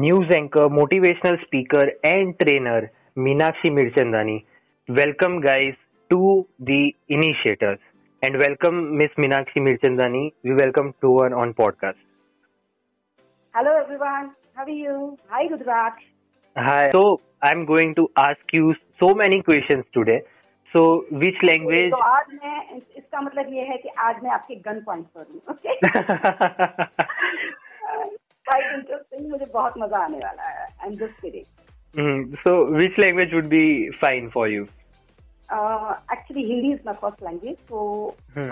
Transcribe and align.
news 0.00 0.26
anchor, 0.30 0.66
motivational 0.80 1.36
speaker, 1.44 1.84
and 2.04 2.38
trainer 2.40 2.90
Meenakshi 3.16 3.70
Mirchandani. 3.78 4.44
Welcome, 4.88 5.40
guys, 5.40 5.74
to 6.10 6.46
the 6.58 6.94
initiators. 7.08 7.78
And 8.22 8.38
welcome, 8.38 8.96
Miss 8.96 9.10
Meenakshi 9.18 9.58
Mirchandani. 9.58 10.32
We 10.44 10.54
welcome 10.54 10.94
to 11.00 11.18
her 11.20 11.34
on 11.34 11.54
podcast. 11.54 12.00
Hello, 13.54 13.76
everyone. 13.82 14.32
How 14.54 14.64
are 14.64 14.68
you? 14.70 15.18
Hi, 15.28 15.46
Rudraksh. 15.48 16.02
Hi. 16.56 16.90
So, 16.92 17.20
I'm 17.42 17.64
going 17.64 17.94
to 17.96 18.08
ask 18.16 18.40
you 18.52 18.74
so 19.00 19.14
many 19.14 19.42
questions 19.42 19.84
today. 19.94 20.22
So, 20.74 21.04
which 21.10 21.38
language? 21.42 21.90
तो 21.90 22.00
आज 22.08 22.26
मैं 22.34 22.58
इस- 22.76 22.96
इसका 22.98 23.20
मतलब 23.20 23.52
ये 23.54 23.62
है 23.70 23.76
कि 23.84 23.88
आज 24.08 24.22
मैं 24.24 24.30
आपके 24.30 24.54
गन 24.66 24.80
पॉइंट 24.86 25.06
पर 25.16 25.26
हूँ 25.30 25.40
ओके 25.54 25.72
मुझे 29.30 29.46
बहुत 29.52 29.74
मज़ा 29.78 29.98
आने 29.98 30.18
वाला 30.18 30.42
है 30.42 30.68
Hmm, 31.98 32.20
so, 32.46 32.70
which 32.70 32.98
language 32.98 33.32
would 33.32 33.48
be 33.48 33.90
fine 34.00 34.30
for 34.30 34.46
you? 34.48 34.66
Hmm. 38.36 38.50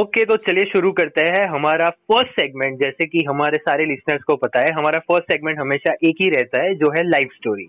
Okay 0.00 0.24
तो 0.24 0.36
चलिए 0.36 0.64
शुरू 0.64 0.92
करते 0.92 1.20
हैं 1.20 1.48
हमारा 1.48 1.90
फ़र्स्ट 1.90 2.40
सेगमेंट 2.40 2.80
जैसे 2.80 3.06
कि 3.06 3.24
हमारे 3.28 3.56
सारे 3.56 3.84
लिसनर्स 3.84 4.22
को 4.22 4.36
पता 4.36 4.60
है 4.60 4.72
हमारा 4.72 4.98
फ़र्स्ट 4.98 5.32
सेगमेंट 5.32 5.58
हमेशा 5.58 5.92
एक 5.92 6.16
ही 6.20 6.30
रहता 6.30 6.62
है 6.62 6.74
जो 6.74 6.90
है 6.90 7.02
life 7.02 7.28
story 7.34 7.68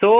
so 0.00 0.12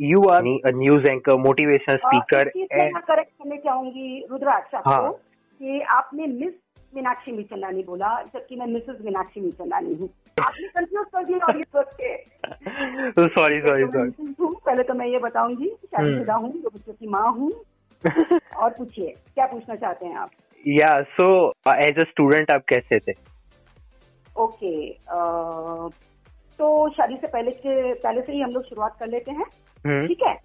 you 0.00 0.22
are 0.28 0.42
news 0.74 1.06
anchor 1.10 1.36
motivational 1.36 1.96
speaker 1.96 2.50
मैं 2.56 3.00
करेक्ट 3.00 3.30
करने 3.32 3.56
चाहूँगी 3.56 4.26
रुद्राक्ष 4.30 4.74
आपको 4.74 4.90
हाँ। 4.90 5.12
कि 5.12 5.80
आपने 5.80 6.26
मिस 6.26 6.52
मीनाक्षी 6.94 7.32
मीचंदानी 7.32 7.82
बोला 7.82 8.10
जबकि 8.22 8.56
मैं 8.56 8.66
मिसेस 8.66 8.96
मीनाक्षी 9.04 9.40
मीचंदानी 9.40 9.94
हूँ। 9.94 10.08
आपने 10.40 10.68
कंफ्यूज 10.68 11.06
कर 11.14 11.24
दिया 11.24 11.38
के 12.00 12.16
सॉरी 13.26 13.60
सॉरी 13.60 13.84
तो 13.84 13.92
सॉरी 13.92 14.34
पहले 14.66 14.82
तो 14.82 14.94
मैं 14.94 15.06
ये 15.06 15.18
बताऊँगी 15.18 15.68
शादीशुदा 15.84 16.34
हूँ 16.34 16.52
दो 16.52 16.70
बच्चों 16.74 16.92
की 16.92 17.08
माँ 17.08 17.30
हूँ। 17.32 17.52
और 18.56 18.70
पूछिए 18.70 19.14
क्या 19.34 19.46
पूछना 19.46 19.74
चाहते 19.74 20.06
हैं 20.06 20.16
आप? 20.16 20.30
या 20.66 21.00
सो 21.16 21.26
एज 21.74 21.98
अ 21.98 22.04
स्टूडेंट 22.10 22.50
आप 22.50 22.64
कैसे 22.68 22.98
थे? 22.98 23.12
ओके 24.36 24.74
अ, 24.90 25.88
तो 26.58 26.90
शादी 26.90 27.16
से 27.16 27.26
पहले 27.26 27.50
के 27.50 27.94
पहले 27.94 28.22
से 28.22 28.32
ही 28.32 28.40
हम 28.40 28.50
लोग 28.50 28.64
शुरुआत 28.64 28.98
कर 28.98 29.06
लेते 29.06 29.30
हैं। 29.30 29.46
हम्म। 29.86 30.06
ठीक 30.06 30.18
है? 30.22 30.36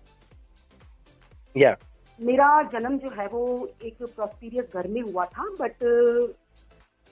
या 1.57 1.75
मेरा 2.21 2.61
जन्म 2.61 2.97
जो 2.97 3.09
है 3.09 3.27
वो 3.27 3.69
एक 3.85 3.97
प्रोस्पीरियस 4.01 4.71
घर 4.73 4.87
में 4.87 5.01
हुआ 5.01 5.25
था 5.25 5.43
बट 5.43 5.73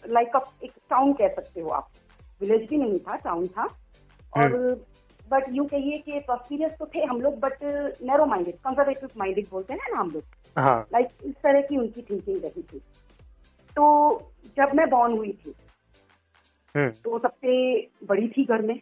लाइक 0.07 0.31
एक 0.63 0.71
टाउन 0.89 1.13
कह 1.13 1.27
सकते 1.27 1.61
हो 1.61 1.69
आप। 1.69 1.87
विलेज 2.41 2.69
भी 2.69 2.77
नहीं 2.77 2.99
था 2.99 3.15
टाउन 3.15 3.47
था। 3.47 3.63
और 4.37 4.75
बट 5.29 5.43
यूँ 5.49 5.67
कहिए 5.67 5.97
कि 5.97 6.19
प्रॉस्पीरियस 6.19 6.71
तो 6.79 6.85
थे 6.95 6.99
हम 7.05 7.21
लोग 7.21 7.39
but 7.39 7.53
narrow 8.01 8.25
minded 8.25 8.55
conservative 8.55 9.09
minded 9.17 9.45
बोलते 9.51 9.73
हैं 9.73 9.79
ना 9.93 9.99
हम 9.99 10.11
लोग। 10.11 10.23
हाँ। 10.59 10.87
लाइक 10.93 11.07
इस 11.23 11.35
तरह 11.35 11.61
की 11.61 11.77
उनकी 11.77 12.01
थिंकिंग 12.01 12.43
रही 12.43 12.61
थी। 12.61 12.79
तो 13.75 14.17
जब 14.57 14.71
मैं 14.75 14.89
बॉर्न 14.89 15.17
हुई 15.17 15.31
थी 15.31 15.53
हम्म। 16.75 16.89
तो 16.89 17.19
सबसे 17.19 17.81
बड़ी 17.81 18.27
थी 18.27 18.45
घर 18.45 18.61
में। 18.61 18.81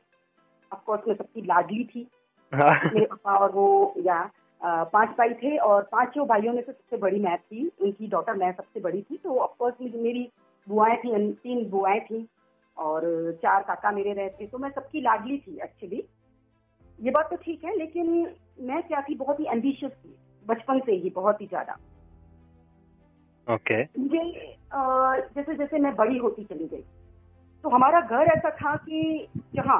ऑफकोर्स 0.71 1.07
मैं 1.07 1.15
सबकी 1.15 1.41
लाडली 1.41 1.83
थी। 1.85 2.07
हाँ। 2.53 2.69
मेरे 2.85 3.05
पापा 3.05 3.35
और 3.35 3.51
वो 3.51 3.93
या 4.05 4.29
पाँच 4.61 5.09
भाई 5.09 5.33
थे 5.33 5.57
और 5.57 5.81
पाँचों 5.91 6.25
भाइयों 6.27 6.53
में 6.53 6.61
से 6.61 6.71
सबसे 6.71 6.97
बड़ी 6.97 7.19
मैं 7.19 7.37
थी। 7.37 7.67
उनकी 7.81 8.07
डॉटर 8.07 8.33
मैं 8.33 8.51
सबसे 8.51 8.79
बड़ी 8.79 9.01
थी। 9.01 9.17
तो 9.17 9.37
ऑफकोर्स 9.39 9.75
मेरी 9.95 10.29
बुआएँ 10.67 10.97
थी 10.97 11.33
तीन 11.33 11.69
बुआएँ 11.69 11.99
थी 11.99 12.27
और 12.77 13.01
चार 13.41 13.63
काका 13.63 13.91
मेरे 13.91 14.13
रहते। 14.13 14.47
तो 14.47 14.57
मैं 14.57 14.69
सबकी 14.69 15.01
लाडली 15.01 15.37
थी 15.37 15.59
एक्चुअली 15.63 16.03
ये 16.99 17.11
बात 17.11 17.29
तो 17.29 17.35
ठीक 17.35 17.63
है 17.63 17.77
लेकिन 17.77 18.09
मैं 18.61 18.81
क्या 18.83 19.01
थी 19.01 19.15
बहुत 19.15 19.39
ही 19.39 19.45
एम्बिशियस 19.45 19.91
थी। 19.93 20.15
बचपन 20.45 20.79
से 20.79 20.91
ही 20.93 21.09
बहुत 21.09 21.41
ही 21.41 21.45
ज़्यादा। 21.47 21.77
ओके 23.47 23.83
मुझे 23.99 24.23
जैसे 25.35 25.55
जैसे 25.55 25.79
मैं 25.79 25.95
बड़ी 25.95 26.17
होती 26.17 26.43
चली 26.43 26.67
गई। 26.67 26.83
तो 27.63 27.69
हमारा 27.69 28.01
घर 28.01 28.27
ऐसा 28.27 28.49
था 28.49 28.75
कि 28.75 29.27
जहाँ 29.55 29.79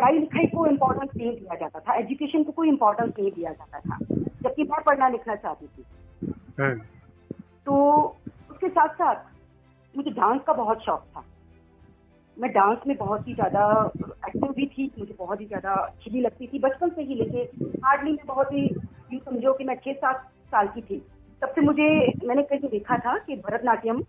पढ़ाई 0.00 0.18
लिखाई 0.18 0.46
को 0.46 0.66
इम्पोर्टेंस 0.66 1.10
नहीं 1.16 1.30
दिया 1.30 1.54
जाता 1.56 1.78
था। 1.78 1.94
एजुकेशन 1.94 2.42
को 2.42 2.52
कोई 2.52 2.68
इम्पोर्टेंस 2.68 3.12
नहीं 3.18 3.30
दिया 3.32 3.50
जाता 3.52 3.80
था। 3.80 3.98
जबकि 4.42 4.62
मैं 4.62 4.82
पढ़ना 4.84 5.08
लिखना 5.08 5.34
चाहती 5.36 5.66
थी। 5.66 5.84
हम्म 6.60 6.78
तो 7.66 7.74
उसके 8.50 8.68
साथ 8.68 8.94
साथ 8.94 9.28
मुझे 9.94 10.10
डांस 10.10 10.40
का 10.46 10.52
बहुत 10.52 10.82
शौक 10.82 11.04
था। 11.16 11.24
मैं 12.36 12.50
डांस 12.52 12.78
में 12.86 12.96
बहुत 12.96 13.28
ही 13.28 13.34
ज़्यादा 13.34 13.62
एक्टिव 14.00 14.52
भी 14.52 14.66
थी 14.68 14.90
मुझे 14.98 15.14
बहुत 15.18 15.40
ही 15.40 15.46
ज़्यादा 15.46 15.72
अच्छी 15.74 16.10
भी 16.10 16.20
लगती 16.20 16.46
थी। 16.46 16.58
बचपन 16.58 16.90
से 16.90 17.02
ही 17.02 17.14
लेके 17.14 17.42
हार्डली 17.84 18.12
मैं 18.12 18.26
बहुत 18.26 18.52
ही 18.52 18.64
यूँ 19.12 19.20
समझो 19.20 19.52
कि 19.52 19.64
मैं 19.64 19.76
छह 19.76 19.92
सात 19.94 20.28
साल 20.50 20.68
की 20.68 20.80
थी। 20.80 21.02
तब 21.42 21.52
से 21.54 21.60
मुझे 21.60 21.88
मैंने 22.24 22.42
कहीं 22.42 22.68
देखा 22.70 22.98
था 22.98 23.16
कि 23.18 23.36
भरतनाट्यम 23.38 24.02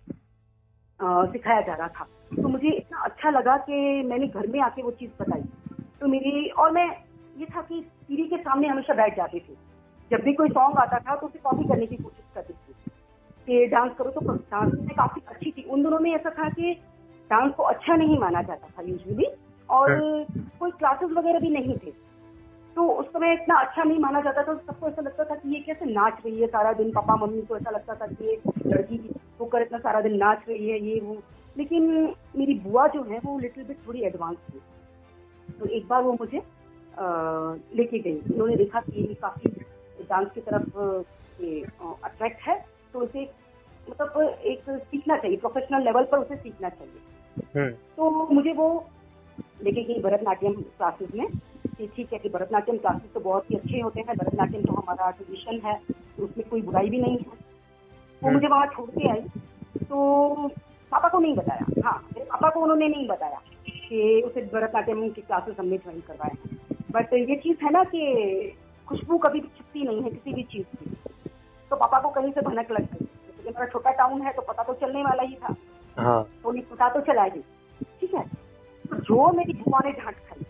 सिखाया 0.99 1.61
जा 1.61 1.73
रहा 1.73 1.87
था। 1.89 2.07
तो 2.35 2.47
मुझे 2.47 2.69
इतना 2.69 2.99
अच्छा 3.03 3.29
लगा 3.29 3.57
कि 3.59 4.03
मैंने 4.03 4.27
घर 4.27 4.47
में 4.47 4.59
आके 4.61 4.81
वो 4.81 4.91
चीज़ 4.91 5.11
बताई। 5.19 5.41
तो 6.01 6.07
मेरी 6.07 6.49
और 6.49 6.71
मैं 6.71 6.87
ये 7.37 7.45
था 7.45 7.61
कि 7.61 7.81
टीवी 8.07 8.23
के 8.23 8.37
सामने 8.37 8.67
हमेशा 8.67 8.93
बैठ 8.93 9.17
जाती 9.17 9.39
थी। 9.39 9.57
जब 10.11 10.17
भी 10.17 10.33
कोई 10.33 10.49
सॉन्ग 10.49 10.77
आता 10.77 10.99
था 10.99 11.15
तो 11.15 11.27
उसे 11.27 11.39
कॉपी 11.39 11.63
करने 11.63 11.85
की 11.85 11.95
कोशिश 11.95 12.25
करती 12.35 12.53
थी। 12.53 12.73
कि 13.45 13.67
डांस 13.67 13.91
करो 13.97 14.11
तो 14.11 14.33
डांस 14.33 14.73
में 14.73 14.95
काफ़ी 14.95 15.21
अच्छी 15.27 15.51
थी। 15.51 15.61
उन 15.61 15.83
दोनों 15.83 15.99
में 15.99 16.15
ऐसा 16.15 16.29
था 16.29 16.49
कि 16.49 16.73
डांस 17.29 17.53
को 17.53 17.63
अच्छा 17.63 17.95
नहीं 17.95 18.19
माना 18.19 18.41
जाता 18.41 18.67
था 18.67 18.81
यूजली 18.81 19.25
और 19.69 20.01
कोई 20.59 20.71
क्लासेस 20.71 21.11
वगैरह 21.11 21.39
भी 21.39 21.49
नहीं 21.49 21.77
थे। 21.77 21.91
तो 22.75 22.89
उस 22.89 23.05
समय 23.05 23.33
इतना 23.33 23.55
अच्छा 23.55 23.83
नहीं 23.83 23.99
माना 23.99 24.21
जाता 24.21 24.43
था। 24.43 24.53
सबको 24.53 24.87
ऐसा 24.87 25.01
लगता 25.01 25.23
था 25.23 25.35
कि 25.35 25.49
ये 25.49 25.59
कैसे 25.59 25.85
नाच 25.85 26.17
रही 26.25 26.41
है 26.41 26.47
सारा 26.47 26.73
दिन। 26.73 26.91
पापा 26.91 27.15
मम्मी 27.15 27.41
को 27.41 27.57
ऐसा 27.57 27.69
लगता 27.69 27.95
था 27.95 28.07
कि 28.07 28.25
ये 28.25 28.41
लड़की 28.67 29.15
होकर 29.39 29.61
इतना 29.61 29.77
सारा 29.77 30.01
दिन 30.01 30.17
नाच 30.17 30.41
रही 30.49 30.69
है 30.69 30.79
ये 30.79 30.99
वो। 30.99 31.17
लेकिन 31.57 32.13
मेरी 32.35 32.53
बुआ 32.53 32.87
जो 32.87 33.03
है 33.03 33.19
वो 33.25 33.39
लिटिल 33.39 33.63
बिट 33.63 33.77
थोड़ी 33.87 34.01
एडवांस 34.01 34.37
थी। 34.37 34.61
तो 35.61 35.65
एक 35.67 35.87
बार 35.87 36.01
वो 36.03 36.11
मुझे 36.13 36.41
लेके 37.77 37.99
गई। 37.99 38.15
उन्होंने 38.33 38.55
देखा 38.55 38.79
कि 38.81 39.01
ये 39.01 39.13
काफ़ी 39.15 39.49
डांस 40.01 40.27
की 40.35 40.41
तरफ़ 40.41 40.77
अट्रैक्ट 42.05 42.41
है 42.41 42.55
तो 42.93 42.99
उसे 42.99 43.29
मतलब 43.89 44.21
एक 44.45 44.69
सीखना 44.69 45.17
चाहिए 45.17 45.37
प्रोफेशनल 45.37 45.83
लेवल 45.83 46.03
पर 46.03 46.17
उसे 46.17 46.35
सीखना 46.35 46.69
चाहिए। 46.69 47.01
हम्म। 47.55 47.71
तो 47.97 48.09
मुझे 48.33 48.53
वो 48.53 48.67
लेके 49.63 49.83
गई 49.83 50.01
भरतनाट्यम 50.01 50.53
क्लासेस 50.53 51.09
में। 51.15 51.27
कि 51.77 51.87
ठीक 51.87 52.13
है 52.13 52.19
कि 52.19 52.29
भरतनाट्यम 52.29 52.77
क्लासेस 52.77 53.13
तो 53.13 53.19
बहुत 53.19 53.51
ही 53.51 53.55
अच्छे 53.55 53.79
होते 53.79 53.99
हैं 53.99 54.15
भरतनाट्यम 54.17 54.61
तो 54.61 54.73
हमारा 54.73 55.09
ट्रेडिशन 55.11 55.59
है 55.65 55.75
तो 56.17 56.23
उसमें 56.23 56.47
कोई 56.49 56.61
बुराई 56.61 56.89
भी 56.89 57.01
नहीं 57.01 57.17
है। 57.17 57.25
वो 57.25 58.27
हम्म। 58.27 58.33
मुझे 58.33 58.47
वहाँ 58.47 58.67
छोड़ 58.67 58.89
के 58.89 59.09
आई। 59.09 59.21
तो 59.83 60.47
पापा 60.91 61.09
को 61.09 61.19
नहीं 61.19 61.35
बताया। 61.35 61.65
हाँ 61.85 61.97
मेरे 62.13 62.25
पापा 62.25 62.49
को 62.49 62.59
उन्होंने 62.59 62.87
नहीं 62.87 63.07
बताया। 63.07 63.41
कि 63.91 64.21
उसे 64.21 64.41
भरतनाट्यम 64.41 65.09
की 65.09 65.21
क्लासेस 65.21 65.55
हमने 65.59 65.77
ज्वाइन 65.77 65.99
करवाए 65.99 66.35
हैं। 66.35 66.59
बट 66.91 67.13
ये 67.13 67.35
चीज़ 67.35 67.63
है 67.63 67.71
ना 67.71 67.83
कि 67.83 68.57
खुशबू 68.87 69.17
कभी 69.17 69.39
भी 69.39 69.47
छुपती 69.47 69.83
नहीं 69.83 70.01
है 70.01 70.09
किसी 70.09 70.33
भी 70.33 70.43
चीज़ 70.43 70.75
की। 70.77 70.89
तो 71.71 71.75
पापा 71.75 71.99
को 71.99 72.09
कहीं 72.09 72.31
से 72.31 72.41
भनक 72.41 72.71
लग 72.71 72.81
गई। 72.81 73.05
जैसे 73.05 73.43
कि 73.43 73.49
मेरा 73.49 73.65
छोटा 73.65 73.91
टाउन 73.91 74.21
है 74.21 74.33
तो 74.33 74.41
पता 74.41 74.63
तो 74.63 74.73
चलने 74.73 75.03
वाला 75.03 75.23
ही 75.23 75.35
था। 75.35 75.55
हाँ। 75.97 76.23
तो 76.43 76.55
ये 76.55 76.61
पता 76.61 76.89
तो 76.89 77.01
चला 77.01 77.23
ही 77.23 77.41
ठीक 78.01 78.13
है? 78.13 78.23
तो 78.89 78.97
जो 78.97 79.31
मेरी 79.31 79.53
बुआ 79.53 79.79
ने 79.85 79.91
डांट 79.91 80.15
खाई 80.15 80.43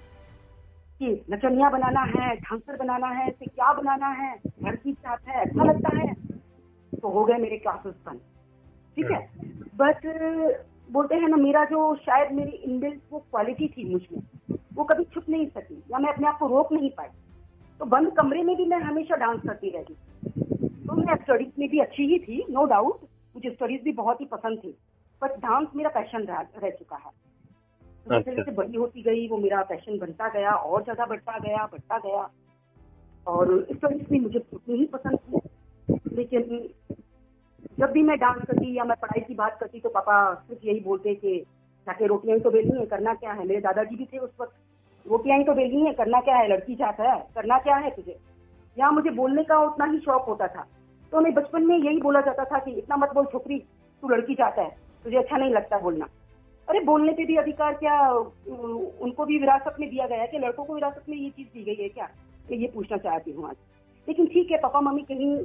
कि 0.99 1.25
नचनिया 1.31 1.69
बनाना 1.69 2.01
है 2.01 2.35
डांसर 2.35 2.77
बनाना 2.77 3.07
है 3.07 3.27
इसे 3.27 3.45
क्या 3.45 3.73
बनाना 3.73 4.07
है 4.07 4.35
घर 4.63 4.75
की 4.75 4.93
चाहत 4.93 5.27
है 5.27 5.41
अच्छा 5.41 5.63
लगता 5.63 5.97
है 5.97 6.13
तो 6.93 7.09
हो 7.09 7.25
गए 7.25 7.37
मेरे 7.37 7.57
क्लासेस 7.57 7.95
बंद। 8.05 8.19
ठीक 8.95 9.11
है? 9.11 9.29
बट 9.75 10.05
बोलते 10.91 11.15
हैं 11.15 11.27
ना 11.29 11.37
मेरा 11.37 11.63
जो 11.65 11.95
शायद 11.95 12.31
मेरी 12.31 12.51
इनबिल्ट 12.51 13.01
वो 13.11 13.19
क्वालिटी 13.21 13.67
थी 13.67 13.89
मुझमें 13.91 14.21
वो 14.75 14.83
कभी 14.83 15.03
छुप 15.13 15.29
नहीं 15.29 15.45
सकी 15.47 15.75
या 15.91 15.99
मैं 15.99 16.11
अपने 16.13 16.27
आप 16.27 16.37
को 16.39 16.47
रोक 16.47 16.71
नहीं 16.73 16.89
पाई। 16.89 17.07
तो 17.79 17.85
बंद 17.85 18.11
कमरे 18.11 18.43
में 18.43 18.55
भी 18.57 18.65
मैं 18.65 18.79
हमेशा 18.79 19.15
डांस 19.15 19.39
करती 19.47 19.69
रहती 19.69 19.93
तो 20.87 20.95
मैं 20.95 21.15
स्टडीज़ 21.15 21.59
में 21.59 21.67
भी 21.69 21.79
अच्छी 21.79 22.05
ही 22.07 22.19
थी 22.19 22.43
नो 22.49 22.65
डाउट 22.65 22.99
मुझे 23.35 23.49
स्टडीज़ 23.49 23.81
भी 23.81 23.91
बहुत 23.93 24.21
ही 24.21 24.25
पसंद 24.25 24.59
थी 24.59 24.75
बट 25.21 25.37
डांस 25.39 25.67
मेरा 25.75 25.89
पैशन 25.89 26.23
रह, 26.23 26.41
रह 26.57 26.69
चुका 26.69 26.95
है। 26.95 27.11
तो 28.05 28.09
जैसे 28.09 28.19
अच्छा। 28.19 28.31
जैसे 28.33 28.51
बड़ी 28.51 28.77
होती 28.77 29.01
गई 29.01 29.27
वो 29.27 29.37
मेरा 29.37 29.61
पैशन 29.63 29.97
बनता 29.99 30.27
गया 30.29 30.51
और 30.51 30.83
ज़्यादा 30.83 31.05
बढ़ता 31.05 31.37
गया 31.39 31.65
बढ़ता 31.65 31.97
गया। 31.99 32.29
और 33.27 33.65
स्टडीज़ 33.71 34.09
भी 34.09 34.19
मुझे 34.19 34.39
उतनी 34.53 34.77
ही 34.77 34.85
पसंद 34.85 35.19
थी 35.19 35.39
लेकिन 36.15 36.43
जब 37.81 37.91
भी 37.91 38.01
मैं 38.03 38.17
डांस 38.19 38.41
करती 38.47 38.77
या 38.77 38.83
मैं 38.83 38.95
पढ़ाई 39.01 39.21
की 39.21 39.33
बात 39.33 39.57
करती 39.59 39.79
तो 39.79 39.89
पापा 39.89 40.33
सिर्फ़ 40.33 40.65
यही 40.65 40.79
बोलते 40.79 41.15
कि 41.15 41.37
जाके 41.87 42.07
रोटियाँ 42.07 42.37
ही 42.37 42.43
तो 42.43 42.51
बेलनी 42.51 42.79
है, 42.79 42.85
करना 42.85 43.13
क्या 43.13 43.31
है? 43.31 43.47
मेरे 43.47 43.61
दादाजी 43.61 43.95
भी 43.95 44.05
थे 44.05 44.17
उस 44.17 44.29
वक्त। 44.41 44.53
रोटियाँ 45.07 45.37
ही 45.37 45.43
तो 45.43 45.53
बेलनी 45.53 45.85
है, 45.85 45.93
करना 45.93 46.19
क्या 46.21 46.35
है? 46.35 46.47
लड़की 46.47 46.75
चाहता 46.75 47.03
है, 47.03 47.27
करना 47.35 47.57
क्या 47.57 47.75
है 47.75 47.89
तुझे? 47.89 48.17
यहाँ 48.77 48.91
मुझे 48.91 49.09
बोलने 49.09 49.43
का 49.43 49.59
उतना 49.59 49.85
ही 49.85 49.99
शौक 49.99 50.25
होता 50.25 50.47
था। 50.47 50.67
तो 51.11 51.17
हमें 51.17 51.33
बचपन 51.33 51.63
में 51.63 51.77
यही 51.77 52.01
बोला 52.01 52.21
जाता 52.21 52.45
था 52.45 52.59
कि, 52.59 52.71
इतना 52.71 52.95
मत 52.95 53.13
बोल 53.13 53.25
छोकरी, 53.25 53.59
तू 54.01 54.09
लड़की 54.09 54.35
चाहता 54.35 54.61
है, 54.61 54.77
तुझे 55.03 55.17
अच्छा 55.17 55.37
नहीं 55.37 55.51
लगता 55.51 55.79
बोलना। 55.79 56.07
अरे, 56.69 56.79
बोलने 56.79 57.11
पे 57.11 57.25
भी 57.25 57.35
अधिकार 57.35 57.73
क्या 57.73 58.09
उनको 59.01 59.25
भी 59.25 59.39
विरासत 59.39 59.75
में 59.79 59.89
दिया 59.89 60.07
गया 60.07 60.21
है 60.21 60.27
कि 60.27 60.39
लड़कों 60.39 60.65
को 60.65 60.73
विरासत 60.73 61.03
में 61.09 61.17
ये 61.17 61.29
चीज़ 61.29 61.47
दी 61.47 61.63
गई 61.63 61.83
है 61.83 61.89
क्या? 61.89 62.09
कि 62.49 62.55
ये 62.55 62.67
पूछना 62.67 62.97
चाहती 62.97 63.31
हूँ 63.31 63.49
आज। 63.49 63.55
लेकिन 64.07 64.25
ठीक 64.25 64.51
है, 64.51 64.57
पापा, 64.57 64.81
मम्मी 64.81 65.01
कहीं 65.01 65.37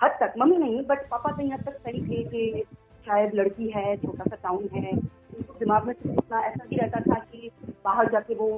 हद 0.00 0.16
तक 0.20 0.34
मम्मी 0.38 0.56
नहीं 0.56 0.82
बट 0.86 1.08
पापा 1.10 1.30
कहीं 1.30 1.52
हद 1.52 1.60
तक 1.66 1.76
सही 1.78 2.00
थे 2.02 2.22
कि 2.24 2.62
शायद 3.06 3.34
लड़की 3.34 3.68
है 3.70 3.96
छोटा 3.96 4.24
सा 4.24 4.36
टाउन 4.42 4.68
है। 4.74 4.92
उनको 4.92 5.58
दिमाग 5.58 5.86
में 5.86 5.94
इतना 5.94 6.40
ऐसा 6.40 6.64
भी 6.64 6.76
रहता 6.76 7.00
था 7.00 7.18
कि 7.22 7.50
बाहर 7.84 8.10
जाके 8.12 8.34
वो 8.34 8.48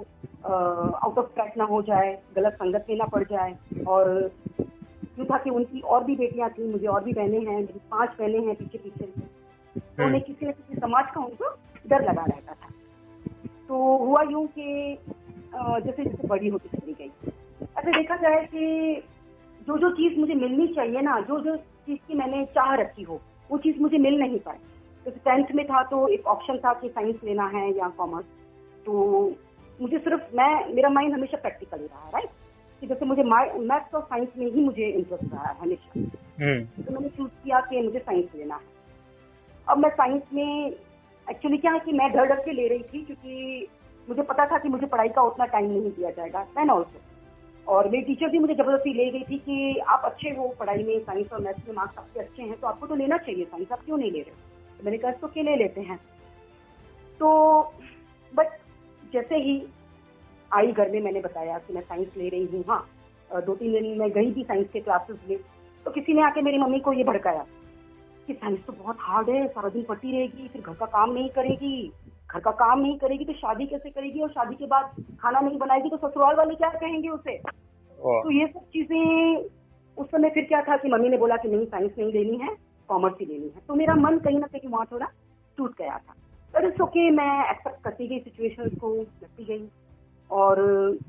आउट 0.46 1.18
ऑफ़ 1.18 1.34
ट्रैक 1.34 1.56
ना 1.58 1.64
हो 1.64 1.80
जाए 1.82 2.16
गलत 2.36 2.54
संगत 2.54 2.86
में 2.90 2.96
ना 2.96 3.04
पड़ 3.06 3.22
जाए। 3.24 3.56
और 3.86 4.30
यूँ 5.18 5.26
था 5.26 5.38
कि 5.38 5.50
उनकी 5.50 5.80
और 5.80 6.04
भी 6.04 6.16
बेटियाँ 6.16 6.48
थी 6.50 6.70
मुझे 6.72 6.86
और 6.86 7.04
भी 7.04 7.12
बहनें 7.12 7.38
हैं 7.38 7.56
मेरी 7.56 7.80
पाँच 7.90 8.10
बहनें 8.18 8.46
हैं 8.46 8.54
पीछे 8.54 8.78
पीछे 8.78 9.06
तो 9.76 10.04
उन्हें 10.06 10.22
किसी 10.22 10.46
न 10.46 10.50
किसी 10.50 10.80
समाज 10.80 11.10
का 11.14 11.20
उनको 11.20 11.50
डर 11.88 12.04
लगा 12.04 12.24
रहता 12.24 12.52
था। 12.52 12.68
तो 13.68 13.96
हुआ 13.98 14.22
यूँ 14.30 14.46
कि 14.48 14.98
जैसे 15.54 16.04
जैसे 16.04 16.26
बड़ी 16.28 16.48
होती 16.48 16.68
चली 16.68 16.92
गई। 16.92 17.30
ऐसे 17.78 17.92
देखा 17.92 18.16
जाए 18.16 18.44
कि 18.44 19.02
जो 19.68 19.76
जो 19.78 19.90
चीज़ 19.90 20.18
मुझे 20.20 20.34
मिलनी 20.34 20.66
चाहिए 20.66 21.00
ना 21.00 21.18
जो 21.20 21.38
जो 21.40 21.56
चीज़ 21.56 21.98
की 22.08 22.14
मैंने 22.14 22.44
चाह 22.54 22.74
रखी 22.74 23.02
हो 23.02 23.20
वो 23.50 23.58
चीज़ 23.58 23.80
मुझे 23.80 23.98
मिल 23.98 24.18
नहीं 24.18 24.38
पाई। 24.38 24.56
जैसे 25.06 25.18
टेंथ 25.20 25.54
में 25.54 25.64
था 25.66 25.82
तो 25.82 26.06
एक 26.08 26.26
ऑप्शन 26.26 26.58
था 26.58 26.72
कि 26.74 26.88
साइंस 26.88 27.16
लेना 27.24 27.46
है 27.46 27.70
या 27.76 27.88
कॉमर्स 27.98 28.26
तो 28.86 28.94
मुझे 29.80 29.98
सिर्फ़ 29.98 30.36
मैं 30.36 30.74
मेरा 30.74 30.88
माइंड 30.88 31.14
हमेशा 31.14 31.36
प्रैक्टिकल 31.36 31.80
ही 31.80 31.86
रहा 31.86 32.10
राइट 32.14 32.30
कि 32.82 32.86
जैसे 32.86 33.06
मुझे 33.06 33.22
मैथ्स 33.22 33.94
और 33.94 34.02
साइंस 34.02 34.28
में 34.38 34.46
ही 34.46 34.64
मुझे 34.64 34.88
इंटरेस्ट 34.88 35.32
रहा 35.32 35.48
है 35.48 35.56
हमेशा। 35.58 36.00
हम्म। 36.40 36.84
तो 36.84 36.92
मैंने 36.92 37.08
चूज़ 37.08 37.30
किया 37.44 37.60
कि 37.60 37.82
मुझे 37.82 37.98
साइंस 37.98 38.28
लेना 38.36 38.54
है। 38.54 38.76
अब 39.68 39.78
मैं 39.78 39.90
साइंस 39.90 40.22
में 40.34 40.70
एक्चुअली 41.26 41.58
क्या 41.58 41.72
है 41.72 41.80
कि 41.80 41.92
मैं 41.92 42.10
डर 42.12 42.26
डर 42.26 42.40
के 42.44 42.52
ले 42.52 42.68
रही 42.68 42.82
थी 42.84 43.04
क्योंकि 43.04 43.66
मुझे 44.08 44.22
पता 44.22 44.46
था 44.46 44.58
कि 44.58 44.68
मुझे 44.68 44.86
पढ़ाई 44.86 45.08
का 45.08 45.22
उतना 45.22 45.46
टाइम 45.46 45.70
नहीं 45.70 45.90
दिया 45.90 46.10
जाएगा। 46.10 46.46
एंड 46.58 46.70
ऑल्सो 46.70 47.00
और 47.68 47.88
मेरी 47.88 48.04
टीचर 48.04 48.28
भी 48.28 48.38
मुझे 48.38 48.54
ज़बरदस्ती 48.54 48.92
ले 48.94 49.10
गई 49.10 49.22
थी 49.30 49.38
कि 49.38 49.78
आप 49.88 50.02
अच्छे 50.04 50.30
हो 50.30 50.48
पढ़ाई 50.60 50.84
में 50.84 50.98
साइंस 51.00 51.32
और 51.32 51.40
मैथ्स 51.40 51.68
में 51.68 51.74
मार्क्स 51.76 51.98
आपके 51.98 52.20
अच्छे 52.20 52.42
हैं 52.42 52.58
तो 52.60 52.66
आपको 52.66 52.86
तो 52.86 52.94
लेना 52.94 53.16
चाहिए 53.18 53.44
साइंस 53.44 53.72
आप 53.72 53.84
क्यों 53.84 53.98
नहीं 53.98 54.10
ले 54.12 54.20
रहे 54.20 54.78
तो 54.78 54.84
मैंने 54.84 54.98
कहा 54.98 55.10
तो 55.12 55.28
के 55.28 55.42
ले 55.42 55.56
लेते 55.56 55.80
हैं? 55.80 55.96
तो 57.20 57.28
बट 58.32 58.58
जैसे 59.12 59.36
ही 59.36 59.62
आई 60.50 60.72
घर 60.72 60.90
में, 60.90 61.00
मैंने 61.00 61.20
बताया 61.20 61.58
कि 61.58 61.74
मैं 61.74 61.82
साइंस 61.82 62.16
ले 62.16 62.28
रही 62.28 62.46
हूँ 62.46 62.64
हाँ 62.68 63.42
दो 63.46 63.54
तीन 63.54 63.72
दिन 63.72 63.98
मैं 63.98 64.10
गई 64.10 64.32
थी 64.34 64.42
साइंस 64.42 64.68
के 64.72 64.80
क्लासेस 64.80 65.16
में 65.28 65.38
तो 65.86 65.90
किसी 65.90 66.14
ने 66.14 66.22
आके 66.22 66.42
मेरी 66.42 66.58
मम्मी 66.58 66.80
को 66.80 66.92
ये 66.92 67.04
भड़काया 67.04 67.44
कि 68.26 68.34
साइंस 68.34 68.58
तो 68.66 68.72
बहुत 68.72 68.96
हार्ड 69.00 69.28
है, 69.30 69.46
सारा 69.48 69.68
दिन 69.68 69.82
पढ़ती 69.82 70.12
रहेगी, 70.12 70.48
फिर 70.48 70.62
घर 70.62 70.74
का 70.74 70.86
काम 70.86 71.12
नहीं 71.12 71.28
करेगी। 71.28 71.92
घर 72.30 72.40
का 72.40 72.50
काम 72.52 72.80
नहीं 72.80 72.96
करेगी 72.98 73.24
तो 73.24 73.32
शादी 73.32 73.66
कैसे 73.66 73.90
करेगी? 73.90 74.20
और 74.20 74.28
शादी 74.28 74.54
के 74.54 74.66
बाद 74.66 74.94
खाना 75.20 75.40
नहीं 75.40 75.58
बनाएगी 75.58 75.88
तो 75.88 75.96
ससुराल 75.96 76.36
वाले 76.36 76.54
क्या 76.54 76.68
कहेंगे 76.70 77.08
उसे? 77.08 77.36
तो 77.38 78.30
ये 78.30 78.46
सब 78.46 78.64
चीज़ें 78.72 79.36
उस 79.96 80.06
समय 80.06 80.30
फिर 80.30 80.44
क्या 80.44 80.60
था 80.62 80.76
कि 80.76 80.88
मम्मी 80.88 81.08
ने 81.08 81.16
बोला 81.16 81.36
कि 81.36 81.48
नहीं 81.48 81.66
साइंस 81.66 81.92
नहीं 81.98 82.12
लेनी 82.12 82.36
है 82.38 82.56
कॉमर्स 82.88 83.14
ही 83.20 83.26
लेनी 83.26 83.50
है। 83.54 83.60
तो 83.68 83.74
मेरा 83.74 83.94
मन 83.94 84.18
कहीं 84.18 84.38
ना 84.38 84.46
कहीं 84.46 84.68
वहाँ 84.70 84.86
थोड़ा 84.92 85.06
टूट 85.58 85.76
गया 85.78 85.96
था। 85.98 86.14
पर 86.54 86.66
इट्स 86.66 86.80
ओके 86.80 87.10
मैं 87.10 87.50
एक्सेप्ट 87.50 87.82
करती 87.84 88.06
गई 88.08 88.18
सिचुएशन 88.18 88.76
को 88.76 88.94
लगती 88.96 89.44
गई। 89.44 89.68
और 90.30 90.60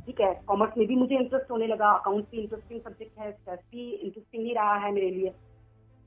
ठीक 0.05 0.21
है 0.21 0.33
कॉमर्स 0.47 0.77
में 0.77 0.85
भी 0.87 0.95
मुझे 0.95 1.15
इंटरेस्ट 1.15 1.51
होने 1.51 1.67
लगा 1.67 1.91
अकाउंट्स 1.91 2.31
भी 2.31 2.37
इंटरेस्टिंग 2.37 2.81
सब्जेक्ट 2.81 3.19
है 3.19 3.31
स्टेट 3.31 3.59
भी 3.71 3.89
इंटरेस्टिंग 3.89 4.43
ही 4.45 4.53
रहा 4.53 4.75
है 4.75 4.91
मेरे 4.91 5.09
लिए। 5.09 5.29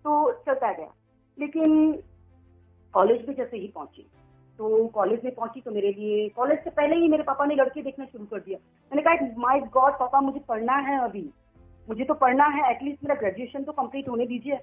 तो 0.04 0.32
चलता 0.46 0.72
गया। 0.72 0.92
लेकिन 1.38 1.92
कॉलेज 2.94 3.28
में 3.28 3.34
जैसे 3.34 3.56
ही 3.56 3.72
पहुँची। 3.74 4.06
तो 4.58 4.86
कॉलेज 4.86 5.20
में 5.24 5.34
पहुँची 5.34 5.60
तो 5.60 5.70
मेरे 5.70 5.92
लिए 5.92 6.28
कॉलेज 6.28 6.58
से 6.58 6.70
पहले 6.70 6.96
ही 6.96 7.08
मेरे 7.08 7.22
पापा 7.22 7.44
ने 7.44 7.54
लड़के 7.54 7.82
देखना 7.82 8.04
शुरू 8.04 8.24
कर 8.24 8.40
दिया। 8.40 8.58
मैंने 8.92 9.02
कहा 9.02 9.26
माय 9.38 9.60
गॉड 9.74 9.92
पापा 9.92 10.20
मुझे 10.20 10.40
पढ़ना 10.48 10.76
है 10.88 10.98
अभी। 11.00 11.28
मुझे 11.88 12.04
तो 12.04 12.14
पढ़ना 12.14 12.46
है 12.46 12.70
एटलीस्ट 12.70 13.04
मेरा 13.04 13.14
ग्रेजुएशन 13.20 13.64
तो 13.64 13.72
कंप्लीट 13.72 14.08
होने 14.08 14.26
दीजिए। 14.26 14.56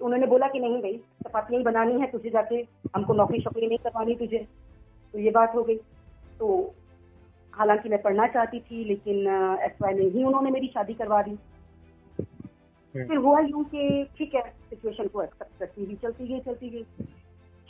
तो 0.00 0.04
उन्होंने 0.04 0.26
बोला 0.26 0.48
कि 0.48 0.60
नहीं 0.60 0.80
भाई 0.82 0.96
चपातियाँ 1.24 1.58
ही 1.58 1.64
बनानी 1.64 2.00
है 2.00 2.10
तुझे 2.10 2.30
जाके 2.30 2.56
हमको 2.94 3.14
नौकरी 3.14 3.40
शौकरी 3.40 3.66
नहीं 3.66 3.78
करवानी 3.78 4.14
तुझे। 4.16 4.46
तो 5.14 5.18
ये 5.18 5.30
बात 5.30 5.54
हो 5.54 5.62
गई। 5.62 5.76
तो 6.38 6.74
हालाँकि 7.52 7.88
मैं 7.88 8.02
पढ़ना 8.02 8.26
चाहती 8.28 8.60
थी 8.60 8.84
लेकिन 8.84 9.26
एस 9.62 9.76
वाई 9.82 9.94
में 9.94 10.06
ही 10.06 10.24
उन्होंने 10.24 10.50
मेरी 10.50 10.66
शादी 10.66 10.94
करवा 10.94 11.22
दी। 11.22 11.30
हम्म। 11.30 13.06
फिर 13.08 13.16
हुआ 13.16 13.40
यूँ 13.40 13.64
कि 13.64 14.04
ठीक 14.18 14.34
है 14.34 14.42
सिचुएशन 14.70 15.06
को 15.06 15.22
एक्सेप्ट 15.22 15.58
करती 15.58 15.84
हुई 15.84 15.96
चलती 16.02 16.26
गई 16.28 16.40
चलती 16.40 16.70
गई। 16.70 16.84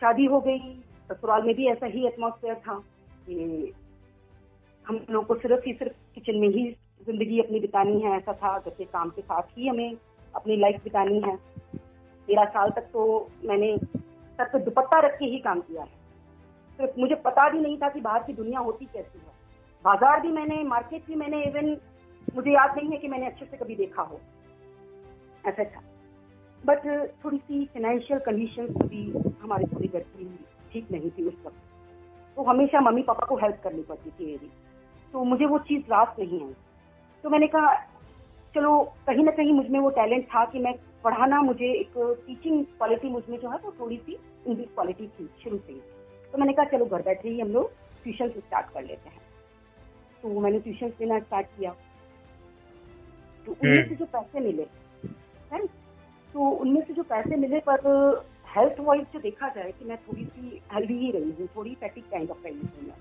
शादी 0.02 0.24
हो 0.24 0.40
गई 0.40 0.58
ससुराल 1.10 1.42
में 1.42 1.54
भी 1.54 1.66
ऐसा 1.66 1.86
ही 1.86 2.06
एटमोसफेयर 2.06 2.54
था 2.54 2.78
कि 3.26 3.72
हम 4.86 5.00
लोग 5.10 5.26
को 5.26 5.34
सिर्फ़ 5.34 5.64
ही 5.66 5.72
सिर्फ़ 5.74 5.94
किचन 6.14 6.38
में 6.38 6.48
ही 6.48 6.70
ज़िंदगी 7.06 7.40
अपनी 7.40 7.60
बितानी 7.60 8.00
है, 8.00 8.16
ऐसा 8.16 8.32
था। 8.32 8.58
जैसे 8.58 8.84
काम 8.84 9.10
के 9.10 9.22
साथ 9.22 9.58
ही 9.58 9.68
हमें 9.68 9.96
अपनी 10.34 10.56
लाइफ 10.56 10.82
बितानी 10.84 11.20
है। 11.20 11.36
तेरह 12.28 12.44
साल 12.44 12.70
तक 12.70 12.90
तो 12.92 13.30
मैंने 13.44 13.76
सर 13.76 14.44
पे 14.44 14.58
दुपट्टा 14.58 15.00
रख 15.00 15.18
के 15.18 15.24
ही 15.24 15.38
काम 15.38 15.60
किया 15.60 15.82
है। 15.82 15.98
सिर्फ़ 16.78 17.00
मुझे 17.00 17.14
पता 17.24 17.48
भी 17.50 17.58
नहीं 17.58 17.76
था 17.78 17.88
कि 17.88 18.00
बाहर 18.00 18.22
की 18.22 18.32
दुनिया 18.32 18.60
होती 18.60 18.84
कैसी 18.84 19.18
है। 19.18 19.38
बाज़ार 19.84 20.20
भी 20.20 20.28
मैंने 20.28 20.62
मार्केट 20.64 21.06
भी 21.06 21.14
मैंने 21.14 21.42
इवन 21.44 21.76
मुझे 22.34 22.50
याद 22.50 22.76
नहीं 22.76 22.90
है 22.90 22.96
कि 22.96 23.08
मैंने 23.08 23.26
अच्छे 23.26 23.44
से 23.44 23.56
कभी 23.56 23.74
देखा 23.76 24.02
हो। 24.02 24.20
ऐसा 25.46 25.64
था। 25.64 25.82
बट 26.64 26.86
थोड़ी 27.24 27.38
सी 27.38 27.64
फाइनेंशियल 27.64 28.18
कंडीशन 28.18 28.66
भी 28.78 29.02
हमारे 29.42 29.66
पूरे 29.66 29.88
घर 29.88 30.00
की 30.00 30.24
ठीक 30.72 30.90
नहीं 30.90 31.10
थी 31.10 31.24
उस 31.24 31.34
वक्त। 31.46 31.56
तो 32.36 32.42
हमेशा 32.42 32.80
मम्मी 32.80 33.02
पापा 33.02 33.26
को 33.26 33.36
हेल्प 33.36 33.60
करनी 33.64 33.82
पड़ती 33.82 34.10
थी 34.10 34.26
मेरी। 34.26 34.50
तो 35.12 35.24
मुझे 35.24 35.46
वो 35.46 35.58
चीज़ 35.58 35.82
रास 35.90 36.14
नहीं 36.18 36.42
आई। 36.44 36.54
तो 37.24 37.30
मैंने 37.30 37.46
कहा 37.46 37.74
चलो 38.54 38.80
कहीं 39.06 39.24
ना 39.24 39.30
कहीं 39.30 39.52
मुझमें 39.52 39.78
वो 39.80 39.90
टैलेंट 39.90 40.24
था 40.26 40.44
कि 40.44 40.58
मैं 40.58 40.74
पढ़ाना 41.04 41.40
मुझे 41.42 41.72
एक 41.72 41.92
टीचिंग 42.26 42.64
क्वालिटी 42.66 43.08
मुझमें 43.08 43.38
जो 43.38 43.50
है 43.50 43.58
वो 43.58 43.74
थोड़ी 43.80 43.96
सी 43.96 44.18
इंग्लिश 44.46 44.68
क्वालिटी 44.74 45.06
थी 45.08 45.28
शुरू 45.42 45.58
से 45.58 45.72
ही। 45.72 45.80
तो 46.32 46.38
मैंने 46.38 46.52
कहा 46.52 46.64
चलो 46.64 46.86
घर 46.86 47.02
बैठे 47.02 47.28
ही 47.28 47.40
हम 47.40 47.48
लोग 47.48 47.70
ट्यूशन 48.02 48.28
स्टार्ट 48.28 48.72
कर 48.74 48.82
लेते 48.82 49.08
हैं। 49.08 49.20
तो 50.22 50.40
मैंने 50.40 50.58
ट्यूशन 50.58 50.92
लेना 51.00 51.18
स्टार्ट 51.18 51.46
किया। 51.58 51.74
तो 53.46 53.52
उनमें 53.52 53.76
हम्म। 53.76 53.88
से 53.88 53.94
जो 53.94 54.04
पैसे 54.06 54.40
मिले 54.40 54.66
है 55.52 55.66
तो 56.32 56.40
उनमें 56.40 56.80
से 56.86 56.94
जो 56.94 57.02
पैसे 57.02 57.36
मिले 57.36 57.58
पर 57.58 57.78
हेल्थ 58.56 58.80
वाइज 58.80 59.02
जो 59.02 59.20
देखा 59.20 59.48
जाए 59.48 59.70
कि 59.70 59.84
मैं 59.84 59.96
थोड़ी 59.96 60.24
सी 60.24 60.62
हेल्दी 60.72 60.98
ही 60.98 61.10
रही 61.10 61.30
हूँ 61.40 61.48
थोड़ी 61.56 61.74
फैटिक 61.74 62.04
काइंड 62.10 62.30
ऑफ़ 62.30 62.44
रही 62.44 62.54
हूँ 62.54 62.86
मैं। 62.86 62.94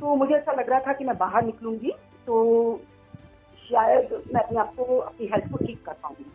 तो 0.00 0.14
मुझे 0.16 0.34
ऐसा 0.34 0.52
लग 0.52 0.70
रहा 0.70 0.80
था 0.80 0.92
कि 0.92 1.04
मैं 1.04 1.18
बाहर 1.18 1.44
निकलूँगी 1.44 1.92
तो 2.26 2.80
शायद 3.70 4.24
मैं 4.34 4.42
अपने 4.42 4.58
आप 4.58 4.74
को 4.74 4.98
अपनी 4.98 5.26
हेल्थ 5.26 5.50
को 5.50 5.56
ठीक 5.56 5.84
कर 5.84 5.92
पाऊँगी। 5.92 6.26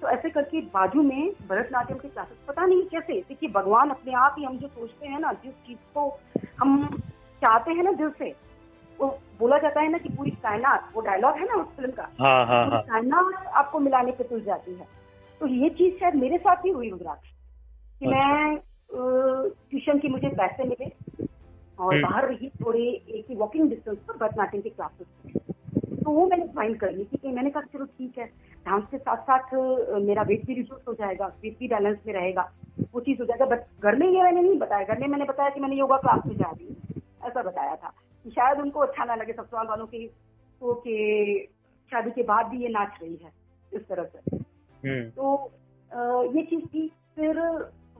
तो 0.00 0.08
ऐसे 0.08 0.30
करके 0.30 0.60
बाजू 0.60 1.02
में 1.02 1.32
भरतनाट्यम 1.48 1.98
के 1.98 2.08
क्लासेस 2.08 2.38
पता 2.48 2.66
नहीं 2.66 2.82
कैसे 2.82 3.20
देखिए 3.28 3.48
भगवान 3.48 3.90
अपने 3.90 4.12
आप 4.12 4.34
ही 4.38 4.44
हम 4.44 4.58
जो 4.58 4.68
सोचते 4.68 5.06
हैं 5.06 5.20
ना 5.20 5.32
जिस 5.32 5.52
चीज़ 5.52 5.78
को 5.94 6.20
हम 6.60 6.98
चाहते 7.42 7.72
हैं 7.72 7.82
ना 7.82 7.92
दिल 7.92 8.10
से 8.10 8.34
वो 9.00 9.18
बोला 9.38 9.58
जाता 9.58 9.80
है 9.80 9.90
ना 9.90 9.98
कि 9.98 10.08
पूरी 10.08 10.30
कायनात 10.30 10.90
वो 10.94 11.00
डायलॉग 11.00 11.34
है 11.34 11.44
ना 11.44 11.54
उस 11.54 11.76
फ़िल्म 11.76 11.90
का? 11.90 12.08
हाँ, 12.20 12.46
हाँ, 12.46 12.70
हाँ. 12.70 12.82
कायनात 12.82 13.46
आपको 13.46 13.78
मिलाने 13.78 14.12
पे 14.12 14.24
तुल 14.24 14.40
जाती 14.40 14.74
है। 14.74 14.86
तो 15.40 15.46
ये 15.46 15.68
चीज़ 15.68 15.94
शायद 15.94 16.14
मेरे 16.14 16.38
साथ 16.38 16.56
ही 16.56 16.70
हुई 16.70 16.90
रुद्राक्ष। 16.90 17.28
कि 18.00 18.06
अच्छा। 18.06 18.10
मैं 18.10 18.58
ट्यूशन 19.70 19.98
की 19.98 20.08
मुझे 20.08 20.28
पैसे 20.36 20.64
मिले 20.64 20.90
और 21.78 21.94
हम्म। 21.94 22.02
बाहर 22.02 22.28
रही 22.28 22.48
थोड़े 22.60 22.80
एक 22.80 23.26
ही 23.30 23.36
वॉकिंग 23.36 23.68
डिस्टेंस 23.70 23.98
पर 23.98 24.16
भरतनाट्यम 24.16 24.60
के 24.62 24.70
क्लासेस 24.70 25.42
तो 26.02 26.10
वो 26.10 26.26
मैंने 26.26 26.46
ज्वाइन 26.46 26.74
कर 26.74 26.92
ली 26.92 27.04
थी 27.04 27.16
कि 27.16 27.28
मैंने 27.28 27.50
कहा 27.50 27.62
चलो 27.72 27.84
ठीक 27.86 28.18
है 28.18 28.26
डांस 28.66 28.84
के 28.90 28.98
साथ 28.98 29.22
साथ 29.22 29.54
मेरा 30.02 30.22
वेट 30.22 30.44
भी 30.46 30.54
रिड्यूस 30.54 30.80
हो 30.88 30.92
जाएगा 30.94 31.26
वेट 31.42 31.58
भी 31.58 31.68
बैलेंस 31.68 31.98
में 32.06 32.12
रहेगा 32.14 32.50
वो 32.92 33.00
चीज़ 33.00 33.18
हो 33.18 33.24
जाएगा 33.24 33.46
बट 33.46 33.64
घर 33.82 33.96
में 33.96 34.06
ये 34.06 34.22
मैंने 34.22 34.40
नहीं 34.40 34.58
बताया 34.58 34.84
घर 34.84 35.00
में 35.00 35.06
मैंने 35.08 35.24
बताया 35.24 35.50
कि 35.50 35.60
मैंने 35.60 35.76
योगा 35.76 35.96
क्लास 35.96 36.26
में 36.26 36.36
जा 36.36 36.50
रही 36.50 36.66
हूँ 36.66 37.02
ऐसा 37.22 37.42
बताया 37.42 37.74
था 37.76 37.92
कि 38.26 38.30
शायद 38.30 38.60
उनको 38.60 38.80
अच्छा 38.80 39.04
ना 39.04 39.14
लगे 39.14 39.32
ससुराल 39.32 39.66
वालों 39.66 39.86
की 39.86 40.06
तो 40.62 40.74
कि 40.80 41.48
शादी 41.92 42.10
के 42.10 42.22
बाद 42.24 42.46
भी 42.46 42.62
ये 42.62 42.68
नाच 42.70 42.98
रही 43.02 43.16
है 43.16 43.32
इस 43.72 43.88
तरह 43.88 44.04
से 44.04 44.36
हम्म। 44.82 45.08
तो 45.10 46.32
ये 46.32 46.42
चीज़ 46.44 46.64
थी 46.66 46.88
फिर 47.16 47.40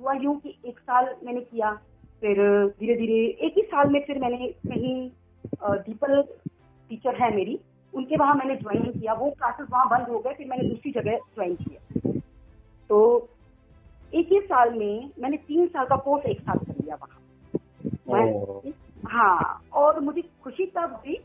हुआ 0.01 0.13
यूँ 0.13 0.39
कि 0.41 0.57
एक 0.67 0.79
साल 0.79 1.15
मैंने 1.25 1.41
किया 1.41 1.73
फिर 2.21 2.37
धीरे 2.81 2.95
धीरे 2.95 3.47
एक 3.47 3.55
ही 3.57 3.63
साल 3.63 3.89
में 3.89 4.01
फिर 4.07 4.19
मैंने 4.19 4.49
कहीं 4.69 5.11
दीपल 5.65 6.23
टीचर 6.91 7.15
है 7.15 7.35
मेरी 7.37 7.59
उनके 7.95 8.17
वहाँ 8.17 8.35
मैंने 8.35 8.57
ज्वाइन 8.57 8.83
किया 8.93 9.13
वो 9.13 9.31
क्लासेस 9.31 9.67
वहाँ 9.71 9.89
बंद 9.89 10.09
हो 10.09 10.19
गए 10.19 10.33
फिर 10.33 10.47
मैंने 10.47 10.69
दूसरी 10.69 10.93
जगह 10.93 11.17
ज्वाइन 11.17 11.55
किया। 11.55 12.11
तो 12.89 13.29
एक 14.15 14.29
ही 14.33 14.41
साल 14.41 14.73
में 14.75 15.11
मैंने 15.21 15.37
तीन 15.37 15.67
साल 15.67 15.87
का 15.87 15.97
कोर्स 15.97 16.27
एक 16.27 16.41
साथ 16.41 16.57
कर 16.57 16.75
लिया 16.83 16.95
वहाँ। 16.95 17.21
हाँ 19.05 19.63
और 19.73 20.01
मुझे 20.01 20.23
खुशी 20.43 20.67
तब 20.67 21.01
हुई 21.07 21.17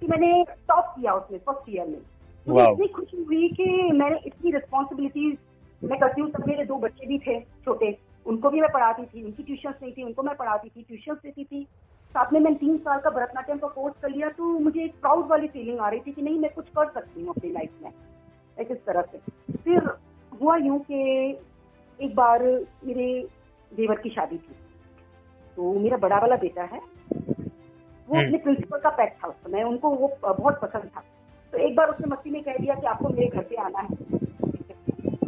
कि 0.00 0.06
मैंने 0.06 0.44
टॉप 0.68 0.84
किया 0.96 1.12
उसमें 1.12 1.38
फ़र्स्ट 1.38 1.70
ईयर 1.70 1.86
में। 1.86 2.00
मुझे 2.48 2.62
इतनी 2.72 2.86
खुशी 2.86 3.22
हुई 3.22 3.48
कि 3.48 3.92
मैंने 3.92 4.20
इतनी 4.26 4.50
रिस्पॉन्सिबिलिटीज 4.50 5.38
मैं 5.82 5.98
करती 6.00 6.20
हूँ 6.20 6.30
तब 6.30 6.46
मेरे 6.48 6.64
दो 6.64 6.76
बच्चे 6.76 7.06
भी 7.06 7.18
थे 7.18 7.40
छोटे। 7.40 7.98
उनको 8.26 8.50
भी 8.50 8.60
मैं 8.60 8.70
पढ़ाती 8.72 9.04
थी 9.04 9.24
उनकी 9.24 9.42
ट्यूशन 9.42 9.74
नहीं 9.82 9.92
थी 9.92 10.02
उनको 10.02 10.22
मैं 10.22 10.34
पढ़ाती 10.36 10.68
थी 10.68 10.82
ट्यूशन 10.82 11.14
देती 11.22 11.44
थी। 11.44 11.62
साथ 12.14 12.32
में 12.32 12.38
मैंने 12.40 12.56
तीन 12.56 12.76
साल 12.78 13.00
का 13.00 13.10
भरतनाट्यम 13.10 13.58
का 13.58 13.68
कोर्स 13.70 13.94
कर 14.02 14.10
लिया 14.10 14.28
तो 14.36 14.58
मुझे 14.60 14.84
एक 14.84 14.94
प्राउड 15.00 15.26
वाली 15.28 15.48
फीलिंग 15.48 15.80
आ 15.80 15.88
रही 15.88 16.00
थी 16.00 16.12
कि 16.12 16.22
नहीं 16.22 16.38
मैं 16.40 16.52
कुछ 16.54 16.68
कर 16.76 16.90
सकती 16.90 17.22
हूँ 17.22 17.30
अपनी 17.30 17.50
लाइफ 17.52 17.82
में 17.82 17.90
एक 18.56 18.70
इस 18.70 18.84
तरह 18.86 19.02
से। 19.02 19.18
फिर 19.56 19.90
हुआ 20.32 20.56
यूँ 20.58 20.78
कि 20.80 21.00
एक 21.98 22.14
बार 22.14 22.42
मेरे 22.84 23.08
देवर 23.72 24.00
की 24.00 24.10
शादी 24.10 24.38
थी 24.38 24.54
तो 25.56 25.72
मेरा 25.74 25.96
बड़ा 25.98 26.18
वाला 26.18 26.36
बेटा 26.38 26.62
है 26.64 26.78
वो 26.78 28.14
हम्म। 28.14 28.24
अपने 28.24 28.38
प्रिंसिपल 28.38 28.78
का 28.78 28.90
पेट 28.92 29.16
था 29.22 29.28
उस 29.28 29.34
समय 29.36 29.62
उनको 29.64 29.90
वो 29.92 30.08
बहुत 30.24 30.60
पसंद 30.62 30.90
था। 30.96 31.00
तो 31.52 31.58
एक 31.58 31.76
बार 31.76 31.90
उसने 31.90 32.06
मस्ती 32.08 32.30
में 32.30 32.42
कह 32.42 32.56
दिया 32.56 32.74
कि 32.74 32.86
आपको 32.86 33.08
मेरे 33.08 33.26
घर 33.28 33.42
पे 33.42 33.56
आना 33.62 33.80
है। 33.80 33.88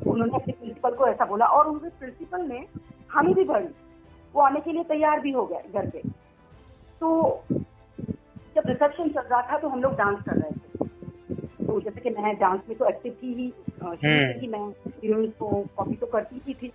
उन्होंने 0.06 0.34
अपने 0.34 0.52
प्रिंसिपल 0.52 0.94
को 0.94 1.06
ऐसा 1.06 1.24
बोला 1.26 1.46
और 1.48 1.68
उनके 1.68 1.88
प्रिंसिपल 1.98 2.46
ने 2.48 2.60
हामी 3.10 3.34
भी 3.34 3.44
भरी। 3.44 3.66
वो 4.34 4.40
आने 4.40 4.60
के 4.60 4.72
लिए 4.72 4.84
तैयार 4.84 5.20
भी 5.20 5.32
हो 5.32 5.46
गए 5.46 5.62
घर 5.74 5.90
पे। 5.90 6.02
तो 7.00 7.40
जब 8.54 8.62
रिसेप्शन 8.66 9.08
चल 9.08 9.20
रहा 9.20 9.42
था 9.42 9.58
तो 9.58 9.68
हम 9.68 9.82
लोग 9.82 9.96
डांस 9.96 10.18
कर 10.22 10.32
रहे 10.32 10.50
थे। 10.50 10.88
तो 11.66 11.80
जैसे 11.80 12.00
कि 12.00 12.10
मैं 12.10 12.38
डांस 12.38 12.60
में 12.68 12.78
तो 12.78 12.88
एक्टिव 12.88 13.16
थी 13.22 13.34
ही 13.34 13.52
हम्म। 13.82 14.50
मैं 14.50 14.68
हीरोइन 14.68 15.30
को 15.30 15.66
कॉपी 15.76 15.94
तो 15.94 16.06
करती 16.06 16.42
ही 16.48 16.54
थी। 16.54 16.72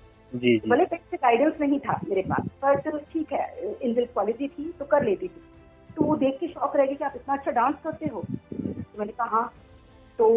भले 0.69 0.85
पेट 0.85 1.01
से 1.11 1.17
गाइडेंस 1.17 1.53
नहीं 1.61 1.79
था 1.79 2.01
मेरे 2.09 2.21
पास 2.21 2.47
पर 2.61 2.91
बट 2.91 3.03
ठीक 3.13 3.33
है 3.33 3.73
इन 3.75 3.93
दिल 3.93 4.05
क्वालिटी 4.05 4.47
थी 4.47 4.71
तो 4.79 4.85
कर 4.85 5.03
लेती 5.03 5.27
थी। 5.27 5.41
तो 5.95 6.03
वो 6.03 6.15
देख 6.15 6.39
के 6.39 6.47
शौक 6.47 6.75
रह 6.75 6.85
गई 6.85 6.95
कि 6.95 7.03
आप 7.03 7.13
इतना 7.15 7.33
अच्छा 7.33 7.51
डांस 7.51 7.75
करते 7.83 8.07
हो। 8.07 8.21
तो 8.53 8.99
मैंने 8.99 9.11
कहा 9.11 9.27
हाँ। 9.27 9.53
तो 10.17 10.29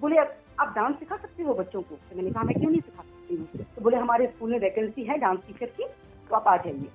बोले 0.00 0.16
"आप- 0.16 0.34
आप 0.60 0.72
डांस 0.76 0.96
सिखा 0.96 1.16
सकते 1.16 1.42
हो 1.42 1.54
बच्चों 1.54 1.82
को? 1.82 1.94
तो 1.94 2.16
मैंने 2.16 2.30
कहा 2.30 2.42
मैं 2.42 2.56
क्यों 2.60 2.70
नहीं 2.70 2.80
सिखा 2.80 3.02
सकती 3.02 3.17
हूँ। 3.36 3.64
तो 3.76 3.82
बोले 3.82 3.96
हमारे 3.96 4.26
स्कूल 4.26 4.50
में 4.50 4.58
वैकेंसी 4.58 5.02
है 5.02 5.18
डांस 5.18 5.38
टीचर 5.46 5.66
की 5.66 5.84
तो 6.30 6.36
आप 6.36 6.48
आ 6.48 6.56
जाइए। 6.56 6.88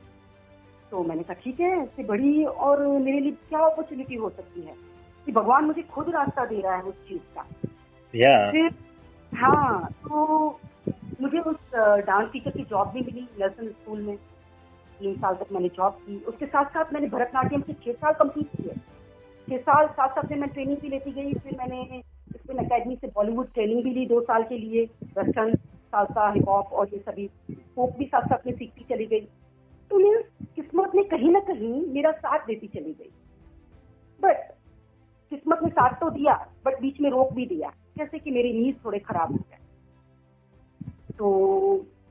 तो 0.92 1.04
मैंने 1.04 1.24
कहा 1.24 1.34
ठीक 1.34 1.60
है 1.60 1.84
इससे 1.84 2.04
बड़ी 2.04 2.44
और 2.46 2.86
मेरे 2.88 3.20
लिए 3.20 3.32
क्या 3.50 3.60
अपॉर्चुनिटी 3.60 4.16
हो 4.16 4.30
सकती 4.30 4.62
है? 4.62 4.75
कि 5.28 5.32
भगवान 5.32 5.66
मुझे 5.66 5.82
खुद 5.84 6.10
रास्ता 6.10 6.46
दे 6.46 6.60
रहा 6.62 6.75
है 6.75 6.84
उस 6.84 7.08
चीज़ 7.08 7.22
का। 7.36 7.46
या 8.13 8.52
फिर 8.52 8.74
हाँ 9.32 9.90
तो 10.04 10.60
मुझे 11.22 11.40
उस 11.40 11.56
डांस 12.08 12.30
टीचर 12.32 12.52
की 12.52 12.63
जॉब 12.63 12.88
भी 12.88 13.02
मिली 13.02 13.28
नर्सन 13.40 13.68
स्कूल 13.68 14.02
में। 14.02 14.16
तीन 15.00 15.16
साल 15.16 15.36
तक 15.36 15.52
मैंने 15.52 15.68
जॉब 15.68 15.94
की। 15.94 16.18
उसके 16.28 16.46
साथ 16.46 16.66
साथ 16.66 16.94
मैंने 16.94 17.08
भरतनाट्यम 17.08 17.62
के 17.62 17.74
छह 17.74 17.92
साल 17.92 18.13
कंप्लीट 18.13 18.48
किए। 18.58 18.74
छह 19.48 19.58
साल 19.58 19.88
साथ 19.88 20.10
साथ 20.10 20.32
में 20.32 20.38
मैं 20.38 20.50
ट्रेनिंग 20.50 20.78
भी 20.78 20.90
लेती 20.90 21.12
गई। 21.12 21.34
फिर 21.34 21.58
मैंने 21.58 22.02
अकेडमी 22.60 22.96
से 22.96 23.08
बॉलीवुड 23.08 23.54
ट्रेनिंग 23.54 23.84
भी 23.84 23.90
ली 23.90 24.06
दो 24.06 24.22
साल 24.22 24.44
के 24.44 24.58
लिए। 24.58 24.84
वेस्टर्न 25.18 25.56
सालसा 25.93 26.29
हिप 26.31 26.50
हॉप 26.50 26.73
और 26.73 26.89
ये 26.93 27.00
सभी 27.00 27.27
फोक 27.75 27.97
भी 27.97 28.05
साथ 28.05 28.27
साथ 28.27 28.47
में 28.47 28.53
सीखती 28.53 28.85
चली 28.89 29.05
गई। 29.05 29.27
तो 29.91 30.00
मेरी 30.00 30.23
किस्मत 30.55 30.91
ने 30.95 31.03
कहीं 31.09 31.31
ना 31.31 31.39
कहीं 31.43 31.85
मेरा 31.93 32.12
साथ 32.13 32.45
देती 32.47 32.67
चली 32.69 32.93
गई। 32.93 33.12
बट 34.19 34.51
किस्मत 35.31 35.59
ने 35.63 35.69
साथ 35.69 36.00
तो 36.00 36.09
दिया 36.09 36.35
बट 36.65 36.79
बीच 36.81 37.00
में 37.01 37.09
रोक 37.09 37.33
भी 37.33 37.45
दिया 37.45 37.71
जैसे 37.97 38.19
कि 38.19 38.31
मेरी 38.31 38.53
नींद 38.53 38.79
थोड़े 38.85 39.00
खराब 39.00 39.31
हो 39.31 39.38
गए। 39.39 39.57
तो 41.17 41.29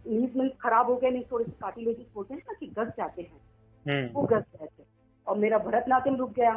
नींद 0.06 0.36
में 0.36 0.48
खराब 0.60 0.90
हो 0.90 0.96
गए 0.96 1.10
नहीं 1.10 1.24
थोड़े 1.32 1.44
से 1.44 1.50
काटी 1.50 1.84
कार्टिलेजेस 1.84 2.06
बोलते 2.14 2.34
हैं 2.34 2.42
ना 2.48 2.54
कि 2.60 2.66
गस 2.78 2.92
जाते 2.96 3.22
हैं 3.22 4.10
वो 4.12 4.22
हम्म 4.22 4.26
गस 4.28 4.44
गए 4.52 4.66
थे। 4.68 4.84
और 5.26 5.38
मेरा 5.38 5.58
भरतनाट्यम 5.58 6.16
रुक 6.16 6.32
गया 6.32 6.54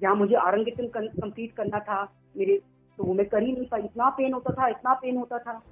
जहाँ 0.00 0.14
मुझे 0.16 0.34
आरंगितम 0.36 0.86
कंप्लीट 0.96 1.52
करना 1.52 1.78
था 1.80 2.02
मेरे 2.36 2.58
तो 2.98 3.04
वो 3.04 3.14
मैं 3.14 3.26
कर 3.28 3.42
ही 3.42 3.52
नहीं 3.52 3.66
पाई। 3.66 3.82
इतना 3.82 4.08
पेन 4.10 4.32
होता 4.32 4.52
था 4.52 4.68
इतना 4.68 4.94
पेन 4.94 5.16
होता 5.16 5.38
था। 5.38 5.62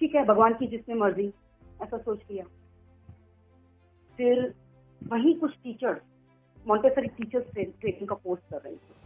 ठीक 0.00 0.14
है, 0.14 0.24
भगवान 0.24 0.54
की 0.54 0.66
जिसमें 0.66 0.96
मर्ज़ी, 0.96 1.32
ऐसा 1.82 1.98
सोच 1.98 2.20
लिया। 2.30 2.44
फिर 4.16 4.54
वही 5.02 5.34
कुछ 5.34 5.54
टीचर्स 5.54 6.00
मॉन्टेसरी 6.66 7.08
टीचर्स 7.08 7.44
ट्रेनिंग 7.54 8.08
का 8.08 8.14
कोर्स 8.14 8.40
कर 8.50 8.56
रहे 8.56 8.74
थे। 8.74 8.96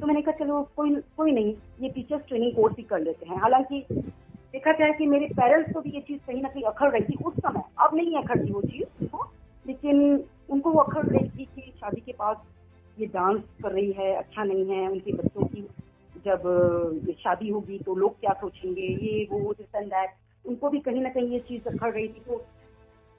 तो 0.00 0.06
मैंने 0.06 0.22
कहा, 0.22 0.44
चलो, 0.44 0.62
कोई 0.76 0.94
कोई 1.16 1.32
नहीं, 1.32 1.54
ये 1.80 1.88
टीचर्स 1.88 2.22
ट्रेनिंग 2.28 2.54
कोर्स 2.56 2.76
ही 2.76 2.82
कर 2.82 3.00
लेते 3.00 3.26
हैं। 3.26 3.40
हालाँकि 3.40 3.84
देखा 4.52 4.72
जाए 4.72 4.92
कि 4.92 5.06
मेरे 5.06 5.26
पेरेंट्स 5.26 5.72
को 5.72 5.80
भी 5.80 5.90
ये 5.90 6.00
चीज़ 6.00 6.20
कहीं 6.26 6.42
ना 6.42 6.48
कहीं 6.48 6.62
अखड़ 6.62 6.90
रही 6.90 7.04
थी 7.04 7.24
उस 7.24 7.34
समय। 7.34 7.62
अब 7.78 7.94
नहीं 7.94 8.16
अखड़ती 8.16 8.52
वो 8.52 8.62
चीज़ 8.62 9.02
उनको 9.02 9.30
लेकिन 9.66 10.24
उनको 10.50 10.70
वो 10.70 10.78
अखड़ 10.78 11.06
रही 11.06 11.28
थी 11.28 11.44
कि 11.44 11.72
शादी 11.80 12.00
के 12.00 12.12
पास 12.12 12.36
ये 12.98 13.06
डांस 13.06 13.42
कर 13.62 13.72
रही 13.72 13.92
है 13.92 14.14
अच्छा 14.14 14.44
नहीं 14.44 14.66
है, 14.66 14.88
उनके 14.88 15.12
बच्चों 15.12 15.46
की 15.46 15.68
जब 16.26 16.42
शादी 17.20 17.48
होगी 17.50 17.78
तो 17.78 17.94
लोग 17.94 18.18
क्या 18.20 18.32
सोचेंगे? 18.32 18.82
ये, 18.82 19.26
वो 19.32 19.52
दिस 19.52 19.74
एंड 19.74 19.86
दैट 19.86 20.10
उनको 20.44 20.68
भी 20.70 20.80
कहीं 20.80 21.02
ना 21.02 21.08
कहीं 21.08 21.28
ये 21.28 21.38
चीज़ 21.40 21.68
अखड़ 21.68 21.92
रही 21.92 22.08
थी 22.08 22.22
तो 22.26 22.44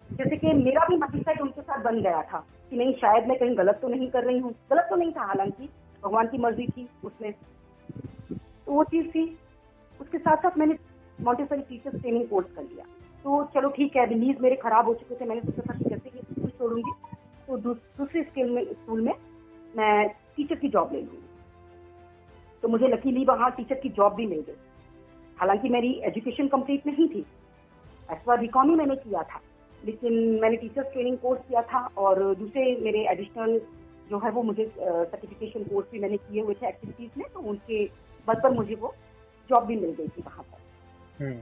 जैसे 0.09 0.35
कि 0.35 0.53
मेरा 0.53 0.85
भी 0.87 0.97
माइंडसेट 0.97 1.41
उनके 1.41 1.61
साथ 1.61 1.83
बन 1.83 2.01
गया 2.01 2.21
था 2.23 2.45
कि 2.69 2.77
नहीं, 2.77 2.93
शायद 2.93 3.27
मैं 3.27 3.37
कहीं 3.39 3.57
गलत 3.57 3.79
तो 3.81 3.87
नहीं 3.87 4.09
कर 4.09 4.23
रही 4.23 4.39
हूँ। 4.39 4.51
गलत 4.71 4.87
तो 4.89 4.95
नहीं 4.95 5.11
था, 5.11 5.25
हालाँकि 5.25 5.69
भगवान 6.03 6.27
की 6.27 6.37
मर्ज़ी 6.37 6.67
थी 6.67 6.87
उसमें। 7.05 7.31
तो 7.31 8.71
वो 8.71 8.83
चीज़ 8.83 9.07
थी। 9.07 9.23
उसके 9.99 10.17
साथ 10.17 10.37
साथ 10.37 10.57
मैंने 10.57 10.77
मॉन्टेसरी 11.19 11.61
टीचर्स 11.61 12.01
ट्रेनिंग 12.01 12.27
कोर्स 12.27 12.47
कर 12.55 12.63
लिया। 12.63 12.85
तो 13.25 13.43
चलो 13.53 13.69
ठीक 13.69 13.95
है 13.95 14.05
रिलीज़ 14.05 14.41
मेरे 14.41 14.55
खराब 14.55 14.87
हो 14.87 14.93
चुके 14.93 15.15
थे। 15.15 15.25
मैंने 15.25 15.41
सोचा 15.41 15.61
था 15.69 15.77
कि 15.77 16.09
स्कूल 16.09 16.49
छोड़ूँगी 16.49 16.91
तो 17.47 17.57
दूसरे 17.57 18.23
स्कूल 18.23 18.49
में 18.49 18.63
स्कूल 18.65 19.01
में 19.01 19.13
मैं 19.75 20.07
टीचर 20.35 20.55
की 20.55 20.69
जॉब 20.69 20.93
ले 20.93 21.01
लूँगी। 21.01 21.32
तो 22.63 22.67
मुझे 22.67 22.87
लकीली 22.87 23.25
वहाँ 23.25 23.51
टीचर 23.51 23.75
की 23.75 23.89
जॉब 23.89 24.13
भी 24.13 24.25
मिल 24.25 24.39
गई। 24.39 24.55
हालाँकि 25.37 25.69
मेरी 25.69 25.91
एजुकेशन 26.03 26.47
कंप्लीट 26.47 26.87
नहीं 26.87 27.07
थी। 27.07 27.25
वार 28.27 28.37
बीकॉम 28.37 28.69
ही 28.69 28.75
मैंने 28.75 28.95
किया 28.95 29.23
था। 29.23 29.39
लेकिन 29.85 30.13
मैंने 30.41 30.55
टीचर्स 30.55 30.93
ट्रेनिंग 30.93 31.17
कोर्स 31.17 31.41
किया 31.47 31.61
था 31.61 31.89
और 31.97 32.35
दूसरे 32.35 32.75
मेरे 32.81 33.07
एडिशनल 33.07 33.59
जो 34.09 34.19
है 34.19 34.31
वो 34.31 34.43
मुझे 34.43 34.71
सर्टिफिकेशन 34.79 35.63
कोर्स 35.63 35.87
भी 35.91 35.99
मैंने 35.99 36.17
किए 36.17 36.41
हुए 36.41 36.53
थे 36.53 36.67
एक्टिविटीज़ 36.67 37.11
में 37.17 37.27
तो 37.33 37.39
उनके 37.39 37.85
बल 38.27 38.33
पर 38.33 38.51
मुझे 38.51 38.75
वो 38.75 38.93
जॉब 39.49 39.65
भी 39.65 39.75
मिल 39.75 39.91
गई 39.91 40.07
थी 40.07 40.21
वहाँ 40.21 40.43
पर। 40.43 41.25
हम्म। 41.25 41.41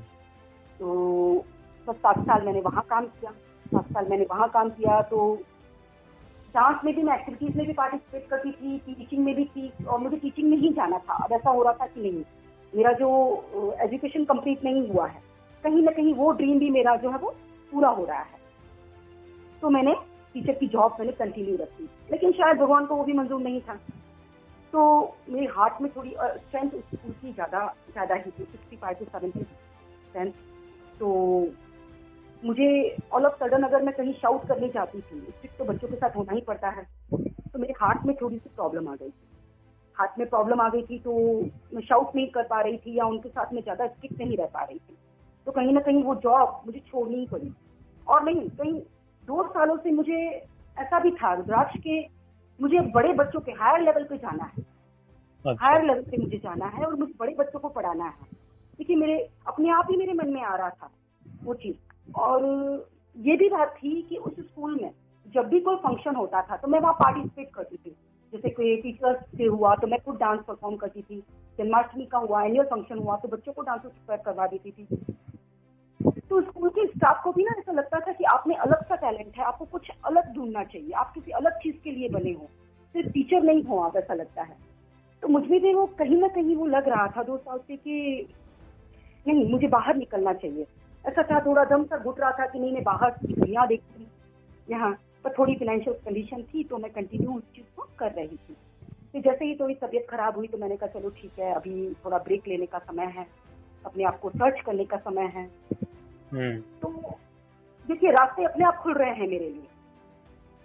तो 0.80 1.46
बस 1.88 1.96
सात 1.96 2.20
साल 2.20 2.46
मैंने 2.46 2.62
वहाँ 2.62 2.86
काम 2.90 3.06
किया। 3.06 3.32
सात 3.66 3.86
साल 3.86 4.08
मैंने 4.08 4.26
वहाँ 4.30 4.50
काम 4.50 4.70
किया 4.70 5.02
तो 5.02 5.40
डांस 6.56 6.80
में 6.86 6.94
भी, 6.96 7.04
मैं 7.04 7.16
एक्टिविटीज़ 7.16 7.58
में 7.58 7.66
भी 7.68 7.74
पार्टिसिपेट 7.74 8.28
करती 8.30 8.52
थी 8.52 8.78
टीचिंग 8.88 9.24
में 9.26 9.34
भी 9.36 9.46
थी, 9.46 9.72
और 9.88 10.00
मुझे 10.00 10.18
टीचिंग 10.18 10.50
में 10.50 10.58
ही 10.58 10.70
जाना 10.74 10.98
था। 11.00 11.14
अब 11.16 11.34
ऐसा 11.34 11.50
हो 11.50 11.64
रहा 11.64 11.74
था 11.74 11.86
कि 11.88 12.02
नहीं, 12.02 12.24
मेरा 12.74 12.92
जो 12.94 13.10
एजुकेशन 13.84 14.26
कंप्लीट 14.26 14.64
नहीं 14.66 14.88
हुआ 14.90 15.08
है, 15.08 15.22
कहीं 15.64 15.84
ना 15.84 15.92
कहीं 15.92 16.14
वो 16.16 16.32
ड्रीम 16.34 16.60
भी 16.60 16.70
मेरा 16.72 16.96
जो 16.98 17.10
है 17.12 17.18
वो 17.18 17.34
पूरा 17.72 17.90
हो 17.90 18.06
रहा 18.06 18.20
है। 18.20 18.40
तो 19.62 19.70
मैंने 19.70 19.94
टीचर 20.36 20.54
की 20.54 20.68
जॉब 20.68 20.96
मैंने 21.00 21.12
कंटिन्यू 21.14 21.56
रखी, 21.58 21.90
लेकिन 22.12 22.32
शायद 22.34 22.58
भगवान 22.58 22.86
को 22.86 22.96
वो 22.96 23.04
भी 23.04 23.14
मंजूर 23.14 23.42
नहीं 23.42 23.62
था। 23.62 23.80
तो 24.74 24.84
मेरे 25.30 25.46
हार्ट 25.54 25.82
में 25.82 25.92
थोड़ी 25.92 26.12
स्ट्रेंथ 26.12 26.70
स्कूल 26.70 27.12
की 27.14 27.32
ज़्यादा 27.34 27.66
ज़्यादा 27.92 28.16
ही 28.16 28.32
थी 28.32 28.44
sixty 28.44 28.78
five 28.78 28.96
to 29.00 29.06
seventy 29.08 29.40
strength 29.40 30.32
तो 31.00 31.10
मुझे 32.44 32.68
ऑल 33.14 33.26
ऑफ़ 33.26 33.34
सडन 33.40 33.64
अगर 33.64 33.82
मैं 33.84 33.94
कहीं 33.96 34.14
शाउट 34.14 34.48
करने 34.48 34.68
जाती 34.68 35.00
थी 35.00 35.20
स्ट्रिक्ट 35.22 35.58
तो 35.58 35.66
बच्चों 35.66 35.88
के 35.88 35.96
साथ 35.96 36.16
होना 36.16 36.34
ही 36.34 36.42
पड़ता 36.42 36.70
है 36.70 36.84
तो 37.12 37.60
मेरे 37.60 37.74
हार्ट 37.82 38.06
में 38.06 38.16
थोड़ी 38.22 38.38
सी 38.38 38.50
प्रॉब्लम 38.50 38.88
आ 38.88 38.96
गई 38.96 39.10
थी। 39.10 39.28
हार्ट 39.98 40.18
में 40.20 40.28
प्रॉब्लम 40.30 40.62
आ 40.62 40.68
गई 40.70 40.82
थी 40.82 40.98
तो 41.00 41.14
मैं 41.74 41.82
शाउट 41.82 42.16
नहीं 42.16 42.28
कर 42.28 42.44
पा 42.44 42.62
रही 42.62 42.78
थी 42.78 42.98
या 42.98 43.06
उनके 43.06 43.30
साथ 43.30 43.54
में 43.54 43.62
ज़्यादा 43.62 43.88
स्ट्रिक्ट 43.88 44.22
नहीं 44.22 44.38
रह 44.38 44.46
पा 44.46 44.64
रही 44.64 44.78
थी। 44.80 44.98
तो 45.48 45.52
कहीं 45.52 45.74
ना 45.74 45.82
कहीं 45.82 46.04
वो 46.04 46.16
जॉब 46.16 46.62
मुझे 46.66 46.80
छोड़नी 46.88 47.18
ही 47.18 47.28
पड़ी। 47.28 47.52
और 48.08 48.24
नहीं 48.24 48.48
कहीं 48.50 48.80
दो 49.24 49.44
सालों 49.50 49.78
से 49.78 49.92
मुझे 49.92 50.22
ऐसा 50.78 51.00
भी 51.00 51.12
था 51.12 51.34
रुद्राक्ष 51.34 51.78
के 51.78 52.00
मुझे 52.60 52.80
बड़े 52.94 53.14
बच्चों 53.14 53.40
के 53.40 53.52
हायर 53.52 53.82
लेवल 53.82 54.04
पे 54.04 54.18
जाना 54.18 54.44
है। 54.46 54.64
अच्छा। 55.46 55.66
हायर 55.66 55.86
लेवल 55.86 56.02
पे 56.02 56.18
मुझे 56.18 56.38
जाना 56.38 56.66
है 56.68 56.86
और 56.86 56.96
मुझे 56.96 57.14
बड़े 57.20 57.36
बच्चों 57.36 57.60
को 57.60 57.70
पढ़ाना 57.70 58.06
है। 58.06 58.28
क्योंकि 58.78 58.96
मेरे 58.96 59.18
अपने 59.48 59.70
आप 59.70 59.88
ही 59.92 59.98
मेरे 59.98 60.14
मन 60.14 60.34
में 60.34 60.42
आ 60.44 60.56
रहा 60.56 60.70
था 60.72 60.92
वो 61.44 61.54
चीज़। 61.56 61.76
और 62.16 62.44
ये 63.16 63.36
भी 63.38 63.50
बात 63.50 63.76
थी 63.78 64.02
कि 64.02 64.16
उस 64.16 64.34
स्कूल 64.40 64.80
में 64.82 64.92
जब 65.26 65.48
भी 65.48 65.60
कोई 65.60 65.76
फ़ंक्शन 65.76 66.16
होता 66.16 66.42
था 66.42 66.58
तो 66.58 66.68
मैं 66.68 66.80
वहाँ 66.80 66.94
पार्टिसिपेट 66.94 67.50
करती 67.54 67.78
थी। 67.78 67.96
जैसे 68.34 68.50
कोई 68.50 68.76
टीचर्स 68.76 69.20
से 69.38 69.46
हुआ 69.46 69.76
तो 69.76 69.88
मैं 69.88 70.00
खुद 70.00 70.16
डांस 70.16 70.40
परफॉर्म 70.48 70.76
करती 70.76 71.02
थी। 71.02 71.20
जन्माष्टमी 71.58 72.06
का 72.06 72.18
हुआ 72.18 72.44
एनुअल 72.44 72.66
फ़ंक्शन 72.66 72.98
हुआ 72.98 73.16
तो 73.16 73.28
बच्चों 73.28 73.54
को 73.54 73.62
डांस 73.62 73.82
करवा 74.10 74.48
देती 74.48 74.72
थी। 74.72 74.88
तो 76.30 76.42
स्कूल 76.42 76.70
के 76.70 76.86
स्टाफ 76.88 77.24
को 77.24 77.32
भी 77.32 77.44
ना 77.44 77.52
ऐसा 77.60 77.72
लगता 77.72 78.00
था 78.00 78.12
कि 78.12 78.24
आप 78.24 78.44
में 78.48 78.56
अलग 78.56 78.84
सा 78.84 78.96
टैलेंट 78.96 79.38
है, 79.38 79.44
आपको 79.44 79.66
कुछ 79.66 79.92
अलग 80.06 80.34
ढूंढना 80.36 80.64
चाहिए, 80.64 80.92
आप 80.92 81.12
किसी 81.14 81.32
अलग 81.32 81.52
चीज़ 81.52 81.76
के 81.84 81.92
लिए 81.92 82.10
बने 82.10 82.32
हो। 82.32 82.48
सिर्फ़ 82.96 83.12
टीचर 83.12 83.44
नहीं 83.44 83.64
हो 83.64 83.80
आप, 83.80 83.96
ऐसा 83.98 84.14
लगता 84.14 84.42
है। 84.42 84.56
तो 85.22 85.28
मुझ 85.28 85.44
भी 85.44 85.74
वो 85.74 85.86
कहीं 85.86 86.18
ना 86.18 86.28
कहीं 86.28 86.56
वो 86.56 86.66
लग 86.66 86.90
रहा 86.90 87.08
था 87.08 87.24
दो 87.24 87.38
साल 87.38 87.58
से 87.58 87.76
कि 87.76 88.28
नहीं, 89.28 89.52
मुझे 89.52 89.68
बाहर 89.68 89.96
निकलना 89.96 90.34
चाहिए। 90.34 90.66
ऐसा 91.06 91.24
था 91.24 91.40
थोड़ा 91.46 91.64
दम 91.66 91.84
सा 91.84 91.98
घुट 91.98 92.20
रहा 92.20 92.32
था 92.32 92.46
कि 92.46 92.60
नहीं 92.60 92.72
मैं 92.74 92.84
बाहर 92.84 93.10
की 93.12 93.34
दुनिया 93.34 93.66
देखती 93.66 94.08
यहाँ 94.70 94.92
पर 95.24 95.34
थोड़ी 95.38 95.56
फाइनेंशियल 95.56 95.96
कंडीशन 96.06 96.42
थी 96.44 96.64
तो 96.64 96.78
मैं 96.78 96.92
कंटिन्यू 96.92 97.34
उस 97.34 97.44
चीज़ 97.56 97.66
को 97.76 97.88
कर 98.00 98.12
रही 98.12 98.38
थी। 98.38 98.56
फिर 99.12 99.22
जैसे 99.22 99.46
ही 99.46 99.56
थोड़ी 99.56 99.74
तबीयत 99.76 100.08
खराब 100.10 100.38
हुई 100.38 100.48
तो 100.48 100.58
मैंने 100.58 100.78
कहा 100.78 101.00
चलो 101.00 101.10
ठीक 101.10 101.40
है 101.40 101.54
अभी 101.54 101.94
थोड़ा 102.06 102.18
ब्रेक 102.18 102.48
लेने 102.48 102.66
का 102.66 102.80
समय 102.80 103.12
है 103.18 103.26
अपने 103.86 104.04
आप 104.04 104.20
को 104.20 104.30
सर्च 104.30 104.60
करने 104.66 104.86
का 104.86 104.98
समय 104.98 105.32
है। 105.36 105.44
हम्म। 106.32 106.58
तो 106.82 107.18
देखिए 107.86 108.12
रास्ते 108.12 108.44
अपने 108.46 108.66
आप 108.66 108.78
खुल 108.78 108.94
रहे 108.94 109.10
हैं 109.10 109.28
मेरे 109.28 109.50
लिए। 109.50 109.68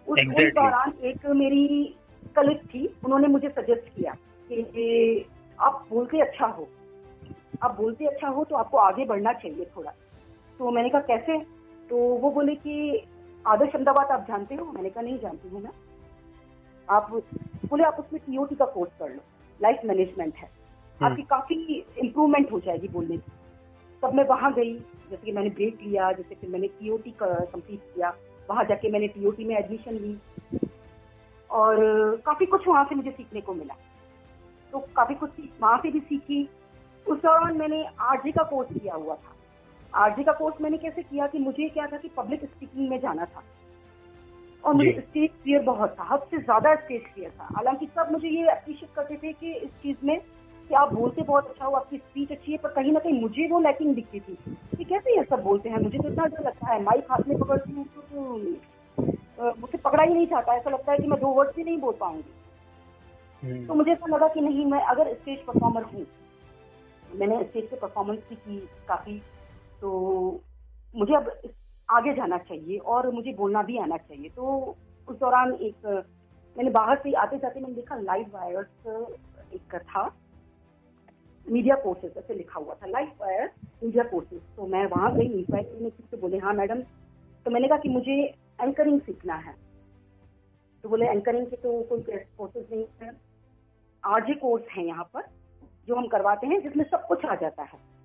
उस 0.06 0.18
exactly. 0.18 0.54
दौरान 0.54 0.92
एक 1.04 1.26
मेरी 1.36 1.94
कलिक 2.36 2.64
थी 2.64 2.86
उन्होंने 3.04 3.28
मुझे 3.28 3.48
सजेस्ट 3.48 3.88
किया 3.96 4.12
कि 4.50 5.26
आप 5.58 5.86
बोलते 5.90 6.20
अच्छा 6.20 6.46
हो। 6.46 6.68
आप 7.62 7.76
बोलते 7.76 8.06
अच्छा 8.06 8.28
हो 8.28 8.44
तो 8.44 8.56
आपको 8.56 8.78
आगे 8.78 9.04
बढ़ना 9.04 9.32
चाहिए 9.32 9.64
थोड़ा। 9.76 9.92
तो 10.58 10.70
मैंने 10.70 10.90
कहा 10.90 11.00
कैसे? 11.00 11.38
तो 11.90 11.96
वो 11.96 12.30
बोले 12.30 12.54
कि 12.54 13.04
आदर्श 13.46 13.72
अहमदाबाद 13.74 14.06
आप 14.06 14.20
जानते 14.28 14.54
हो? 14.54 14.72
मैंने 14.72 14.90
कहा 14.90 15.02
नहीं 15.02 15.18
जानती 15.18 15.48
हूँ 15.48 15.62
मैं। 15.62 15.70
आप 16.90 17.10
बोले 17.70 17.84
आप 17.84 17.96
उसमें 18.00 18.22
टीओटी 18.26 18.54
का 18.54 18.64
कोर्स 18.64 18.90
कर 18.98 19.08
लो। 19.10 19.20
लाइफ 19.62 19.80
मैनेजमेंट 19.84 20.34
है। 20.34 20.46
हम्म। 20.46 21.10
आपकी 21.10 21.22
काफ़ी 21.22 21.86
इम्प्रूवमेंट 21.98 22.52
हो 22.52 22.60
जाएगी 22.60 22.88
बोलने 22.88 23.16
की 23.16 23.32
तब 24.02 24.14
मैं 24.14 24.24
वहाँ 24.24 24.52
गई। 24.54 24.74
जैसे 24.78 25.16
कि 25.16 25.32
मैंने 25.32 25.50
ब्रेक 25.50 25.78
लिया 25.82 26.12
जैसे 26.12 26.34
कि 26.34 26.46
मैंने 26.46 26.66
टीओटी 26.66 27.14
कंप्लीट 27.22 27.80
किया। 27.94 28.14
वहाँ 28.50 28.64
जाके 28.64 28.90
मैंने 28.90 29.08
टीओटी 29.08 29.44
में 29.44 29.56
एडमिशन 29.56 29.92
ली। 29.92 30.18
और 31.50 31.76
काफ़ी 32.26 32.46
कुछ 32.46 32.68
वहाँ 32.68 32.84
से 32.84 32.94
मुझे 32.94 33.10
सीखने 33.10 33.40
को 33.40 33.54
मिला। 33.54 33.74
तो 34.72 34.78
काफ़ी 34.78 35.14
कुछ 35.14 35.30
वहाँ 35.60 35.78
से 35.78 35.90
भी 35.90 36.00
सीखी। 36.00 36.48
उस 37.08 37.22
दौरान 37.22 37.56
मैंने 37.56 37.86
आरजे 38.00 38.32
का 38.32 38.42
कोर्स 38.42 38.68
किया 38.72 38.94
हुआ 38.94 39.14
था। 39.14 39.35
आरजे 39.96 40.22
का 40.22 40.32
कोर्स 40.32 40.60
मैंने 40.60 40.78
कैसे 40.78 41.02
किया 41.02 41.26
कि 41.26 41.38
मुझे 41.38 41.68
क्या 41.68 41.86
था 41.86 41.96
कि 41.96 42.08
पब्लिक 42.16 42.44
स्पीकिंग 42.44 42.88
में 42.88 42.98
जाना 43.00 43.24
था। 43.24 43.42
और 44.64 44.74
मुझे 44.74 44.92
स्टेज 44.92 45.30
क्लियर 45.32 45.62
बहुत 45.62 45.90
था 45.90 46.04
हद 46.04 46.20
से 46.30 46.38
ज़्यादा 46.38 46.74
स्टेज 46.76 47.02
क्लियर 47.04 47.30
था। 47.30 47.48
हालाँकि 47.56 47.86
सब 47.88 48.08
मुझे 48.12 48.28
ये 48.28 48.46
अप्रिशिएट 48.50 48.90
करते 48.96 49.16
थे 49.16 49.32
कि 49.32 49.52
इस 49.54 49.70
चीज़ 49.82 50.06
में 50.06 50.18
कि 50.70 50.74
आप 50.74 50.92
बोलते 50.94 51.22
बहुत 51.22 51.46
अच्छा 51.46 51.64
हो 51.64 51.72
आपकी 51.72 51.96
स्पीच 51.96 52.30
अच्छी 52.32 52.52
है 52.52 52.58
पर 52.58 52.68
कहीं 52.70 52.92
ना 52.92 52.98
कहीं 52.98 53.20
मुझे 53.20 53.46
वो 53.48 53.60
लैकिंग 53.60 53.94
दिखती 53.94 54.20
थी 54.20 54.36
कि 54.76 54.84
कैसे 54.84 55.16
ये 55.16 55.24
सब 55.24 55.42
बोलते 55.42 55.68
हैं 55.68 55.78
मुझे 55.82 55.98
तो 55.98 56.08
इतना 56.08 56.24
डर 56.24 56.44
लगता 56.46 56.72
है। 56.72 56.82
माइक 56.82 57.06
हाथ 57.10 57.28
में 57.28 57.38
पकड़ती 57.38 57.72
हूँ 57.72 57.84
तो, 57.86 58.00
तो 58.00 59.54
मुझसे 59.60 59.78
पकड़ा 59.78 60.04
ही 60.04 60.14
नहीं 60.14 60.26
चाहता 60.26 60.56
ऐसा 60.56 60.70
लगता 60.70 60.92
है 60.92 60.98
कि 60.98 61.06
मैं 61.06 61.18
दो 61.20 61.28
वर्ड 61.28 61.54
भी 61.56 61.64
नहीं 61.64 61.78
बोल 61.78 61.94
पाऊँगी। 62.00 62.32
हम्म। 63.42 63.66
तो 63.66 63.74
मुझे 63.74 63.90
ऐसा 63.92 64.14
लगा 64.14 64.28
कि 64.28 64.40
नहीं 64.40 64.66
मैं 64.66 64.80
अगर 64.86 65.12
स्टेज 65.14 65.44
परफॉर्मर 65.46 65.82
हूँ 65.84 66.06
मैंने 67.14 67.42
स्टेज 67.44 67.70
पे 67.70 67.76
परफॉर्मेंस 67.76 68.20
भी 68.28 68.34
की 68.36 68.58
काफ़ी। 68.88 69.20
तो 69.86 70.42
मुझे 70.94 71.14
अब 71.14 71.30
आगे 71.88 72.12
जाना 72.14 72.36
चाहिए 72.38 72.78
और 72.92 73.10
मुझे 73.10 73.32
बोलना 73.32 73.62
भी 73.62 73.76
आना 73.78 73.96
चाहिए। 73.96 74.28
तो 74.28 74.76
उस 75.08 75.18
दौरान 75.18 75.52
एक, 75.54 75.86
मैंने 76.56 76.70
बाहर 76.70 76.98
से 76.98 77.12
आते 77.14 77.38
जाते 77.38 77.60
मैंने 77.60 77.74
देखा 77.74 77.96
लाइव 78.00 78.30
वायर्स 78.34 79.52
एक 79.54 79.74
था 79.74 80.04
मीडिया 81.46 81.74
कोर्सेज 81.76 82.16
ऐसे 82.18 82.34
लिखा 82.34 82.60
हुआ 82.60 82.74
था। 82.74 82.86
लाइव 82.86 83.12
वायर 83.20 83.50
मीडिया 83.84 84.04
कोर्सेज 84.04 84.40
तो 84.56 84.66
मैं 84.66 84.84
वहाँ 84.86 85.14
गई 85.16 85.26
इंक्वायरी 85.28 85.82
में 85.82 85.90
किसी 85.90 86.08
से 86.10 86.16
बोले 86.16 86.38
हाँ 86.38 86.54
मैडम। 86.54 86.80
तो 87.46 87.50
मैंने 87.50 87.68
कहा 87.68 87.78
कि 87.78 87.88
मुझे 87.88 88.20
एंकरिंग 88.62 89.00
सीखना 89.00 89.34
है। 89.36 89.54
तो 90.84 90.88
बोले 90.88 91.06
एंकरिंग 91.06 91.46
के 91.46 91.56
तो 91.56 91.80
कोई 91.82 92.00
कोर्सेज 92.38 92.66
नहीं 92.72 92.84
है। 93.02 93.12
आरजे 94.04 94.34
कोर्स 94.34 94.64
है 94.70 94.86
यहाँ 94.86 95.10
पर, 95.14 95.22
जो 95.88 95.94
हम 95.94 96.06
करवाते 96.08 96.46
हैं, 96.46 96.62
जिसमें 96.62 96.84
सब 96.84 97.06
कुछ 97.06 97.24
आ 97.24 97.34
जाता 97.34 97.62
है। 97.62 97.95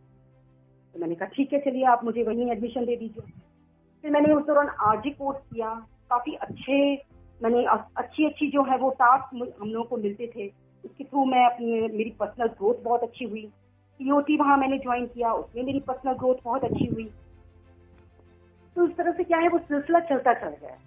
तो 0.95 0.99
मैंने 0.99 1.15
कहा, 1.15 1.27
ठीक 1.27 1.53
है, 1.53 1.59
चलिए 1.59 1.85
आप 1.85 2.03
मुझे 2.03 2.23
वहीं 2.23 2.49
एडमिशन 2.51 2.85
दे 2.85 2.95
दीजिए। 2.95 3.31
फिर 4.03 4.11
मैंने 4.11 4.33
उस 4.33 4.45
दौरान 4.45 4.67
आरजी 4.81 5.09
कोर्स 5.09 5.37
किया। 5.53 5.69
काफ़ी 6.09 6.33
अच्छे, 6.35 6.93
मैंने 7.43 7.63
अच्छी 7.97 8.25
अच्छी 8.25 8.49
जो 8.51 8.63
है 8.63 8.77
वो 8.77 8.89
टास्क 8.89 9.29
हम 9.61 9.69
लोगों 9.69 9.85
को 9.85 9.97
मिलते 9.97 10.31
थे। 10.35 10.47
उसके 10.83 11.03
थ्रू 11.03 11.25
मैं 11.25 11.45
अपनी, 11.45 11.81
मेरी 11.87 12.09
पर्सनल 12.09 12.47
ग्रोथ 12.47 12.83
बहुत 12.83 13.03
अच्छी 13.03 13.25
हुई। 13.25 13.41
टीओटी 13.99 14.37
वहाँ 14.37 14.57
मैंने 14.57 14.77
ज्वाइन 14.77 15.05
किया, 15.05 15.33
उसमें 15.33 15.63
मेरी 15.63 15.79
पर्सनल 15.79 16.13
ग्रोथ 16.13 16.43
बहुत 16.45 16.63
अच्छी 16.63 16.85
हुई। 16.85 17.09
तो 18.75 18.87
इस 18.87 18.95
तरह 18.97 19.11
से 19.11 19.23
क्या 19.23 19.37
है, 19.37 19.47
वो 19.47 19.57
सिलसिला 19.59 19.99
चलता 19.99 20.33
चल 20.33 20.55
गया। 20.61 20.77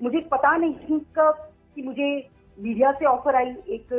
मुझे 0.00 0.20
पता 0.30 0.56
नहीं 0.56 0.98
कब, 1.16 1.48
कि 1.76 1.82
मुझे 1.82 2.28
मीडिया 2.58 2.90
से 2.92 3.04
ऑफ़र 3.04 3.36
आई। 3.36 3.50
एक 3.68 3.92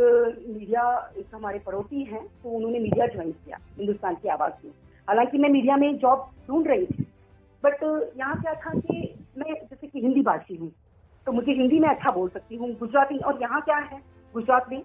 मीडिया 0.50 1.14
एक 1.18 1.36
हमारे 1.36 1.60
पड़ोसी 1.60 2.04
हैं 2.04 2.26
तो 2.44 2.50
उन्होंने 2.50 2.80
मीडिया 2.80 3.06
ज्वाइन 3.08 3.32
किया, 3.32 3.58
हिंदुस्तान 3.78 4.16
की 4.16 4.30
आवाज़ 4.30 4.66
में। 4.66 4.72
हालाँकि 5.08 5.38
मैं 5.38 5.50
मीडिया 5.50 5.78
में 5.78 5.98
जॉब 5.98 6.30
ढूंढ 6.48 6.68
रही 6.68 6.86
थी 6.86 7.06
बट 7.64 7.84
यहाँ 8.18 8.42
क्या 8.42 8.54
था 8.54 8.80
कि 8.80 9.14
मैं 9.38 9.54
जैसे 9.54 9.88
कि 9.88 10.00
हिंदी 10.00 10.22
भाषी 10.22 10.56
हूँ 10.56 10.72
तो 11.28 11.32
मुझे 11.32 11.52
हिंदी 11.52 11.80
में 11.80 11.88
अच्छा 11.90 12.12
बोल 12.12 12.30
सकती 12.30 12.56
हूँ 12.56 12.72
गुजराती 12.76 13.18
और 13.18 13.42
यहाँ 13.42 13.62
क्या 13.62 13.78
है 13.78 14.02
गुजरात 14.36 14.70
में 14.72 14.82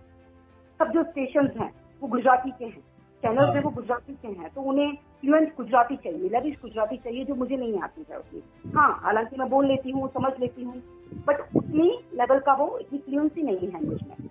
सब 0.81 0.93
जो 0.93 1.03
स्टेशन 1.03 1.51
हैं 1.61 1.71
वो 2.03 2.09
गुजराती 2.09 2.51
के 2.51 2.65
हैं 2.65 2.81
चैनल 3.23 3.55
है 3.57 3.61
वो 3.61 3.71
गुजराती 3.71 4.15
के 4.15 4.29
हैं 4.29 4.49
तो 4.55 4.61
उन्हें 4.61 4.93
फ्लुएंट 5.21 5.57
गुजराती 5.57 5.97
चाहिए 5.97 6.29
लविश 6.29 6.57
गुजराती 6.63 6.97
चाहिए 6.97 7.25
जो 7.25 7.35
मुझे 7.35 7.57
नहीं 7.57 7.81
आती 7.81 8.05
है 8.11 8.19
उसमें 8.19 8.73
हाँ 8.75 9.01
हालाँकि 9.03 9.37
मैं 9.37 9.49
बोल 9.49 9.67
लेती 9.67 9.91
हूँ 9.91 10.09
समझ 10.09 10.33
लेती 10.41 10.65
हूँ 10.65 10.83
बट 11.27 11.41
उतनी 11.57 11.89
लेवल 12.15 12.39
का 12.39 12.55
वो 12.55 12.79
इतनी 12.79 12.99
फ्लुएंसी 12.99 13.43
नहीं 13.43 13.71
है 13.71 13.81
इंग्लिश 13.81 14.01
में। 14.03 14.29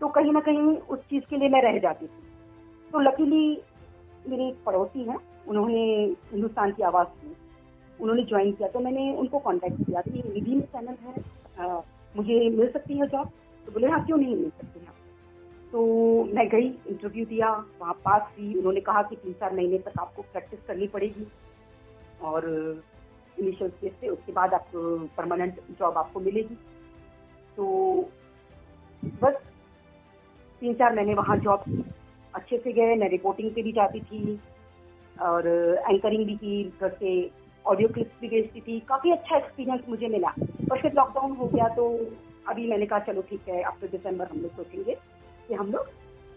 तो 0.00 0.08
कहीं 0.08 0.32
ना 0.32 0.40
कहीं 0.40 0.76
उस 0.76 0.98
चीज़ 0.98 1.24
के 1.30 1.36
लिए 1.36 1.48
मैं 1.48 1.62
रह 1.62 1.78
जाती 1.78 2.06
थी। 2.06 2.22
तो 2.92 3.00
लकीली 3.00 3.62
मेरे 4.28 4.48
एक 4.48 4.62
पड़ोसी 4.66 5.02
हैं 5.04 5.18
उन्होंने 5.48 5.82
हिंदुस्तान 6.32 6.72
की 6.72 6.82
आवाज़ 6.82 7.08
की 7.20 7.36
उन्होंने 8.00 8.22
ज्वाइन 8.22 8.52
किया 8.52 8.68
तो 8.68 8.80
मैंने 8.80 9.12
उनको 9.16 9.38
कांटेक्ट 9.38 9.76
किया। 9.76 10.00
कि 10.00 10.22
निधि 10.28 10.54
में 10.54 10.62
चैनल 10.62 10.96
है 11.02 11.14
आ, 11.60 11.80
मुझे 12.16 12.48
मिल 12.50 12.70
सकती 12.70 12.98
है 12.98 13.06
जॉब 13.06 13.30
तो 13.66 13.72
बोले 13.72 13.86
हाँ 13.86 14.04
क्यों 14.06 14.18
नहीं 14.18 14.36
मिल 14.36 14.50
सकती 14.50 14.80
है? 14.80 14.86
तो 15.72 15.82
मैं 16.34 16.48
गई 16.48 16.68
इंटरव्यू 16.88 17.24
दिया 17.26 17.50
वहाँ 17.80 17.92
पास 18.04 18.22
हुई। 18.38 18.54
उन्होंने 18.54 18.80
कहा 18.80 19.02
कि 19.02 19.16
तीन 19.16 19.32
चार 19.32 19.54
महीने 19.54 19.78
तक 19.78 20.00
आपको 20.00 20.22
प्रैक्टिस 20.22 20.60
करनी 20.66 20.86
पड़ेगी। 20.86 21.26
और 22.22 22.48
इनिशियल 23.38 23.70
स्टेज 23.70 23.92
से 23.92 24.08
उसके 24.08 24.32
बाद 24.32 24.54
आप 24.54 24.66
परमानेंट 25.16 25.60
जॉब 25.78 25.98
आपको 25.98 26.20
मिलेगी। 26.20 26.54
तो 27.56 27.66
बस 29.22 29.36
तीन 30.62 30.74
चार 30.74 30.96
महीने 30.96 31.14
वहाँ 31.14 31.36
जॉब 31.36 31.60
की 31.60 31.82
अच्छे 32.34 32.58
से 32.58 32.72
गए 32.72 32.94
मैं 32.94 33.08
रिपोर्टिंग 33.08 33.50
पे 33.50 33.62
भी 33.62 33.72
जाती 33.72 34.00
थी 34.00 34.38
और 35.16 35.46
एंकरिंग 35.90 36.24
भी 36.26 36.36
की 36.36 36.62
घर 36.80 36.96
से 37.00 37.30
ऑडियो 37.64 37.88
क्लिप्स 37.88 38.20
भी 38.20 38.28
भेजती 38.28 38.60
थी। 38.60 38.78
काफ़ी 38.80 39.10
अच्छा 39.10 39.36
एक्सपीरियंस 39.36 39.80
मुझे 39.88 40.08
मिला। 40.08 40.28
और 40.72 40.80
फिर 40.82 40.92
लॉकडाउन 40.92 41.32
हो 41.32 41.46
गया 41.46 41.68
तो 41.68 41.88
अभी 42.48 42.68
मैंने 42.70 42.86
कहा 42.86 42.98
चलो 42.98 43.22
ठीक 43.22 43.48
है 43.48 43.62
अब 43.62 43.76
तो 43.80 43.88
दिसंबर 43.88 44.26
हम 44.26 44.38
लोग 44.38 44.56
सोचेंगे 44.56 44.94
कि 45.48 45.54
हम 45.54 45.72
लोग 45.72 45.86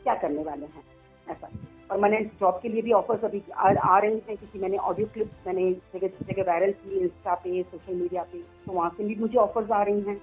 क्या 0.03 0.15
करने 0.15 0.43
वाले 0.43 0.65
हैं। 0.65 0.83
ऐसा। 1.27 1.49
परमानेंट 1.89 2.31
जॉब 2.39 2.59
के 2.63 2.69
लिए 2.69 2.81
भी 2.81 2.91
ऑफर्स 2.91 3.23
अभी 3.23 3.41
आ, 3.53 3.69
आ 3.69 3.97
रही 3.99 4.11
हैं 4.11 4.37
क्योंकि 4.37 4.59
मैंने 4.59 4.77
ऑडियो 4.77 5.07
क्लिप्स 5.13 5.47
मैंने 5.47 5.71
जगह 5.93 6.07
जगह 6.07 6.43
वायरल 6.43 6.71
की 6.73 6.99
इंस्टा 6.99 7.35
पे 7.35 7.61
सोशल 7.63 7.95
मीडिया 7.95 8.23
पे। 8.23 8.39
तो 8.65 8.71
वहाँ 8.71 8.89
से 8.97 9.03
भी 9.03 9.15
मुझे 9.15 9.37
ऑफर्स 9.37 9.71
आ 9.71 9.81
रही 9.83 10.01
हैं। 10.01 10.17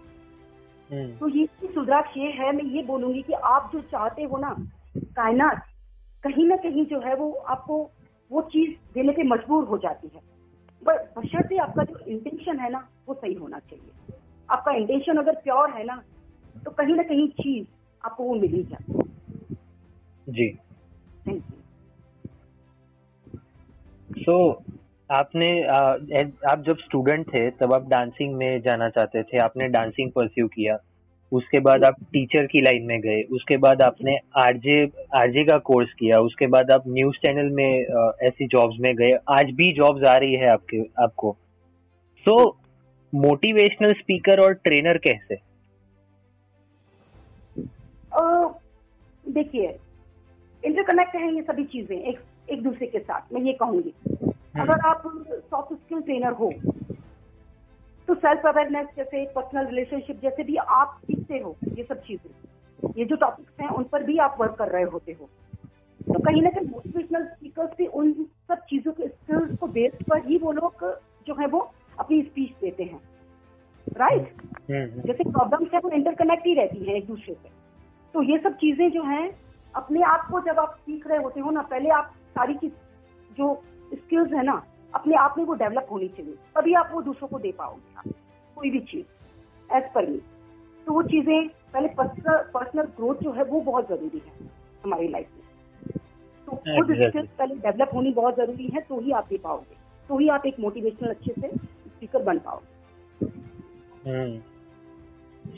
हम्म। 0.90 1.16
तो 1.16 1.28
ये 1.28 1.46
सुधराक्ष 1.64 2.16
ये 2.16 2.30
है 2.33 2.52
मैं 2.56 2.64
ये 2.64 2.83
बोलूँगी 2.83 3.22
कि 3.22 3.33
आप 3.33 3.70
जो 3.72 3.80
चाहते 3.90 4.22
हो 4.22 4.38
ना 4.38 4.54
कायनात 4.96 5.64
कहीं 6.22 6.44
ना 6.46 6.57
कहीं 6.57 6.87
जो 6.87 7.00
है 7.00 7.14
वो 7.14 7.33
आपको 7.33 7.90
वो 8.33 8.42
चीज़ 8.42 8.94
देने 8.94 9.12
पे 9.12 9.22
मजबूर 9.22 9.64
हो 9.64 9.79
जाती 9.79 10.11
है। 10.14 10.20
बशर्ते 10.83 11.57
आपका 11.57 11.85
जो 11.85 11.98
इंटेंशन 11.98 12.59
है 12.59 12.70
ना 12.70 12.88
वो 13.09 13.14
सही 13.14 13.35
होना 13.35 13.59
चाहिए। 13.59 14.18
आपका 14.50 14.72
इंटेंशन 14.72 15.16
अगर 15.16 15.35
प्योर 15.35 15.70
है 15.70 15.85
ना 15.85 16.03
तो 16.64 16.70
कहीं 16.70 16.94
ना 16.94 17.03
कहीं 17.03 17.29
चीज़ 17.29 17.66
आपको 18.05 18.24
वो 18.24 18.35
मिल 18.35 18.50
ही 18.50 18.62
जाती 18.62 18.92
जी। 20.29 20.55
थैंक 21.26 21.44
यू 21.53 21.61
सो 24.22 24.62
आपने 25.11 25.64
आ, 25.64 25.79
आप 26.53 26.62
जब 26.66 26.76
स्टूडेंट 26.76 27.29
थे 27.29 27.50
तब 27.50 27.72
आप 27.72 27.88
डांसिंग 27.88 28.35
में 28.35 28.61
जाना 28.61 28.88
चाहते 28.88 29.22
थे 29.22 29.38
आपने 29.38 29.68
डांसिंग 29.68 30.11
परस्यू 30.12 30.48
किया। 30.48 30.76
उसके 31.32 31.58
बाद 31.60 31.84
आप 31.84 31.96
टीचर 32.12 32.46
की 32.46 32.60
लाइन 32.62 32.86
में 32.86 33.00
गए 33.00 33.20
उसके 33.32 33.56
बाद 33.56 33.82
आपने 33.82 34.16
आरजे 34.38 34.84
आरजे 35.16 35.44
का 35.44 35.58
कोर्स 35.66 35.92
किया 35.98 36.20
उसके 36.20 36.46
बाद 36.54 36.70
आप 36.70 36.84
न्यूज़ 36.88 37.16
चैनल 37.16 37.50
में 37.54 37.84
ऐसी 38.28 38.46
जॉब्स 38.46 38.80
में 38.80 38.94
गए 38.96 39.12
आज 39.30 39.50
भी 39.56 39.72
जॉब्स 39.72 40.08
आ 40.08 40.14
रही 40.16 40.34
है 40.34 40.48
आपके 40.52 40.80
आपको। 41.02 41.36
सो 42.26 42.34
मोटिवेशनल 43.12 43.92
स्पीकर 43.92 44.40
और 44.40 44.52
ट्रेनर 44.64 44.98
कैसे? 45.06 45.36
देखिए 49.24 49.68
इंटरकनेक्ट 50.62 51.14
है 51.16 51.34
ये 51.34 51.42
सभी 51.42 51.64
चीज़ें 51.66 51.96
एक 51.98 52.18
एक 52.50 52.62
दूसरे 52.62 52.86
के 52.86 52.98
साथ 52.98 53.32
मैं 53.32 53.40
ये 53.42 53.52
कहूँगी। 53.52 53.92
हम्म। 54.06 54.62
अगर 54.62 54.86
आप 54.86 55.02
सॉफ्ट 55.50 55.74
स्किल 55.74 56.00
ट्रेनर 56.00 56.32
हो 56.32 56.52
तो 58.08 58.14
सेल्फ 58.16 58.46
अवेयरनेस 58.46 58.86
जैसे 58.96 59.24
पर्सनल 59.34 59.66
रिलेशनशिप 59.66 60.20
जैसे 60.22 60.42
भी 60.44 60.56
आप 60.56 61.00
सीखते 61.30 61.38
हो 61.38 61.56
ये 61.76 61.84
सब 61.84 62.00
चीज़ें। 62.02 62.92
ये 62.96 63.04
जो 63.04 63.16
टॉपिक्स 63.16 63.60
हैं 63.60 63.68
उन 63.70 63.84
पर 63.84 64.02
भी 64.02 64.18
आप 64.18 64.36
वर्क 64.40 64.54
कर 64.58 64.68
रहे 64.68 64.84
होते 64.84 65.12
हो। 65.12 65.28
तो 66.00 66.18
कहीं 66.20 66.42
ना 66.42 66.50
कहीं 66.50 66.68
मोटिवेशनल 66.68 67.24
स्पीकर्स 67.24 67.70
भी 67.78 67.86
उन 67.86 68.12
सब 68.48 68.64
चीज़ों 68.70 68.92
के 68.92 69.08
स्किल्स 69.08 69.56
को 69.58 69.66
बेस 69.68 69.92
पर 70.08 70.26
ही 70.26 70.38
वो 70.38 70.52
लोग 70.52 70.84
जो 71.26 71.34
है 71.40 71.46
वो 71.46 71.60
अपनी 71.98 72.22
स्पीच 72.22 72.50
देते 72.60 72.84
हैं। 72.84 73.00
Right 73.96 74.32
hmm. 74.70 75.02
जैसे 75.02 75.30
प्रॉब्लम्स 75.30 75.74
है 75.74 75.80
वो 75.80 75.90
इंटरकनेक्ट 75.90 76.46
ही 76.46 76.54
रहती 76.54 76.84
है 76.84 76.96
एक 76.96 77.06
दूसरे 77.06 77.34
से। 77.34 77.48
तो 78.14 78.22
ये 78.22 78.38
सब 78.38 78.56
चीज़ें 78.56 78.90
जो 78.90 79.02
हैं 79.04 79.30
अपने 79.74 80.02
आप 80.04 80.26
को 80.30 80.40
जब 80.40 80.58
आप 80.58 80.74
सीख 80.76 81.06
रहे 81.06 81.18
होते 81.18 81.40
हो 81.40 81.50
ना 81.50 81.62
पहले 81.70 81.88
आप 81.98 82.12
सारी 82.30 82.54
की 82.54 82.68
जो 83.30 83.54
स्किल्स 83.94 84.32
है 84.32 84.44
ना 84.44 84.62
अपने 84.94 85.14
आप 85.16 85.34
में 85.38 85.44
वो 85.44 85.54
डेवलप 85.54 85.86
होनी 85.92 86.08
चाहिए। 86.08 86.34
तभी 86.56 86.74
आप 86.74 86.90
वो 86.92 87.02
दूसरों 87.02 87.28
को 87.28 87.38
दे 87.38 87.52
पाओगे 87.58 88.10
कोई 88.56 88.70
भी 88.70 88.80
चीज़ 88.90 89.74
एज 89.76 89.92
पर 89.94 90.06
मी 90.06 90.20
तो 90.90 90.94
वो 90.94 91.03
चीज़ें 91.03 91.48
पहले 91.74 91.88
पर्सनल 91.88 92.83
ग्रोथ 92.96 93.22
जो 93.22 93.33
है 93.33 93.44
वो 93.44 93.61
बहुत 93.61 93.88
ज़रूरी 93.88 94.20
है 94.26 94.33
हमारी 94.85 95.09
लाइफ 95.09 95.26
में। 95.35 95.98
तो 96.48 96.57
खुद 96.57 96.88
स्किल्स 97.03 97.29
पहले 97.38 97.55
डेवलप 97.57 97.90
होनी 97.94 98.11
बहुत 98.12 98.37
ज़रूरी 98.37 98.66
है 98.74 98.81
तो 98.81 98.98
ही 99.00 99.12
आप 99.12 99.26
दे 99.31 99.38
पाओगे। 99.38 99.76
तो 100.09 100.18
ही 100.18 100.29
आप 100.29 100.46
एक 100.46 100.59
मोटिवेशनल 100.61 101.11
अच्छे 101.11 101.33
से 101.33 101.48
स्पीकर 101.48 102.22
बन 102.22 102.38
पाओगे। 102.38 103.29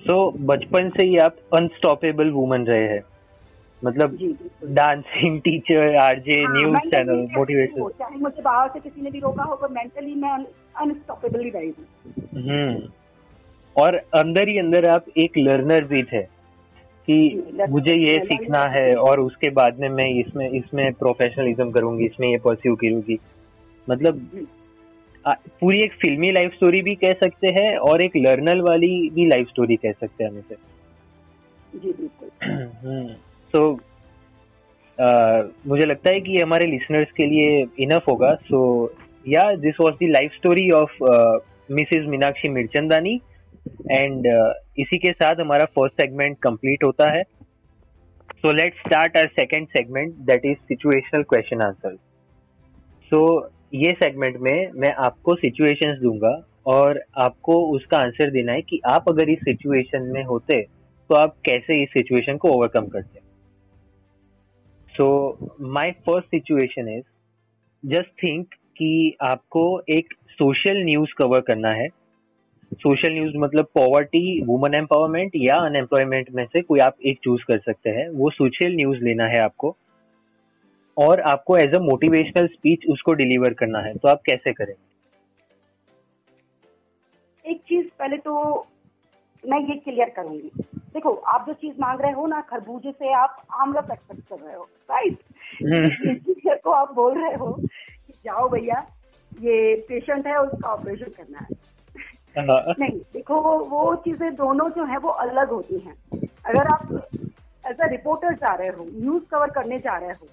सो 0.02 0.20
हम्म। 0.28 0.46
बचपन 0.46 0.90
से 0.90 1.06
ही 1.06 1.16
आप 1.18 1.36
अनस्टॉपेबल 1.54 2.30
वुमन 2.30 2.66
रहे 2.66 2.86
हैं। 2.88 3.02
मतलब 3.82 4.18
dancing 4.74 5.40
teacher 5.40 5.96
RJ 5.98 6.42
news 6.48 6.88
channel 6.90 7.26
motivation 7.36 7.88
चाहे 7.98 8.18
मुझे 8.18 8.42
बाहर 8.42 8.68
से 8.68 8.80
किसी 8.80 9.02
ने 9.02 9.10
भी 9.10 9.20
रोका 9.20 9.44
हो 9.44 9.56
पर 9.56 9.68
मेंटली 9.72 10.14
मैं 10.14 10.38
अनस्टॉपेबल 10.82 11.44
ही 11.44 11.50
रही 11.50 11.68
हूँ। 11.68 11.86
हम्म। 12.42 12.90
और 13.76 13.94
अंदर 14.14 14.48
ही 14.48 14.58
अंदर 14.58 14.88
आप 14.88 15.04
एक 15.18 15.38
लर्नर 15.38 15.84
भी 15.84 16.02
थे 16.02 16.22
कि 17.08 17.66
मुझे 17.70 17.94
ये 17.94 18.16
सीखना 18.24 18.62
है 18.70 18.94
और 18.94 19.20
उसके 19.20 19.50
बाद 19.50 19.78
में 19.80 19.88
मैं 19.88 20.08
इसमें 20.20 20.48
इसमें 20.48 20.92
प्रोफेशनलिज्म 20.92 21.70
करूँगी 21.70 22.04
इसमें 22.04 22.28
ये 22.28 22.38
परस्यू 22.38 22.74
करूँगी। 22.76 23.18
मतलब 23.90 24.46
पूरी 25.26 25.80
एक 25.80 25.92
फिल्मी 25.92 26.30
लाइफ 26.32 26.52
स्टोरी 26.54 26.82
भी 26.82 26.94
कह 26.94 27.12
सकते 27.12 27.48
हैं 27.48 27.76
और 27.76 28.02
एक 28.02 28.16
लर्नर 28.16 28.60
वाली 28.60 29.10
भी 29.10 29.26
लाइफ 29.26 29.48
स्टोरी 29.48 29.76
कह 29.76 29.92
सकते 29.92 30.24
हैं 30.24 30.30
हमें 30.30 30.42
से 30.48 30.54
जी 31.78 31.92
बिल्कुल। 31.92 33.14
सो 33.54 33.72
uh, 34.98 35.68
मुझे 35.68 35.86
लगता 35.86 36.12
है 36.12 36.20
कि 36.20 36.36
हमारे 36.38 36.66
लिसनर्स 36.66 37.12
के 37.16 37.26
लिए 37.26 37.66
इनफ 37.78 38.08
होगा। 38.08 38.34
So 38.34 38.92
yeah 39.28 39.54
this 39.56 39.74
was 39.80 39.94
the 39.94 40.08
life 40.10 40.32
story 40.32 40.70
of 40.70 41.02
Mrs 41.70 42.06
Meenakshi 42.06 42.48
Mirchandani 42.48 43.20
and 43.66 44.26
uh, 44.26 44.52
इसी 44.78 44.98
के 44.98 45.12
साथ 45.12 45.40
हमारा 45.40 45.64
फ़र्स्ट 45.76 46.00
सेगमेंट 46.00 46.36
कंप्लीट 46.42 46.84
होता 46.84 47.10
है। 47.10 47.22
So 48.34 48.52
let 48.52 48.74
start 48.76 49.16
our 49.16 49.26
second 49.30 49.66
segment 49.68 50.14
that 50.30 50.44
is 50.44 50.58
situational 50.68 51.22
question 51.22 51.60
answer 51.60 51.96
so 53.12 53.20
ये 53.74 53.90
सेगमेंट 53.92 54.36
में 54.40 54.70
मैं 54.74 54.92
आपको 55.06 55.34
सिचुएशंस 55.34 55.98
दूँगा 55.98 56.34
और 56.66 57.00
आपको 57.18 57.54
उसका 57.76 57.98
आंसर 57.98 58.30
देना 58.30 58.52
है 58.52 58.62
कि 58.62 58.80
आप 58.86 59.08
अगर 59.08 59.30
इस 59.30 59.38
सिचुएशन 59.38 60.02
में 60.12 60.22
होते 60.24 60.60
तो 60.62 61.14
आप 61.14 61.36
कैसे 61.46 61.82
इस 61.82 61.88
सिचुएशन 61.88 62.36
को 62.36 62.48
ओवरकम 62.48 62.86
करते? 62.86 63.20
So 64.94 65.06
my 65.74 65.90
first 66.06 66.28
situation 66.28 66.88
is 66.88 67.04
just 67.84 68.10
think 68.22 68.54
कि 68.76 69.16
आपको 69.22 69.64
एक 69.88 70.14
सोशल 70.30 70.84
न्यूज़ 70.84 71.14
कवर 71.18 71.40
करना 71.40 71.70
है। 71.72 71.88
सोशल 72.74 73.12
न्यूज़ 73.12 73.36
मतलब 73.36 73.66
पॉवर्टी 73.74 74.40
वुमेन 74.44 74.74
एम्पावरमेंट 74.74 75.32
या 75.36 75.54
अनएम्प्लॉयमेंट 75.62 76.30
में 76.30 76.44
से 76.46 76.60
कोई 76.62 76.80
आप 76.80 76.96
एक 77.06 77.18
चूज़ 77.24 77.42
कर 77.42 77.58
सकते 77.60 77.90
हैं 77.90 78.08
वो 78.10 78.30
सोशल 78.30 78.74
न्यूज़ 78.76 78.98
लेना 79.00 79.24
है 79.26 79.40
आपको 79.40 79.74
और 80.96 81.20
आपको 81.26 81.56
एज 81.58 81.74
अ 81.74 81.78
मोटिवेशनल 81.80 82.46
स्पीच 82.46 82.86
उसको 82.90 83.12
डिलीवर 83.14 83.54
करना 83.54 83.80
है 83.80 83.94
तो 83.94 84.08
आप 84.08 84.20
कैसे 84.26 84.52
करेंगे 84.52 84.90
एक 87.44 87.60
चीज़ 87.68 87.86
पहले 87.98 88.16
तो 88.18 88.34
मैं 89.44 89.58
ये 89.60 89.76
क्लियर 89.76 90.10
करूँगी 90.16 90.50
देखो 90.94 91.12
आप 91.28 91.46
जो 91.46 91.52
चीज़ 91.54 91.74
मांग 91.80 92.00
रहे 92.00 92.12
हो 92.12 92.26
ना 92.26 92.40
खरबूजे 92.50 92.90
से 92.92 93.12
आप 93.14 93.42
आमरस 93.60 93.90
एक्सपेक्ट 93.92 94.28
कर 94.28 94.38
रहे 94.38 94.54
हो 94.54 94.68
राइट 94.90 95.18
हम्म। 95.62 96.56
को 96.64 96.70
आप 96.72 96.92
बोल 96.94 97.14
रहे 97.14 97.34
हो 97.34 97.52
कि 97.52 98.12
जाओ 98.24 98.48
भैया 98.48 98.84
ये 99.40 99.74
पेशेंट 99.88 100.26
है 100.26 100.36
उसका 100.38 100.68
ऑपरेशन 100.68 101.10
करना 101.16 101.38
हाँ। 101.38 101.46
नहीं 102.36 102.98
देखो 103.12 103.40
वो 103.40 103.58
वो 103.66 103.94
चीज़ें 104.04 104.34
दोनों 104.34 104.68
जो 104.70 104.84
है 104.84 104.98
वो 104.98 105.08
अलग 105.24 105.50
होती 105.50 105.78
हैं। 105.78 105.96
अगर 106.46 106.66
आप 106.66 106.92
एज 107.64 107.80
अ 107.80 107.86
रिपोर्टर 107.86 108.34
जा 108.34 108.54
रहे 108.54 108.68
हो 108.68 108.84
न्यूज़ 108.84 109.24
कवर 109.30 109.50
करने 109.50 109.78
जा 109.78 109.96
रहे 109.96 110.12
हो 110.12 110.26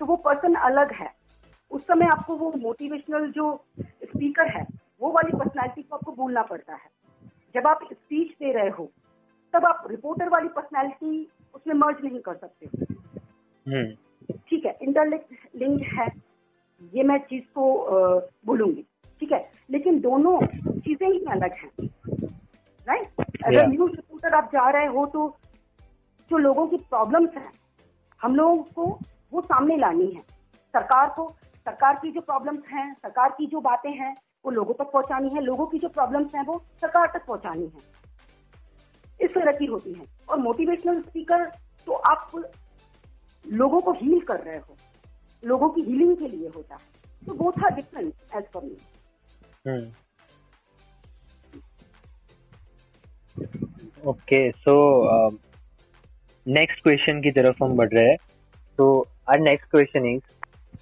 तो 0.00 0.06
वो 0.06 0.16
पर्सन 0.26 0.54
अलग 0.54 0.92
है। 0.92 1.10
उस 1.70 1.82
समय 1.82 2.06
आपको 2.06 2.34
वो 2.36 2.52
मोटिवेशनल 2.56 3.30
जो 3.32 3.52
स्पीकर 3.80 4.48
है 4.48 4.66
वो 5.00 5.10
वाली 5.12 5.36
पर्सनैलिटी 5.38 5.82
को 5.82 5.96
आपको 5.96 6.12
भूलना 6.12 6.42
पड़ता 6.42 6.74
है। 6.74 6.90
जब 7.54 7.66
आप 7.66 7.88
स्पीच 7.92 8.28
दे 8.32 8.52
रहे 8.52 8.68
हो 8.68 8.90
तब 9.54 9.66
आप 9.66 9.84
रिपोर्टर 9.90 10.28
वाली 10.28 10.48
पर्सनैलिटी 10.48 11.28
उसमें 11.54 11.74
मर्ज 11.74 12.04
नहीं 12.04 12.20
कर 12.20 12.34
सकते। 12.34 12.66
हम्म। 13.66 14.34
ठीक 14.48 14.66
है 14.66 14.76
इंटरलिंक 14.82 15.24
लिंक 15.56 15.82
है। 15.92 16.06
ये 16.94 17.02
मैं 17.02 17.18
चीज़ 17.20 17.44
को 17.54 17.64
भूलूँगी। 18.46 18.84
ठीक 19.20 19.32
है? 19.32 19.50
लेकिन 19.70 20.00
दोनों 20.00 20.38
चीज़ें 20.46 21.08
ही 21.08 21.24
अलग 21.30 21.52
हैं 21.54 21.88
राइट 22.86 23.26
अगर 23.46 23.66
न्यूज़ 23.66 23.92
रिपोर्टर 23.92 24.34
आप 24.34 24.50
जा 24.52 24.68
रहे 24.70 24.86
हो 24.86 25.04
तो 25.06 25.28
जो 26.30 26.38
लोगों 26.38 26.66
की 26.68 26.76
प्रॉब्लम्स 26.76 27.36
हैं 27.36 27.52
हम 28.20 28.34
लोगों 28.36 28.56
को 28.74 28.86
वो 29.32 29.40
सामने 29.40 29.76
लानी 29.76 30.06
है। 30.06 30.20
सरकार 30.74 31.08
को 31.16 31.28
सरकार 31.66 31.98
की 32.02 32.10
जो 32.12 32.20
प्रॉब्लम्स 32.20 32.62
हैं 32.72 32.92
सरकार 32.94 33.30
की 33.30 33.46
जो 33.46 33.60
बातें 33.60 33.90
हैं 33.90 34.14
वो 34.44 34.50
लोगों 34.50 34.74
तक 34.74 34.90
पहुंचानी 34.92 35.28
है। 35.28 35.40
लोगों 35.40 35.66
की 35.66 35.78
जो 35.78 35.88
प्रॉब्लम्स 35.88 36.34
हैं 36.34 36.44
वो 36.44 36.62
सरकार 36.80 37.10
तक 37.14 37.26
पहुंचानी 37.26 37.64
है। 37.64 37.96
इस 39.20 39.34
तरह 39.34 39.52
की 39.52 39.66
होती 39.66 39.92
है। 39.92 40.04
और 40.28 40.38
मोटिवेशनल 40.38 41.00
स्पीकर 41.02 41.44
तो 41.86 41.92
आप 42.10 42.30
लोगों 43.44 43.80
को 43.80 43.92
हील 43.92 44.20
कर 44.20 44.40
रहे 44.40 44.56
हो। 44.58 44.76
लोगों 45.42 45.68
की 45.68 45.82
हीलिंग 45.82 46.16
के 46.16 46.28
लिए 46.28 46.48
होता 46.48 46.74
है। 46.74 47.26
तो 47.26 47.34
वो 47.34 47.50
था 47.52 47.68
different 47.68 48.12
as 48.36 48.44
per 48.54 48.64
me 48.64 48.76
okay 54.06 54.50
so 54.50 55.28
next 56.46 56.82
question 56.82 57.20
की 57.20 57.30
तरफ़ 57.30 57.64
हम 57.64 57.76
बढ़ 57.76 57.88
रहे 57.88 58.08
हैं। 58.08 58.16
तो 58.78 59.06
आर 59.30 59.40
नेक्स्ट 59.40 59.70
क्वेश्चन 59.70 60.06
इज़ 60.06 60.22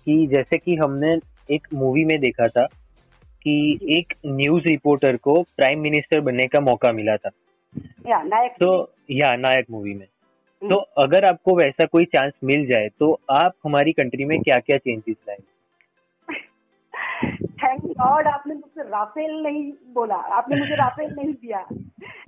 कि 0.05 0.27
जैसे 0.27 0.59
कि 0.59 0.77
हमने 0.77 1.18
एक 1.55 1.66
मूवी 1.75 2.05
में 2.05 2.20
देखा 2.20 2.49
था 2.49 2.66
कि 3.42 3.79
एक 3.99 4.14
न्यूज़ 4.27 4.64
रिपोर्टर 4.64 5.16
को 5.16 5.42
प्राइम 5.42 5.81
मिनिस्टर 5.81 6.20
बनने 6.20 6.46
का 6.46 6.61
मौका 6.61 6.92
मिला 6.92 7.16
था। 7.16 7.31
या 8.09 8.22
नायक 8.22 8.51
तो 8.51 8.94
या 9.11 9.37
नायक 9.37 9.66
मूवी 9.70 9.94
में। 9.94 10.07
हम्म। 10.62 10.70
तो 10.70 10.77
अगर 10.77 11.25
आपको 11.25 11.57
वैसा 11.57 11.85
कोई 11.85 12.05
चांस 12.05 12.33
मिल 12.44 12.66
जाए 12.66 12.88
तो 13.01 13.20
आप 13.31 13.53
हमारी 13.64 13.92
कंट्री 13.92 14.25
में 14.25 14.42
क्या 14.42 14.57
क्या 14.57 14.77
चेंजेस 14.77 15.16
लाएँगे? 15.29 15.56
थैंक 17.25 17.85
गॉड 17.85 18.27
आपने 18.27 18.55
मुझसे 18.55 18.83
राफेल 18.83 19.43
नहीं 19.43 19.73
बोला। 19.95 20.15
आपने 20.15 20.57
मुझे 20.57 20.75
राफेल 20.75 21.15
नहीं 21.15 21.33
दिया। 21.33 21.59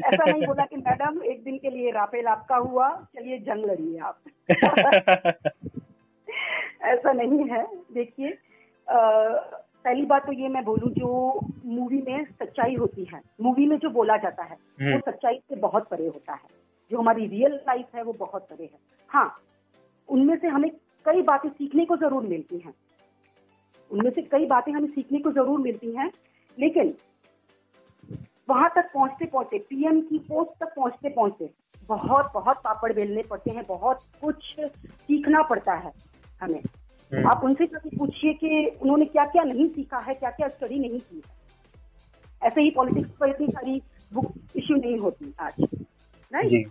ऐसा 0.05 0.25
नहीं 0.25 0.47
बोला 0.47 0.65
कि 0.65 0.77
मैडम 0.77 1.23
एक 1.23 1.45
दिन 1.45 1.59
के 1.59 1.71
लिए 1.71 1.91
राफेल 1.91 2.27
आपका 2.27 2.57
हुआ। 2.57 2.89
चलिए 3.17 3.39
जंग 3.39 3.65
लड़िए 3.65 3.99
आप। 3.99 4.19
ऐसा 6.83 7.13
नहीं 7.13 7.49
है। 7.49 7.67
देखिए 7.93 8.39
पहली 8.91 10.07
बात 10.07 10.27
तो 10.27 10.33
ये 10.33 10.49
मैं 10.49 10.65
बोलूँ 10.65 10.91
जो 10.91 11.41
मूवी 11.65 12.03
में 12.09 12.25
सच्चाई 12.25 12.75
होती 12.75 13.05
है 13.05 13.21
मूवी 13.41 13.67
में 13.67 13.79
जो 13.79 13.91
बोला 13.91 14.17
जाता 14.17 14.43
है 14.43 14.55
वो 14.55 14.85
हम्म। 14.85 15.01
सच्चाई 15.11 15.35
से 15.35 15.57
बहुत 15.57 15.89
परे 15.89 16.07
होता 16.07 16.33
है। 16.33 16.59
जो 16.91 16.99
हमारी 16.99 17.27
रियल 17.27 17.55
लाइफ 17.55 17.87
है 17.95 18.03
वो 18.03 18.13
बहुत 18.13 18.43
परे 18.43 18.65
है। 18.65 18.79
हाँ 19.09 19.37
उनमें 20.09 20.37
से 20.37 20.49
हमें 20.49 20.71
कई 21.05 21.23
बातें 21.23 21.49
सीखने 21.49 21.85
को 21.85 21.97
ज़रूर 21.97 22.23
मिलती 22.23 22.59
हैं। 22.59 22.75
उनमें 23.91 24.11
से 24.11 24.23
कई 24.23 24.47
बातें 24.47 24.73
हमें 24.73 24.89
सीखने 24.89 25.19
को 25.19 25.33
ज़रूर 25.33 25.61
मिलती 25.61 25.95
हैं 25.97 26.11
लेकिन 26.59 26.95
वहाँ 28.49 28.69
तक 28.77 28.91
पहुँचते 28.95 29.27
पहुँचते 29.27 29.59
पीएम 29.71 30.01
की 30.01 30.19
पोस्ट 30.19 30.65
तक 30.65 30.75
पहुँचते 30.77 31.09
पहुँचते 31.09 31.51
बहुत 31.89 32.31
बहुत 32.35 32.61
पापड़ 32.65 32.93
बेलने 32.93 33.23
पड़ते 33.23 33.51
हैं 33.51 33.65
बहुत 33.69 34.01
कुछ 34.23 34.55
सीखना 34.61 35.43
पड़ता 35.43 35.75
है 35.75 35.93
हमें। 36.41 36.61
हम्म। 37.13 37.29
आप 37.29 37.45
उनसे 37.45 37.67
कभी 37.67 37.97
पूछिए 37.97 38.33
कि 38.35 38.79
उन्होंने 38.83 39.05
क्या 39.05 39.25
क्या 39.27 39.43
नहीं 39.43 39.69
सीखा 39.69 39.99
है 39.99 40.15
क्या 40.15 40.31
क्या 40.31 40.49
स्टडी 40.49 40.79
नहीं 40.79 40.99
की 40.99 41.17
है। 41.17 42.47
ऐसे 42.47 42.61
ही 42.61 42.71
पॉलिटिक्स 42.71 43.11
पर 43.11 43.29
इतनी 43.29 43.47
सारी 43.47 43.81
बुक 44.13 44.33
इश्यू 44.57 44.77
नहीं 44.77 44.99
होती 44.99 45.33
आज 45.41 45.63
राइट 46.33 46.69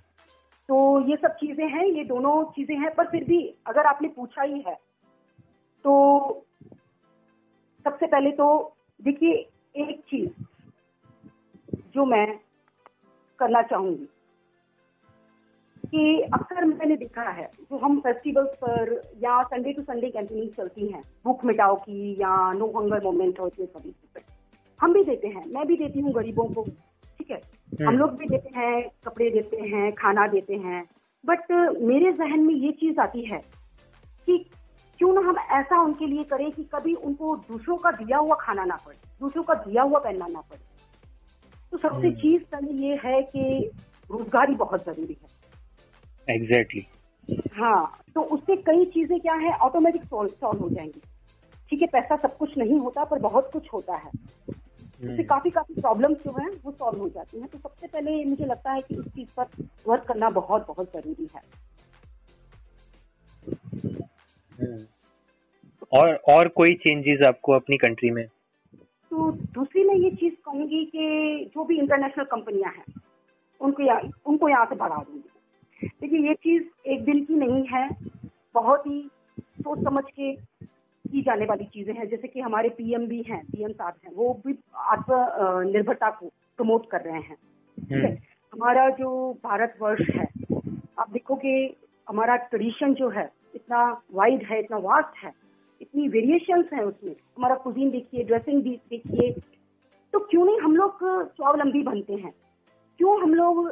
तो 0.70 0.78
ये 1.10 1.16
सब 1.16 1.36
चीज़ें 1.36 1.68
हैं 1.68 1.86
ये 1.86 2.04
दोनों 2.04 2.44
चीज़ें 2.56 2.76
हैं 2.78 2.94
पर 2.96 3.08
फिर 3.08 3.24
भी 3.24 3.42
अगर 3.68 3.86
आपने 3.86 4.08
पूछा 4.08 4.44
ही 4.44 4.64
है 4.68 4.74
तो 5.86 5.94
सबसे 7.88 8.08
पहले 8.08 8.32
तो 8.34 8.46
देखिए 9.00 9.34
एक 9.82 10.00
चीज़ 10.10 10.30
जो 11.96 12.06
मैं 12.06 12.26
करना 13.40 13.62
चाहूँगी 13.64 14.08
कि 15.84 16.02
अक्सर 16.34 16.66
मैंने 16.66 16.96
देखा 16.98 17.30
है 17.30 17.46
जो 17.62 17.78
हम 17.78 18.00
फेस्टिवल्स 18.00 18.58
पर 18.64 18.92
या 19.24 19.42
संडे 19.46 19.74
टू 19.74 19.82
संडे 19.84 20.10
कैंपेनिंग 20.10 20.50
चलती 20.58 20.88
हैं 20.88 21.02
भूख 21.26 21.46
मिटाओ 21.46 21.76
की 21.78 22.12
या 22.20 22.34
नो 22.54 22.68
हंगर 22.72 23.04
मोमेंट 23.04 23.40
होते 23.40 23.66
सभी 23.68 23.94
हम 24.80 24.94
भी 24.94 25.04
देते 25.04 25.28
हैं 25.30 25.46
मैं 25.48 25.66
भी 25.68 25.76
देती 25.76 26.00
हूँ 26.00 26.14
गरीबों 26.14 26.48
को 26.50 26.64
ठीक 26.64 27.32
है 27.32 27.38
हम 27.38 27.88
हम्म। 27.88 27.98
लोग 27.98 28.18
भी 28.18 28.28
देते 28.28 28.60
हैं 28.60 28.84
कपड़े 29.06 29.30
देते 29.30 29.62
हैं 29.66 29.92
खाना 29.96 30.28
देते 30.28 30.56
हैं 30.66 30.84
बट 31.24 31.52
मेरे 31.86 32.12
जहन 32.14 32.46
में 32.46 32.54
ये 32.56 32.72
चीज़ 32.80 33.00
आती 33.00 33.26
है 33.26 33.42
कि 34.28 34.44
क्यों 35.00 35.14
ना 35.14 35.22
हम 35.22 35.38
ऐसा 35.38 35.82
उनके 35.82 36.08
लिए 36.08 36.24
करें 36.24 36.52
कि 36.52 36.64
कभी 36.64 36.94
उनको 36.94 37.36
दूसरों 37.36 37.78
का 37.78 37.92
दिया 37.92 38.18
हुआ 38.18 38.36
खाना 38.36 38.66
ना 38.66 38.76
पड़े 38.76 38.98
दूसरों 39.22 39.44
का 39.44 39.54
दिया 39.54 39.84
हुआ 39.84 40.00
पहनना 40.00 40.28
ना 40.28 40.40
पड़े। 40.40 40.60
तो 41.72 41.78
सबसे 41.78 42.08
हम्म। 42.08 42.12
चीज़ 42.12 42.44
पहले 42.44 42.88
ये 42.88 43.00
है 43.06 43.22
कि 43.22 43.72
रोजगारी 44.12 44.56
बहुत 44.56 44.86
ज़रूरी 44.86 45.18
है। 45.24 46.36
Exactly 46.36 46.82
exactly. 46.82 47.54
हाँ 47.54 48.00
तो 48.16 48.22
उससे 48.22 48.56
कई 48.56 48.86
चीज़ें 48.86 49.20
क्या 49.20 49.34
है 49.34 49.52
ऑटोमेटिक 49.54 50.04
सॉल्व 50.04 50.60
हो 50.62 50.70
जाएँगी। 50.70 51.02
ठीक 51.70 51.82
है 51.82 51.88
पैसा 51.88 52.16
सब 52.16 52.38
कुछ 52.38 52.58
नहीं 52.58 52.80
होता 52.80 53.04
पर 53.04 53.20
बहुत 53.20 53.50
कुछ 53.54 53.68
होता 53.74 53.96
है। 53.96 54.12
उससे 55.04 55.24
काफ़ी 55.24 55.50
काफ़ी 55.50 55.82
प्रॉब्लम्स 55.82 56.18
जो 56.18 56.32
हैं 56.32 56.50
वो 56.66 56.72
सॉल्व 56.72 57.00
हो 57.00 57.10
जाती 57.10 57.40
हैं। 57.40 57.48
तो 57.48 57.58
सबसे 57.58 57.88
पहले 57.88 58.26
मुझे 58.26 58.46
लगता 58.46 58.72
है 58.72 58.82
कि 58.82 58.96
उस 58.96 59.06
चीज़ 59.06 59.30
पर 59.40 59.46
वर्क 59.88 60.04
करना 60.04 60.30
बहुत 60.30 60.68
बहुत 60.68 60.92
ज़रूरी 60.94 61.28
है। 61.36 61.42
और 65.94 66.14
और 66.30 66.48
कोई 66.48 66.74
चेंजेस 66.76 67.26
आपको 67.28 67.54
अपनी 67.54 67.78
कंट्री 67.78 68.10
में? 68.12 68.26
तो 68.26 69.32
दूसरी 69.32 69.84
मैं 69.84 69.96
ये 69.96 70.10
चीज़ 70.12 70.34
कहूँगी 70.46 70.84
कि 70.86 71.52
जो 71.56 71.64
भी 71.64 71.78
इंटरनेशनल 71.80 72.26
कंपनियाँ 72.26 72.72
हैं 72.72 73.02
उनको 73.62 73.84
यहाँ 73.84 74.02
उनको 74.26 74.50
यहाँ 74.50 74.66
से 74.66 74.76
भगा 74.76 74.98
दूँगी। 74.98 75.88
देखिए 76.02 76.28
ये 76.28 76.34
चीज़ 76.34 76.64
एक 76.90 77.04
दिन 77.06 77.24
की 77.26 77.36
नहीं 77.36 77.64
है 77.68 77.90
बहुत 78.56 78.88
ही 78.88 79.00
सोच 79.38 79.84
समझ 79.84 80.04
के 80.06 80.32
की 80.34 81.22
जाने 81.22 81.46
वाली 81.46 81.64
चीज़ें 81.64 81.94
हैं। 81.94 82.08
जैसे 82.10 82.28
कि 82.28 82.40
हमारे 82.40 82.70
पीएम 82.70 83.08
भी 83.08 83.22
हैं 83.22 83.44
पीएम 83.46 83.72
साहब 83.72 83.94
हैं 84.06 84.14
वो 84.16 84.34
भी 84.46 84.58
आत्मनिर्भरता 84.76 86.10
को 86.10 86.28
प्रमोट 86.60 86.90
कर 86.92 87.02
रहे 87.02 87.22
हैं। 87.22 87.36
ठीक 87.36 87.92
है? 87.92 88.16
हमारा 88.54 88.90
जो 88.90 89.34
भारतवर्ष 89.44 90.10
है 90.10 90.28
आप 91.00 91.10
देखोगे 91.12 91.76
हमारा 92.10 92.36
ट्रेडिशन 92.36 92.94
जो 92.94 93.10
है 93.10 93.30
इतना 93.58 93.82
वाइड 94.14 94.44
है 94.44 94.60
इतना 94.60 94.78
वास्ट 94.78 95.24
है 95.24 95.32
इतनी 95.82 96.08
वेरिएशंस 96.08 96.66
हैं 96.74 96.84
उसमें। 96.84 97.16
हमारा 97.38 97.56
कुजीन 97.56 97.90
देखिए 97.92 98.24
ड्रेसिंग 98.24 98.62
भी 98.64 98.76
देखिए। 98.90 99.32
तो 100.14 100.20
क्यों 100.20 100.46
नहीं 100.46 100.60
हम 100.60 100.76
लोग 100.76 100.98
स्वावलंबी 101.28 101.82
बनते 101.84 102.14
हैं? 102.14 102.34
क्यों 102.98 103.22
हम 103.22 103.34
लोग 103.34 103.70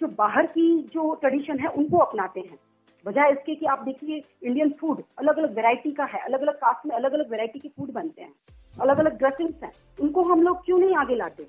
जो 0.00 0.06
बाहर 0.06 0.46
की 0.46 0.66
जो 0.92 1.14
ट्रेडिशन 1.14 1.58
है 1.58 1.68
उनको 1.68 1.98
अपनाते 1.98 2.40
हैं? 2.40 2.58
बजाय 3.06 3.30
इसके 3.32 3.54
कि 3.54 3.66
आप 3.66 3.82
देखिए 3.82 4.22
इंडियन 4.42 4.74
फ़ूड 4.80 5.02
अलग 5.18 5.38
अलग 5.38 5.54
वैरायटी 5.56 5.92
का 5.92 6.04
है 6.04 6.20
अलग 6.20 6.40
अलग 6.40 6.54
कास्ट 6.54 6.86
में 6.86 6.96
अलग 6.96 7.12
अलग 7.12 7.30
वैरायटी 7.30 7.58
के 7.58 7.68
फ़ूड 7.68 7.92
बनते 7.92 8.22
हैं 8.22 8.32
अलग 8.80 8.98
अलग 8.98 9.18
ड्रेसिंग्स 9.18 9.62
हैं। 9.62 9.72
उनको 10.00 10.22
हम 10.22 10.42
लोग 10.42 10.64
क्यों 10.64 10.78
नहीं 10.78 10.96
आगे 10.96 11.14
लाते? 11.14 11.42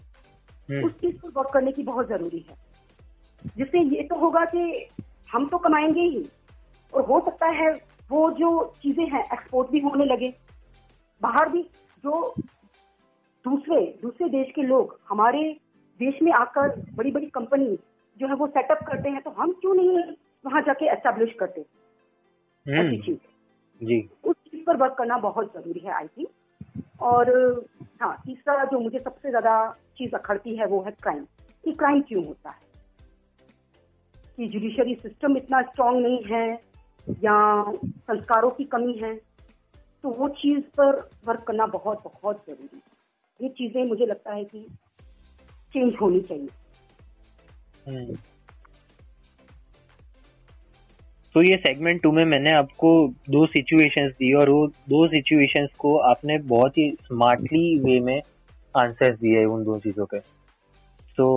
उस 0.84 0.94
चीज़ 0.94 1.16
पर 1.16 1.30
वर्क 1.38 1.50
करने 1.54 1.72
की 1.72 1.84
बहुत 1.84 2.08
ज़रूरी 2.08 2.46
है। 2.50 2.56
जिससे 3.58 3.80
ये 3.80 4.04
तो 4.04 4.16
होगा 4.16 4.46
कि 4.46 4.88
हम 5.32 5.48
तो 5.48 5.58
कमाएँगे 5.58 6.02
ही। 6.02 6.26
और 6.94 7.06
हो 7.06 7.20
सकता 7.26 7.48
है 7.56 7.72
वो 8.10 8.30
जो 8.32 8.50
चीज़ें 8.82 9.06
हैं 9.06 9.24
एक्सपोर्ट 9.34 9.70
भी 9.72 9.80
होने 9.80 10.06
लगे। 10.06 10.34
बाहर 11.22 11.50
भी 11.50 11.62
जो 12.04 12.34
दूसरे 13.46 13.82
दूसरे 14.02 14.30
देश 14.30 14.52
के 14.56 14.62
लोग 14.64 15.00
हमारे 15.10 15.42
देश 16.00 16.22
में 16.24 16.32
आकर 16.34 16.76
बड़ी 16.98 17.12
बड़ी 17.12 17.26
कंपनी 17.30 17.78
जो 18.20 18.28
है 18.28 18.34
वो 18.34 18.48
सेटअप 18.48 18.84
करते 18.88 19.10
हैं 19.10 19.22
तो 19.22 19.30
हम 19.32 19.52
क्यों 19.52 19.74
नहीं 19.76 19.98
वहाँ 20.46 20.62
जाके 20.62 20.86
एस्टेब्लिश 20.86 21.34
करते? 21.40 21.62
ऐसी 22.66 22.98
चीज़। 23.02 23.18
जी। 23.82 24.00
उस 24.24 24.36
चीज़ 24.36 24.64
पर 24.66 24.78
वर्क 24.78 24.96
करना 24.98 25.18
बहुत 25.18 25.54
ज़रूरी 25.54 25.80
है 25.80 25.94
आई 25.94 26.08
थिंक 26.08 27.02
और 27.02 27.30
हाँ 28.02 28.16
तीसरा 28.26 28.64
जो 28.66 28.80
मुझे 28.80 29.00
सबसे 29.00 29.30
ज़्यादा 29.30 29.54
चीज़ 29.98 30.16
अखड़ती 30.16 30.56
है 30.56 30.66
वो 30.66 30.82
है 30.82 30.92
क्राइम 30.92 31.24
कि 31.64 31.72
क्राइम 31.72 32.02
क्यों 32.02 32.26
होता 32.26 32.50
है? 32.50 32.68
कि 34.38 34.48
जुडिशरी 34.48 34.96
सिस्टम 34.96 35.38
इतना 35.38 35.62
स्ट्रांग 35.62 36.02
नहीं 36.02 36.24
है 36.24 36.69
या 37.24 37.38
संस्कारों 37.74 38.50
की 38.52 38.64
कमी 38.74 38.94
है 38.98 39.14
तो 40.04 40.10
वो 40.10 40.28
चीज़ 40.42 40.62
पर 40.78 40.98
वर्क 41.28 41.44
करना 41.48 41.66
बहुत 41.68 42.04
बहुत 42.06 42.44
ज़रूरी 42.48 42.70
है। 42.74 42.82
ये 43.40 43.50
चीज़ें 43.50 43.84
मुझे 43.86 44.06
लगता 44.06 44.34
है 44.34 44.44
कि 44.46 44.66
चेंज 45.74 45.96
होनी 46.02 46.20
चाहिए। 46.22 46.50
हम्म। 47.88 48.16
तो 51.36 51.42
ये 51.44 51.56
सेगमेंट 51.58 52.02
टू 52.04 52.12
में 52.12 52.24
मैंने 52.26 52.52
आपको 52.52 52.92
दो 53.30 53.46
सिचुएशंस 53.48 54.12
दी 54.14 54.34
और 54.34 54.50
वो 54.50 54.66
दो 54.90 55.06
सिचुएशंस 55.08 55.70
को 55.80 55.96
आपने 56.06 56.38
बहुत 56.48 56.78
ही 56.78 56.90
स्मार्टली 57.06 57.80
वे 57.80 58.00
में 58.00 58.22
आंसर्स 58.76 59.20
दिए 59.20 59.44
उन 59.46 59.64
दो 59.64 59.78
चीज़ों 59.80 60.06
के 60.06 60.20
so 61.18 61.30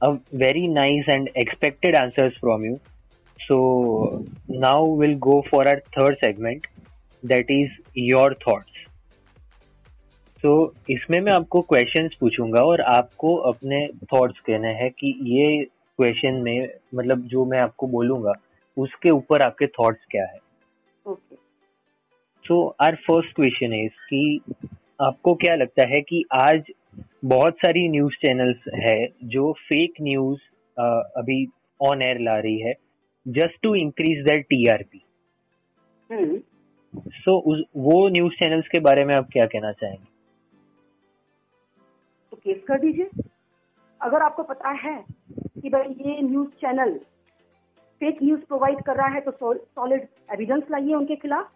a 0.00 0.08
very 0.34 0.66
nice 0.68 1.08
and 1.08 1.28
expected 1.36 1.96
answers 1.96 2.38
from 2.40 2.64
you 2.64 2.76
so 3.46 3.58
now 4.50 4.94
will 4.96 5.14
go 5.26 5.40
for 5.50 5.68
our 5.68 5.80
third 5.98 6.16
segment 6.16 6.66
that 7.22 7.50
is 7.50 7.70
your 7.98 8.34
thoughts 8.48 8.84
तो 10.42 10.52
इसमें 10.90 11.18
मैं 11.20 11.32
आपको 11.32 11.60
क्वेश्चंस 11.60 12.16
पूछूँगा 12.20 12.60
और 12.62 12.80
आपको 12.80 13.34
अपने 13.50 13.86
थॉट्स 14.12 14.40
कहने 14.46 14.72
हैं 14.74 14.90
कि 14.90 15.14
ये 15.30 15.64
क्वेश्चन 15.98 16.34
में 16.42 16.68
मतलब 16.94 17.22
जो 17.26 17.44
मैं 17.44 17.58
आपको 17.58 17.86
बोलूँगा 17.86 18.32
उसके 18.76 19.10
ऊपर 19.10 19.42
आपके 19.42 19.66
थॉट्स 19.66 20.04
क्या 20.10 20.24
है? 20.24 20.38
So 22.44 22.66
our 22.80 22.94
first 23.06 23.34
question 23.36 23.74
is 23.74 23.92
कि 24.10 24.40
आपको 25.00 25.34
क्या 25.34 25.54
लगता 25.54 25.88
है 25.88 26.00
कि 26.00 26.22
आज 26.32 26.72
बहुत 27.24 27.56
सारी 27.56 27.88
न्यूज़ 27.88 28.14
चैनल्स 28.16 28.68
है 28.80 28.98
जो 29.24 29.52
फेक 29.62 29.94
न्यूज़ 30.02 30.40
अभी 31.18 31.46
ऑन 31.80 32.02
एयर 32.02 32.20
ला 32.20 32.38
रही 32.38 32.58
है। 32.58 32.74
Just 33.28 33.60
to 33.62 33.74
increase 33.74 34.24
that 34.24 34.44
TRP 34.44 35.02
hmm 36.10 36.38
so 37.00 37.38
वो 37.76 38.08
न्यूज़ 38.08 38.32
चैनल्स 38.32 38.68
के 38.68 38.80
बारे 38.80 39.04
में 39.04 39.14
आप 39.14 39.28
क्या 39.32 39.46
कहना 39.46 39.72
चाहेंगे? 39.72 40.06
तो 42.30 42.36
केस 42.36 42.62
कर 42.68 42.78
दीजिए। 42.78 43.10
अगर 44.00 44.22
आपको 44.22 44.42
पता 44.42 44.70
है 44.70 45.04
कि 45.60 45.68
भाई 45.68 45.94
ये 46.00 46.22
news 46.22 46.48
channel 46.48 46.98
fake 48.00 48.22
news 48.22 48.40
provide 48.40 48.82
कर 48.82 48.96
रहा 48.96 49.06
है 49.06 49.20
तो 49.20 49.54
सॉलिड 49.54 50.06
एविडेंस 50.32 50.62
लाइए 50.70 50.94
उनके 50.94 51.16
खिलाफ। 51.16 51.52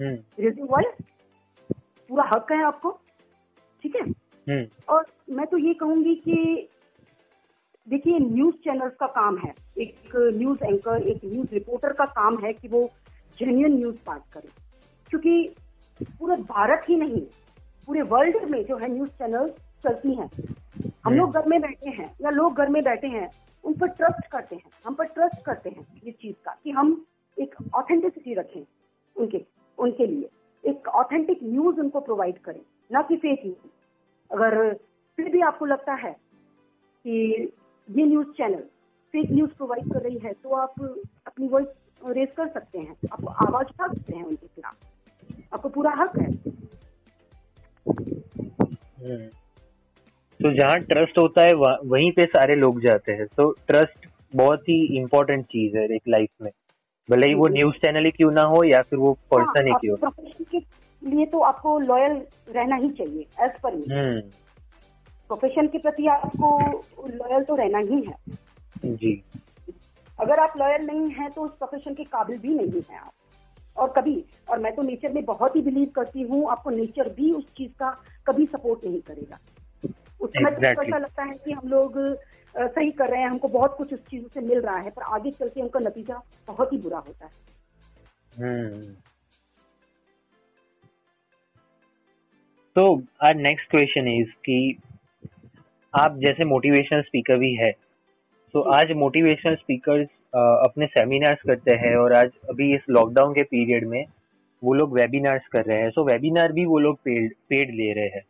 हम्म। 0.00 0.64
वर्ल्ड 0.64 1.04
पूरा 2.08 2.30
हक 2.34 2.52
है 2.52 2.62
आपको। 2.64 2.90
ठीक 3.82 3.96
है? 3.96 4.02
हम्म। 4.02 4.66
और 4.88 5.06
मैं 5.30 5.46
तो 5.46 5.58
ये 5.58 5.74
कहूँगी 5.74 6.14
कि 6.14 6.68
देखिए 7.86 8.18
न्यूज़ 8.18 8.54
चैनल्स 8.64 8.92
का 9.00 9.06
काम 9.06 9.36
है। 9.38 9.52
एक 9.78 10.16
न्यूज़ 10.34 10.64
एंकर 10.64 11.02
एक 11.02 11.20
न्यूज़ 11.24 11.52
रिपोर्टर 11.54 11.92
का 11.92 12.04
काम 12.12 12.38
है 12.44 12.52
कि 12.52 12.68
वो 12.68 12.82
जेन्युइन 13.38 13.76
न्यूज़ 13.76 13.96
पास 14.06 14.20
करे। 14.32 14.48
क्योंकि 15.10 15.54
पूरे 16.00 16.36
भारत 16.42 16.86
ही 16.88 16.96
नहीं 16.96 17.20
पूरे 17.88 18.02
वर्ल्ड 18.12 18.36
में 18.50 18.62
जो 18.64 18.76
है 18.76 18.92
न्यूज़ 18.92 19.10
चैनल 19.10 19.48
चलती 19.84 20.14
हैं। 20.14 20.28
हम 21.04 21.14
लोग 21.14 21.34
घर 21.34 21.46
में 21.48 21.60
बैठे 21.60 21.90
हैं 21.90 22.10
या 22.22 22.30
लोग 22.30 22.56
घर 22.56 22.68
में 22.68 22.82
बैठे 22.84 23.06
हैं 23.08 23.28
उन 23.64 23.74
पर 23.74 23.88
ट्रस्ट 23.90 24.26
करते 24.32 24.56
हैं 24.56 24.70
हम 24.86 24.94
पर 24.94 25.04
ट्रस्ट 25.06 25.44
करते 25.44 25.70
हैं 25.70 25.86
इस 26.06 26.14
चीज़ 26.14 26.34
का 26.44 26.56
कि 26.64 26.70
हम 26.70 27.04
एक 27.36 27.54
ऑथेंटिसिटी 27.74 28.34
रखें 28.34 28.60
उनके 29.16 29.44
उनके 29.78 30.06
लिए। 30.06 30.28
एक 30.64 30.88
ऑथेंटिक 30.88 31.38
न्यूज़ 31.42 31.80
उनको 31.80 32.00
प्रोवाइड 32.00 32.38
करें 32.38 32.60
ना 32.90 33.02
कि 33.02 33.16
फेक 33.16 33.42
न्यूज़ 33.44 33.70
अगर 34.30 34.74
फिर 35.18 35.28
भी 35.28 35.40
आपको 35.42 35.66
लगता 35.66 35.94
है 35.94 36.12
कि 36.12 37.52
ये 37.90 38.04
news 38.04 38.26
channel 38.26 38.60
fake 39.12 39.30
news 39.30 39.50
provide 39.50 39.92
कर 39.92 40.00
रही 40.00 40.18
है 40.18 40.32
तो 40.32 40.50
आप 40.50 40.70
अपनी 41.26 41.48
वॉइस 41.48 41.66
रेज 42.06 42.28
कर 42.36 42.48
सकते 42.48 42.78
हैं। 42.78 42.96
आप 43.12 43.28
आवाज़ 43.28 43.66
उठा 43.66 43.86
सकते 43.86 44.16
हैं 44.16 44.24
उनके 44.24 44.46
खिलाफ। 44.46 44.76
आपको 45.54 45.68
पूरा 45.68 45.90
हक 45.90 46.18
है। 46.18 46.30
हम्म। 49.06 49.26
तो 50.44 50.52
जहाँ 50.60 50.78
ट्रस्ट 50.78 51.18
होता 51.18 51.42
है 51.42 51.54
वह- 51.54 52.10
पे 52.10 52.24
सारे 52.24 52.56
लोग 52.56 52.80
जाते 52.80 53.12
हैं। 53.12 53.26
तो 53.26 53.54
ट्रस्ट 53.66 54.06
बहुत 54.36 54.60
ही 54.60 54.98
इम्पोर्टेंट 54.98 55.44
चीज़ 55.44 55.76
है 55.76 55.94
एक 55.94 56.02
लाइफ 56.08 56.28
में। 56.42 56.50
भले 57.10 57.26
ही 57.26 57.34
वो 57.34 57.48
न्यूज़ 57.48 57.74
चैनल 57.74 58.04
ही 58.04 58.10
क्यों 58.10 58.32
ना 58.32 58.42
हो 58.42 58.64
या 58.64 58.82
फिर 58.82 58.98
वो 58.98 59.12
पर्सन 59.12 59.66
ही 59.66 59.70
हाँ, 59.70 59.80
क्यों 59.80 60.60
लिए 61.10 61.26
तो 61.26 61.40
आपको 61.40 61.78
लॉयल 61.78 62.12
रहना 62.48 62.76
ही 62.76 62.90
चाहिए 62.90 63.26
एज 63.40 63.52
पर 63.62 63.74
प्रोफेशन 65.30 65.66
के 65.66 65.78
प्रति 65.78 66.06
आपको 66.06 66.58
लॉयल 67.08 67.44
तो 67.44 67.54
रहना 67.54 67.78
ही 67.78 68.00
है। 68.02 68.94
जी। 68.96 69.12
अगर 70.18 70.40
आप 70.40 70.52
लॉयल 70.56 70.82
नहीं 70.82 71.10
हैं 71.10 71.30
तो 71.30 71.42
उस 71.42 71.50
प्रोफेशन 71.50 71.94
के 71.94 72.04
काबिल 72.04 72.38
भी 72.38 72.54
नहीं 72.54 72.82
हैं 72.90 72.98
आप। 72.98 73.12
और 73.76 73.92
कभी 73.96 74.24
और 74.50 74.58
मैं 74.58 74.74
तो 74.74 74.82
नेचर 74.82 75.12
में 75.12 75.24
बहुत 75.24 75.56
ही 75.56 75.62
बिलीव 75.62 75.88
करती 75.94 76.22
हूँ 76.22 76.48
आपको 76.50 76.70
नेचर 76.70 77.08
भी 77.08 77.32
उस 77.32 77.52
चीज़ 77.56 77.72
का 77.72 77.90
कभी 78.26 78.46
सपोर्ट 78.46 78.84
नहीं 78.84 79.00
करेगा। 79.00 79.38
उस 80.20 80.30
समय 80.30 80.50
तो. 80.50 80.82
ऐसा 80.82 80.98
लगता 80.98 81.22
है 81.22 81.34
कि 81.34 81.52
हम 81.52 81.68
लोग 81.68 81.98
सही 82.54 82.90
कर 82.90 83.10
रहे 83.10 83.20
हैं 83.20 83.28
हमको 83.28 83.48
बहुत 83.48 83.74
कुछ 83.78 83.92
उस 83.94 84.00
चीज़ 84.00 84.26
से 84.34 84.40
मिल 84.40 84.60
रहा 84.60 84.76
है 84.76 84.90
पर 84.90 85.02
आगे 85.14 85.30
चल 85.30 85.48
के 85.48 85.60
उनका 85.60 85.80
नतीजा 85.80 86.22
बहुत 86.48 86.72
ही 86.72 86.78
बुरा 86.78 86.98
होता 86.98 87.26
है। 87.26 87.32
हम्म। 88.38 88.94
तो 92.76 93.02
आर 93.22 93.34
नेक्स्ट 93.34 93.70
क्वेश्चन 93.70 94.08
इज़ 94.08 94.30
कि 94.44 94.78
आप 95.96 96.16
जैसे 96.20 96.44
मोटिवेशनल 96.44 97.00
स्पीकर 97.02 97.36
भी 97.38 97.52
है 97.54 97.70
तो 98.54 98.60
आज 98.72 98.90
मोटिवेशनल 98.96 99.54
स्पीकर 99.54 100.00
अपने 100.34 100.86
सेमिनार्स 100.86 101.38
करते 101.46 101.74
हैं 101.74 101.94
और 101.96 102.12
आज 102.12 102.30
अभी 102.50 102.74
इस 102.74 102.80
लॉकडाउन 102.90 103.32
के 103.34 103.42
पीरियड 103.42 103.86
में 103.88 104.04
वो 104.62 104.74
लोग 104.74 104.92
वेबिनार्स 104.98 105.46
कर 105.46 105.64
रहे 105.64 105.78
हैं। 105.78 105.90
सो 105.90 106.00
so, 106.00 106.06
वेबिनार 106.08 106.52
भी 106.52 106.64
वो 106.64 106.78
लोग 106.78 106.96
पेड 106.96 107.32
पेड 107.50 107.70
ले 107.70 107.92
रहे 107.92 108.08
हैं। 108.08 108.22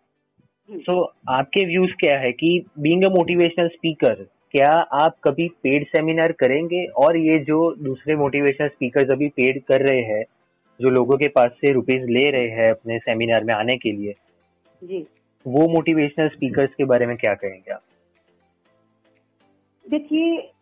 सो 0.69 0.93
so, 0.93 1.37
आपके 1.39 1.65
व्यूज़ 1.65 1.93
क्या 2.01 2.19
है 2.19 2.33
कि 2.33 2.51
बीइंग 2.79 3.05
अ 3.05 3.09
मोटिवेशनल 3.09 3.69
स्पीकर 3.69 4.23
क्या 4.53 4.71
आप 5.01 5.17
कभी 5.25 5.49
पेड 5.63 5.87
सेमिनार 5.87 6.33
करेंगे? 6.33 6.85
और 6.87 7.17
ये 7.17 7.39
जो 7.45 7.59
दूसरे 7.81 8.17
मोटिवेशनल 8.17 8.69
स्पीकर 8.69 9.13
अभी 9.13 9.29
पेड 9.37 9.63
कर 9.63 9.87
रहे 9.89 10.03
हैं 10.05 10.23
जो 10.81 10.91
लोगों 10.91 11.17
के 11.17 11.29
पास 11.29 11.51
से 11.61 11.73
रुपीज़ 11.73 12.11
ले 12.11 12.29
रहे 12.31 12.49
हैं 12.53 12.71
अपने 12.71 12.99
सेमिनार 12.99 13.45
में 13.45 13.55
आने 13.55 13.77
के 13.77 13.93
लिए 13.93 14.15
जी। 14.83 15.07
वो 15.47 15.69
मोटिवेशनल 15.69 16.29
स्पीकर्स 16.29 16.75
के 16.75 16.85
बारे 16.85 17.07
में 17.07 17.17
क्या 17.17 17.35
कहेंगे 17.35 17.73
आप? 17.73 17.83
देखिए 19.91 20.53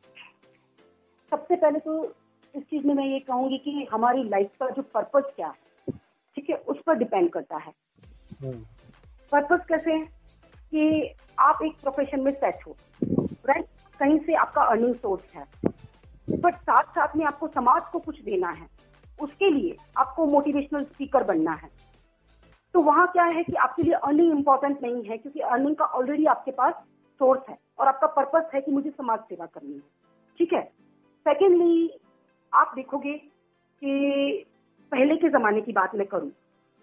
सबसे 1.31 1.57
पहले 1.57 1.79
तो 1.79 2.15
इस 2.55 2.63
चीज़ 2.63 2.87
में 2.87 2.95
मैं 2.95 3.07
ये 3.07 3.19
कहूँगी 3.19 3.59
कि 3.59 3.89
हमारी 3.93 4.25
लाइफ 4.25 4.51
का 4.61 4.69
जो 4.71 4.83
पर्पस 4.83 5.33
क्या 5.37 5.49
है 5.49 5.93
ठीक 6.37 6.51
है 6.51 6.57
उस 6.57 6.77
पर 6.87 6.95
डिपेंड 6.95 7.31
करता 7.31 7.57
है। 7.57 7.73
Purpose 9.33 9.53
hmm. 9.53 9.57
कैसे 9.57 9.93
है? 9.93 10.05
कि 10.71 11.15
आप 11.39 11.59
एक 11.65 11.73
प्रोफेशन 11.73 12.21
में 12.21 12.33
सेट 12.33 12.59
हो 12.67 12.77
राइट 13.47 13.65
कहीं 14.01 14.19
से 14.19 14.35
आपका 14.35 14.63
अर्निंग 14.63 14.95
सोर्स 14.95 15.35
है। 15.35 15.45
बट 16.41 16.55
साथ 16.55 16.85
साथ 16.85 17.17
में 17.17 17.27
आपको 17.27 17.49
समाज 17.49 17.83
को 17.93 17.99
कुछ 17.99 18.21
देना 18.23 18.51
है 18.51 18.67
उसके 19.21 19.51
लिए 19.51 19.77
आपको 19.97 20.27
मोटिवेशनल 20.27 20.85
स्पीकर 20.85 21.25
बनना 21.25 21.53
है। 21.53 21.69
तो 22.75 22.81
वहाँ 22.83 23.07
क्या 23.07 23.25
है 23.25 23.43
कि 23.45 23.53
आपके 23.55 23.83
लिए 23.83 23.93
अर्निंग 23.95 24.31
इंपॉर्टेंट 24.33 24.83
नहीं 24.83 25.03
है, 25.05 25.17
क्योंकि 25.19 25.41
अर्निंग 25.41 25.75
का 25.77 25.85
ऑलरेडी 25.85 26.25
आपके 26.27 26.51
पास 26.51 26.73
सोर्स 27.21 27.49
है 27.49 27.57
और 27.79 27.89
आपका 27.89 28.07
पर्पस 28.07 28.51
है 28.55 28.61
कि 28.61 28.71
मुझे 28.71 28.91
समाज 28.91 29.19
सेवा 29.19 29.47
करनी 29.47 29.75
है। 29.75 29.81
ठीक 30.39 30.53
है? 30.53 30.63
सेकेंडली 31.27 31.91
आप 32.53 32.73
देखोगे 32.77 33.13
कि 33.13 34.45
पहले 34.93 35.17
के 35.17 35.29
जमाने 35.29 35.61
की 35.61 35.73
बात 35.73 35.95
मैं 35.95 36.07
करूँ 36.07 36.31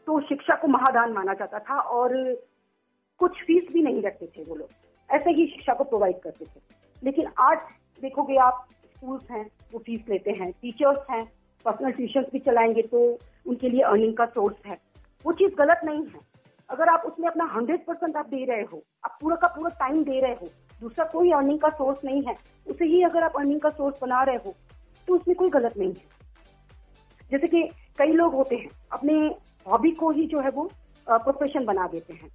तो 0.07 0.19
शिक्षा 0.19 0.55
को 0.55 0.67
महादान 0.67 1.11
माना 1.13 1.33
जाता 1.33 1.59
था 1.59 1.79
और 1.79 2.13
कुछ 3.19 3.43
फ़ीस 3.43 3.67
भी 3.73 3.81
नहीं 3.81 4.01
रखते 4.01 4.27
थे 4.27 4.43
वो 4.43 4.55
लोग। 4.55 4.69
ऐसे 5.09 5.31
ही 5.31 5.45
शिक्षा 5.47 5.73
को 5.73 5.83
प्रोवाइड 5.83 6.19
करते 6.19 6.45
थे। 6.45 6.59
लेकिन 7.03 7.27
आज 7.39 7.57
देखोगे 8.03 8.35
आप 8.37 8.65
स्कूल्स 8.95 9.29
हैं, 9.31 9.45
वो 9.73 9.79
फ़ीस 9.79 10.09
लेते 10.09 10.31
हैं 10.31 10.51
टीचर्स 10.51 11.09
हैं 11.09 11.23
पर्सनल 11.65 11.91
ट्यूशन 11.91 12.25
भी 12.31 12.39
चलाएँगे 12.39 12.81
तो 12.81 13.03
उनके 13.47 13.69
लिए 13.69 13.81
अर्निंग 13.81 14.15
का 14.17 14.25
सोर्स 14.25 14.65
है। 14.65 14.77
वो 15.25 15.31
चीज़ 15.33 15.55
गलत 15.55 15.81
नहीं 15.85 16.03
है। 16.05 16.19
अगर 16.69 16.89
आप 16.89 17.03
उसमें 17.05 17.27
अपना 17.27 17.45
हंड्रेड 17.53 17.85
परसेंट 17.85 18.15
आप 18.17 18.27
दे 18.27 18.43
रहे 18.45 18.61
हो, 18.63 18.81
आप 19.05 19.17
पूरा 19.21 19.35
का 19.35 19.47
पूरा 19.47 19.69
टाइम 19.79 20.03
दे 20.03 20.19
रहे 20.21 20.33
हो, 20.33 20.47
दूसरा 20.81 21.05
कोई 21.07 21.31
अर्निंग 21.33 21.59
का 21.59 21.69
सोर्स 21.71 22.03
नहीं 22.05 22.21
है, 22.23 22.35
उसे 22.67 22.85
ही 22.85 23.01
अगर 23.03 23.23
आप 23.23 23.37
अर्निंग 23.37 23.59
का 23.61 23.69
सोर्स 23.71 23.99
बना 24.01 24.21
रहे 24.23 24.35
हो 24.45 24.55
तो 25.07 25.15
उसमें 25.15 25.35
कोई 25.37 25.49
गलत 25.49 25.77
नहीं 25.77 25.89
है। 25.89 26.09
जैसे 27.31 27.47
कि 27.47 27.63
कई 27.97 28.11
लोग 28.13 28.33
होते 28.35 28.55
हैं, 28.55 28.69
अपने 28.91 29.13
हॉबी 29.65 29.91
को 29.93 30.09
ही 30.11 30.25
जो 30.27 30.39
है 30.39 30.49
वो 30.51 30.69
प्रोफेशन 31.07 31.65
बना 31.65 31.87
देते 31.87 32.13
हैं। 32.13 32.29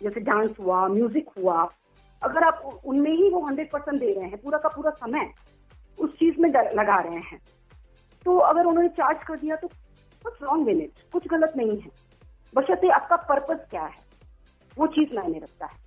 जैसे 0.00 0.20
डांस 0.22 0.50
हुआ 0.60 0.86
म्यूज़िक 0.88 1.28
हुआ, 1.38 1.68
अगर 2.22 2.44
आप 2.44 2.80
उनमें 2.84 3.10
ही 3.12 3.28
वो 3.30 3.40
हंड्रेड 3.40 3.70
परसेंट 3.70 3.98
दे 4.00 4.12
रहे 4.12 4.24
हैं, 4.24 4.38
पूरा 4.38 4.58
का 4.58 4.68
पूरा 4.68 4.90
समय 4.92 5.32
उस 5.98 6.18
चीज़ 6.18 6.40
में 6.40 6.48
लगा 6.48 6.98
रहे 6.98 7.20
हैं 7.22 7.40
तो 8.26 8.36
अगर 8.38 8.64
उन्होंने 8.66 8.88
चार्ज 8.90 9.22
कर 9.26 9.36
दिया 9.36 9.56
तो 9.56 9.68
कुछ 10.24 10.42
रॉन्ग 10.42 10.68
इन 10.68 10.80
कुछ 11.12 11.26
गलत 11.28 11.52
नहीं 11.56 11.78
है। 11.80 11.90
बशर्ते 12.56 12.88
आपका 12.88 13.16
पर्पज 13.16 13.58
क्या 13.70 13.82
है? 13.82 13.94
वो 14.78 14.86
चीज़ 14.86 15.14
मायने 15.14 15.38
रखता 15.38 15.66
है। 15.66 15.80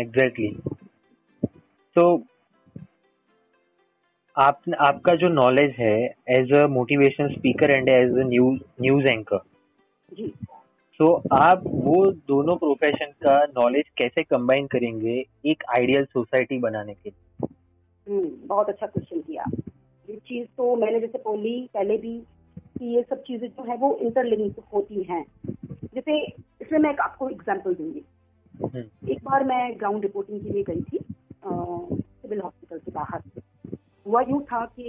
एग्जैक्टली 0.00 0.48
hmm, 0.48 0.76
तो 1.96 2.22
आप 4.36 4.60
आपका 4.80 5.14
जो 5.14 5.28
नॉलेज 5.28 5.74
है 5.78 6.14
as 6.28 6.52
a 6.52 6.66
motivation 6.66 7.28
speaker 7.28 7.70
and 7.70 7.88
as 7.88 8.10
a 8.10 8.28
news 8.28 8.60
news 8.80 9.06
anchor 9.06 9.38
ji. 10.12 10.34
So 11.00 11.22
आप 11.32 11.62
वो 11.66 12.12
दोनों 12.12 12.56
प्रोफेशन 12.56 13.12
का 13.22 13.38
नॉलेज 13.44 13.84
कैसे 13.96 14.22
कंबाइन 14.22 14.66
करेंगे 14.66 15.24
एक 15.46 15.64
आइडियल 15.76 16.04
सोसाइटी 16.04 16.58
बनाने 16.58 16.94
के 16.94 17.10
लिए? 17.10 17.46
हम्म 18.08 18.46
बहुत 18.46 18.68
अच्छा 18.68 18.86
क्वेश्चन 18.86 19.20
किया। 19.20 19.44
ये 20.10 20.16
चीज़ 20.16 20.46
तो 20.56 20.76
मैंने 20.76 21.00
जैसे 21.00 21.18
बोली 21.18 21.68
पहले 21.74 21.96
भी 21.96 22.22
कि 22.78 22.84
ये 22.86 23.02
सब 23.10 23.22
चीज़ें 23.22 23.48
जो 23.48 23.64
है 23.64 23.76
वो 23.76 23.94
इंटरलिंक 23.96 24.58
होती 24.74 25.02
हैं। 25.02 25.24
जैसे 25.94 26.24
इसमें 26.60 26.78
मैं 26.78 26.92
एक 26.92 27.00
आपको 27.00 27.28
एग्जांपल 27.28 27.74
दूँगी। 27.74 28.04
हम्म। 28.64 29.08
एक 29.08 29.18
बार 29.24 29.44
मैं 29.44 29.78
ग्राउंड 29.78 30.02
रिपोर्टिंग 30.02 30.40
के 30.40 30.50
लिए 30.50 30.62
गई 30.62 30.80
थी 30.80 30.98
सिविल 31.46 32.40
हॉस्पिटल 32.40 32.78
के 32.78 32.90
बाहर। 32.90 33.22
हुआ 34.06 34.20
यूँ 34.20 34.42
था 34.42 34.66
कि 34.66 34.86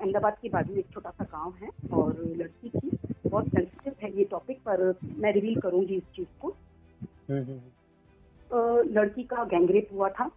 अहमदाबाद 0.00 0.36
के 0.42 0.48
बाजू 0.48 0.74
एक 0.74 0.86
छोटा 0.92 1.10
सा 1.10 1.24
गाँव 1.24 1.54
है 1.62 1.68
और 1.92 2.34
लड़की 2.36 2.68
थी 2.68 2.98
बहुत 3.26 3.48
सेंसिटिव 3.48 3.94
है 4.02 4.18
ये 4.18 4.24
टॉपिक 4.24 4.58
पर 4.58 4.94
मैं 5.18 5.32
रिवील 5.32 5.60
करूँगी 5.60 5.94
इस 5.94 6.04
चीज़ 6.14 6.28
को। 6.40 6.48
हम्म, 7.30 7.42
हम्म, 7.42 8.90
लड़की 8.90 9.22
का 9.22 9.44
गैंगरेप 9.44 9.88
हुआ 9.92 10.08
था। 10.08 10.30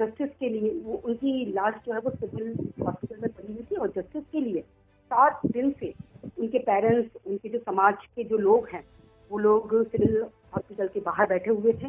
जस्टिस 0.00 0.30
के 0.40 0.48
लिए 0.48 0.80
वो 0.80 1.02
उनकी 1.04 1.46
लाश 1.52 1.74
जो 1.86 1.92
है 1.92 1.98
वो 1.98 2.10
सिविल 2.10 2.72
हॉस्पिटल 2.82 3.16
में 3.22 3.30
पड़ी 3.32 3.52
हुई 3.52 3.62
थी 3.62 3.76
और 3.76 3.92
जस्टिस 3.96 4.24
के 4.32 4.40
लिए 4.40 4.64
सात 5.10 5.40
दिन 5.46 5.70
से 5.80 5.92
उनके 6.38 6.58
पेरेंट्स 6.60 7.26
उनके 7.26 7.48
जो 7.48 7.58
समाज 7.58 8.06
के 8.06 8.24
जो 8.24 8.38
लोग 8.38 8.68
हैं, 8.68 8.84
वो 9.30 9.38
लोग 9.38 9.82
सिविल 9.84 10.20
हॉस्पिटल 10.54 10.88
के 10.88 11.00
बाहर 11.00 11.26
बैठे 11.26 11.50
हुए 11.50 11.72
थे। 11.72 11.86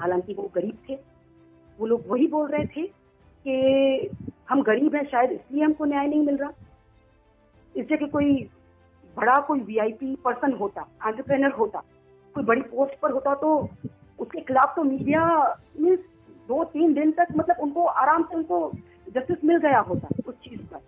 हालाँकि 0.00 0.34
वो 0.34 0.50
गरीब 0.54 0.78
थे। 0.88 0.94
वो 1.78 1.86
लोग 1.86 2.04
वही 2.08 2.26
बोल 2.26 2.48
रहे 2.48 2.66
थे 2.66 2.86
कि 2.86 4.10
हम 4.50 4.62
गरीब 4.62 4.94
हैं 4.94 5.04
शायद, 5.06 5.32
इसलिए 5.32 5.64
हमको 5.64 5.84
न्याय 5.84 6.06
नहीं 6.06 6.24
मिल 6.26 6.36
रहा। 6.36 6.52
इस 7.74 7.86
जगह 7.88 8.06
कोई 8.06 8.32
बड़ा 9.16 9.34
कोई 9.42 9.60
वीआईपी 9.60 10.14
पर्सन 10.24 10.52
होता 10.52 10.86
एंटरप्रेनर 11.06 11.52
होता, 11.52 11.82
कोई 12.34 12.44
बड़ी 12.44 12.60
पोस्ट 12.62 12.98
पर 13.00 13.10
होता 13.10 13.34
तो 13.34 13.56
उसके 14.18 14.40
खिलाफ 14.40 14.74
तो 14.76 14.82
मीडिया 14.84 15.24
में 15.80 15.96
दो 16.48 16.62
तीन 16.64 16.94
दिन 16.94 17.12
तक 17.12 17.28
मतलब 17.36 17.56
उनको 17.60 17.84
आराम 17.84 18.22
से 18.22 18.36
उनको 18.36 18.70
जस्टिस 19.08 19.44
मिल 19.44 19.58
गया 19.58 19.80
होता 19.80 20.08
उस 20.26 20.34
चीज़ 20.44 20.60
पर। 20.62 20.80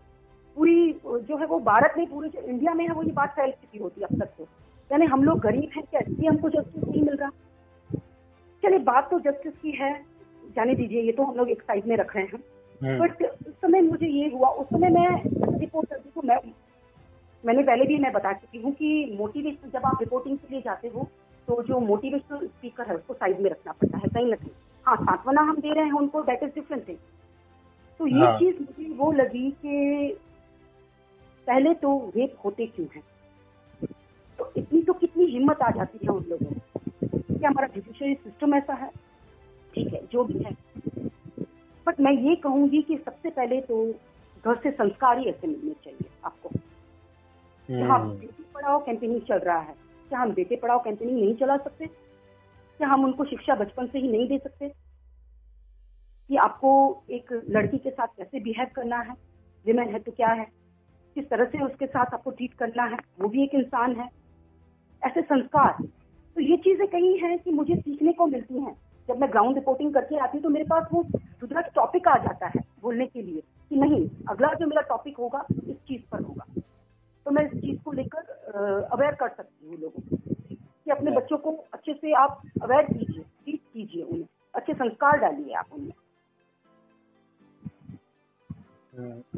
पूरी 0.59 0.92
जो 1.05 1.37
है 1.37 1.47
वो 1.47 1.59
भारत 1.61 1.94
में 1.99 2.07
पूरे 2.07 2.29
जो 2.29 2.40
इंडिया 2.40 2.73
में 2.75 2.87
है 2.87 2.94
वो 2.94 3.03
ये 3.03 3.12
बात 3.12 3.31
फैल 3.31 3.51
चुकी 3.51 3.79
होती 3.79 4.01
है 4.01 4.07
अब 4.07 4.18
तक 4.21 4.31
तो। 4.38 4.47
यानी 4.90 5.07
हम 5.07 5.23
लोग 5.25 5.38
गरीब 5.38 5.71
हैं 5.77 5.85
क्या 5.90 6.01
इसलिए 6.01 6.29
हमको 6.29 6.49
जस्टिस 6.51 6.85
नहीं 6.85 7.03
मिल 7.03 7.16
रहा? 7.16 7.31
चलिए 8.62 8.79
बात 8.79 9.11
तो 9.11 9.18
जस्टिस 9.21 9.53
की 9.62 9.71
है। 9.71 9.92
जाने 10.57 10.75
दीजिए 10.75 11.03
ये 11.03 11.12
तो 11.12 11.23
हम 11.23 11.37
लोग 11.37 11.51
एक 11.51 11.62
साइड 11.62 11.87
में 11.87 11.97
रख 11.97 12.16
रहे 12.16 12.25
हैं। 12.25 12.99
But 12.99 13.23
hmm. 13.23 13.51
उस 13.51 13.55
समय 13.55 13.81
मुझे 13.81 14.07
ये 14.07 14.29
हुआ 14.31 14.49
उस 14.49 14.66
समय 14.66 14.88
मैं 14.88 15.59
रिपोर्ट 15.59 15.88
करती 15.88 16.11
हूँ 16.16 16.23
मैं 16.27 16.38
मैंने 17.44 17.62
पहले 17.62 17.85
भी 17.85 17.99
मैं 17.99 18.12
बता 18.12 18.33
चुकी 18.33 18.59
हूँ 18.59 18.73
कि 18.73 19.16
मोटिवेशन 19.18 19.71
जब 19.71 19.87
आप 19.87 19.99
रिपोर्टिंग 20.01 20.38
के 20.38 20.55
लिए 20.55 20.61
जाते 20.61 20.88
हो 20.88 21.09
तो 21.49 21.62
जो 21.62 21.79
मोटिवेशनल 21.81 22.47
स्पीकर 22.47 22.88
है 22.88 22.94
उसको 22.94 23.14
साइड 23.14 23.40
में 23.40 23.51
रखना 23.51 23.73
पड़ता 23.73 23.99
है 23.99 24.09
कहीं 24.09 24.27
ना 24.27 24.37
कहीं। 24.37 24.51
हाँ 24.87 24.97
सांत्वना 24.97 25.42
हम 25.42 25.57
दे 25.57 25.73
रहे 25.73 25.85
हैं 25.85 25.92
उनको 25.92 26.23
दैट 26.23 26.42
इज़ 26.42 26.51
डिफरेंट 26.51 26.88
थिंग 26.88 26.97
तो 28.01 28.07
ये 28.07 28.21
हाँ. 28.21 28.38
चीज़ 28.38 28.61
मुझे 28.61 28.94
वो 28.94 29.12
लगी 29.12 29.51
कि 29.51 30.16
पहले 31.49 31.75
तो 31.75 32.13
रेप 32.17 32.37
होते 32.45 32.67
क्यों 32.67 32.87
हैं? 32.97 33.03
तो 34.39 34.53
इतनी 34.57 34.83
तो 34.83 34.93
कितनी 34.93 35.25
हिम्मत 35.25 35.63
आ 35.63 35.71
जाती 35.71 35.99
है 36.03 36.11
उन 36.11 36.25
लोगों 36.25 36.51
में 36.51 36.61
कि 37.39 37.45
हमारा 37.47 37.67
जुडिशरी 37.67 38.15
सिस्टम 38.15 38.55
ऐसा 38.55 38.75
है। 38.75 38.91
ठीक 39.75 39.93
है 39.95 40.07
जो 40.07 40.25
भी 40.25 40.39
है। 40.39 40.53
बट 41.87 42.01
मैं 42.01 42.13
ये 42.13 42.35
कहूँगी 42.37 42.83
कि 42.83 42.97
सबसे 42.97 43.31
पहले 43.31 43.61
तो 43.61 43.85
घर 44.45 44.57
से 44.57 44.71
संस्कार 44.71 45.19
ही 45.19 45.25
ऐसे 45.25 45.47
मिलने 45.47 45.73
चाहिए 45.85 46.11
आपको। 46.25 46.49
हाँ 47.89 48.11
बेटी 48.11 48.45
पढ़ाओ 48.55 48.79
कैंपेनिंग 48.79 49.20
चल 49.20 49.39
रहा 49.39 49.59
है। 49.59 49.75
क्या 50.09 50.18
हम 50.18 50.33
बेटे 50.33 50.57
पढ़ाओ 50.57 50.79
कैंपेनिंग 50.79 51.18
नहीं 51.18 51.35
चला 51.35 51.57
सकते? 51.57 51.87
क्या 51.87 52.89
हम 52.89 53.05
उनको 53.05 53.25
शिक्षा 53.25 53.55
बचपन 53.55 53.87
से 53.87 53.99
ही 53.99 54.09
नहीं 54.09 54.29
दे 54.29 54.39
सकते? 54.39 54.68
कि 56.29 56.37
आपको 56.37 57.03
एक 57.11 57.33
लड़की 57.51 57.79
के 57.79 57.91
साथ 57.91 58.07
कैसे 58.07 58.41
बिहेव 58.41 58.66
करना 58.75 59.01
है? 59.01 59.14
विमेन 59.66 59.89
है 59.89 59.99
तो 59.99 60.12
क्या 60.12 60.29
है? 60.29 60.58
किस 61.19 61.29
तरह 61.31 61.45
से 61.45 61.64
उसके 61.64 61.87
साथ 61.89 62.14
आपको 62.14 62.31
ट्रीट 62.31 62.53
करना 62.55 62.85
है 62.87 62.97
वो 63.21 63.29
भी 63.29 63.43
एक 63.45 63.55
इंसान 63.55 63.95
है। 63.97 64.09
ऐसे 65.03 65.23
संस्कार। 65.23 65.83
तो 66.37 66.41
ये 66.43 66.57
चीज़ें 66.59 66.87
कहीं 66.89 67.16
हैं 67.19 67.39
कि 67.39 67.51
मुझे 67.53 67.77
सीखने 67.77 68.12
को 68.12 68.27
मिलती 68.27 68.61
हैं। 68.61 68.75
जब 69.09 69.21
मैं 69.21 69.31
ग्राउंड 69.31 69.57
रिपोर्टिंग 69.57 69.93
करके 69.95 70.19
आती 70.19 70.37
हूँ 70.37 70.43
तो 70.43 70.49
मेरे 70.49 70.64
पास 70.64 70.87
वो 70.93 71.03
दूसरा 71.41 71.61
टॉपिक 71.75 72.09
आ 72.09 72.16
जाता 72.25 72.47
है 72.47 72.61
बोलने 72.83 73.07
के 73.07 73.23
लिए 73.23 73.41
कि 73.71 73.77
नहीं 73.77 74.09
अगला 74.31 74.53
जो 74.55 74.66
मेरा 74.66 74.83
टॉपिक 74.89 75.16
होगा 75.19 75.45
इस 75.51 75.77
चीज़ 75.89 76.03
पर 76.12 76.23
होगा। 76.23 76.45
तो 77.27 77.31
मैं 77.31 77.45
इस 77.47 77.61
चीज़ 77.61 77.83
को 77.83 77.93
लेकर 77.93 78.87
अवेयर 78.93 79.14
कर 79.14 79.29
सकती 79.29 79.69
हूँ 79.69 79.79
लोगों 79.79 80.03
को 80.03 80.16
कि 80.16 80.91
अपने 80.91 81.11
बच्चों 81.11 81.39
को 81.39 81.53
अच्छे 81.75 81.95
से 81.95 82.12
आप 82.16 82.41
अवेयर 82.62 82.93
कीजिए 82.93 83.25
टीच 83.47 83.61
कीजिए 83.62 84.03
उन्हें। 84.03 84.27
अच्छे 84.55 84.75
संस्कार 84.75 85.19
डालिए 85.21 85.55
आप 85.55 85.73
उन्हें। 85.73 85.93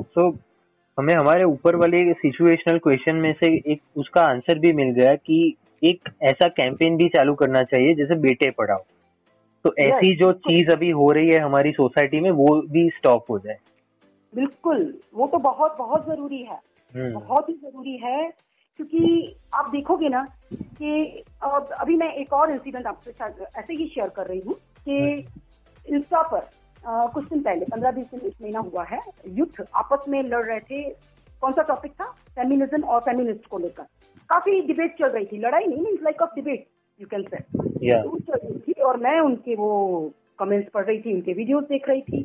तो 0.05 0.31
हमें 1.01 1.15
हमारे 1.15 1.45
ऊपर 1.45 1.77
वाले 1.77 2.13
सिचुएशनल 2.13 2.79
क्वेश्चन 2.79 3.17
में 3.17 3.33
से 3.33 3.47
एक 3.73 3.81
उसका 3.97 4.21
आंसर 4.21 4.59
भी 4.59 4.73
मिल 4.73 4.91
गया 4.91 5.15
कि 5.17 5.57
एक 5.85 6.09
ऐसा 6.23 6.49
कैंपेन 6.49 6.97
भी 6.97 7.09
चालू 7.09 7.35
करना 7.35 7.63
चाहिए 7.63 7.95
जैसे 7.95 8.15
बेटे 8.15 8.51
पढ़ाओ। 8.51 8.83
तो 9.65 9.75
ऐसी 9.79 10.15
जो 10.17 10.31
चीज़ 10.33 10.71
अभी 10.71 10.91
हो 10.91 11.11
रही 11.13 11.31
है 11.31 11.39
हमारी 11.39 11.73
सोसाइटी 11.73 12.21
में 12.21 12.31
वो 12.31 12.61
भी 12.71 12.89
स्टॉप 12.91 13.25
हो 13.31 13.39
जाए। 13.39 13.57
बिल्कुल 14.35 14.95
वो 15.15 15.27
तो 15.27 15.39
बहुत 15.39 15.77
बहुत 15.79 16.07
ज़रूरी 16.07 16.43
है। 16.43 16.61
हम्म, 16.95 17.13
बहुत 17.15 17.49
ही 17.49 17.55
ज़रूरी 17.55 17.97
है 17.97 18.29
क्योंकि 18.77 19.35
आप 19.55 19.71
देखोगे 19.71 20.09
ना 20.09 20.27
कि 20.55 21.25
अभी 21.45 21.97
मैं 21.97 22.13
एक 22.15 22.33
और 22.33 22.51
इंसिडेंट 22.51 22.87
आपके 22.87 23.11
साथ 23.11 23.59
ऐसे 23.59 23.75
ही 23.75 23.87
शेयर 23.87 24.09
कर 24.09 24.27
रही 24.27 24.41
हूँ 24.41 24.55
कि 24.89 25.27
इंस्टा 25.87 26.23
पर 26.23 26.49
कुछ 26.87 27.25
दिन 27.25 27.43
पहले 27.43 27.65
पंद्रह 27.65 27.91
बीस 27.91 28.07
दिन 28.11 28.21
एक 28.27 28.35
महीना 28.43 28.61
हुआ 28.61 28.85
है 28.85 29.01
युद्ध 29.29 29.65
आपस 29.75 30.05
में 30.09 30.23
लड़ 30.23 30.45
रहे 30.45 30.61
थे। 30.61 30.83
कौन 31.43 31.53
सा 31.53 31.63
टॉपिक 31.63 31.93
था? 31.93 32.05
फेमिनिज्म 32.37 32.83
और 32.85 33.01
फेमिनिस्ट 33.01 33.47
को 33.47 33.59
लेकर। 33.59 33.83
काफ़ी 34.31 34.61
डिबेट 34.63 34.97
चल 34.99 35.09
रही 35.09 35.27
थी। 35.27 35.39
लड़ाई 35.39 35.67
नहीं 35.67 35.83
mean 35.85 35.99
like 36.03 36.23
of 36.23 36.35
debate 36.35 36.67
you 37.01 37.07
can 37.07 37.23
say 37.23 37.37
चल 37.37 38.33
रही 38.35 38.59
थी 38.59 38.73
और 38.73 38.97
मैं 38.97 39.19
उनके 39.21 39.55
वो 39.55 40.13
कमेंट्स 40.39 40.71
पढ़ 40.71 40.85
रही 40.85 41.01
थी 41.01 41.15
उनके 41.15 41.33
वीडियोस 41.33 41.65
देख 41.65 41.89
रही 41.89 42.01
थी। 42.01 42.23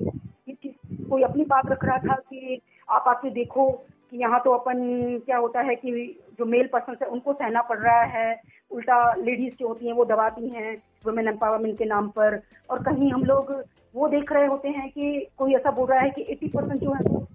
कि 0.48 0.76
कोई 1.10 1.24
अपनी 1.24 1.44
बात 1.44 1.72
रख 1.72 1.86
रहा 1.86 1.98
था 1.98 2.16
कि 2.16 2.62
आप 2.90 3.06
आके 3.08 3.30
देखो 3.30 3.70
कि 4.12 4.18
यहाँ 4.18 4.42
तो 4.46 4.52
अपन 4.52 4.78
क्या 5.26 5.38
होता 5.38 5.62
है 5.62 5.76
कि 5.76 5.92
जो 6.40 6.46
मेल 6.46 6.68
पर्सन 6.74 6.96
है 7.02 7.08
उनको 7.08 7.34
सहना 7.34 7.62
पड़ 7.62 7.78
रहा 7.80 8.04
है। 8.04 8.42
उल्टा 8.72 9.14
लेडीज़ 9.14 9.54
जो 9.60 9.68
होती 9.68 9.88
हैं 9.88 9.94
वो 9.94 10.06
दबाती 10.06 10.50
हैं। 10.50 10.76
वुमेन 11.06 11.28
एम्पावरमेंट 11.28 11.78
के 11.78 11.86
नाम 11.86 12.08
पर। 12.10 12.42
और 12.70 12.84
कहीं 12.84 13.12
हम 13.12 13.24
लोग 13.24 13.52
वो 13.96 14.08
देख 14.08 14.32
रहे 14.32 14.46
होते 14.46 14.70
हैं 14.70 14.90
कि 14.90 15.28
कोई 15.38 15.54
ऐसा 15.56 15.72
बोल 15.72 15.88
रहा 15.88 16.00
है 16.00 16.10
कि 16.10 16.24
80 16.24 16.48
परसेंट 16.48 16.82
जो 16.82 16.92
है 16.92 17.02
वो 17.08 17.28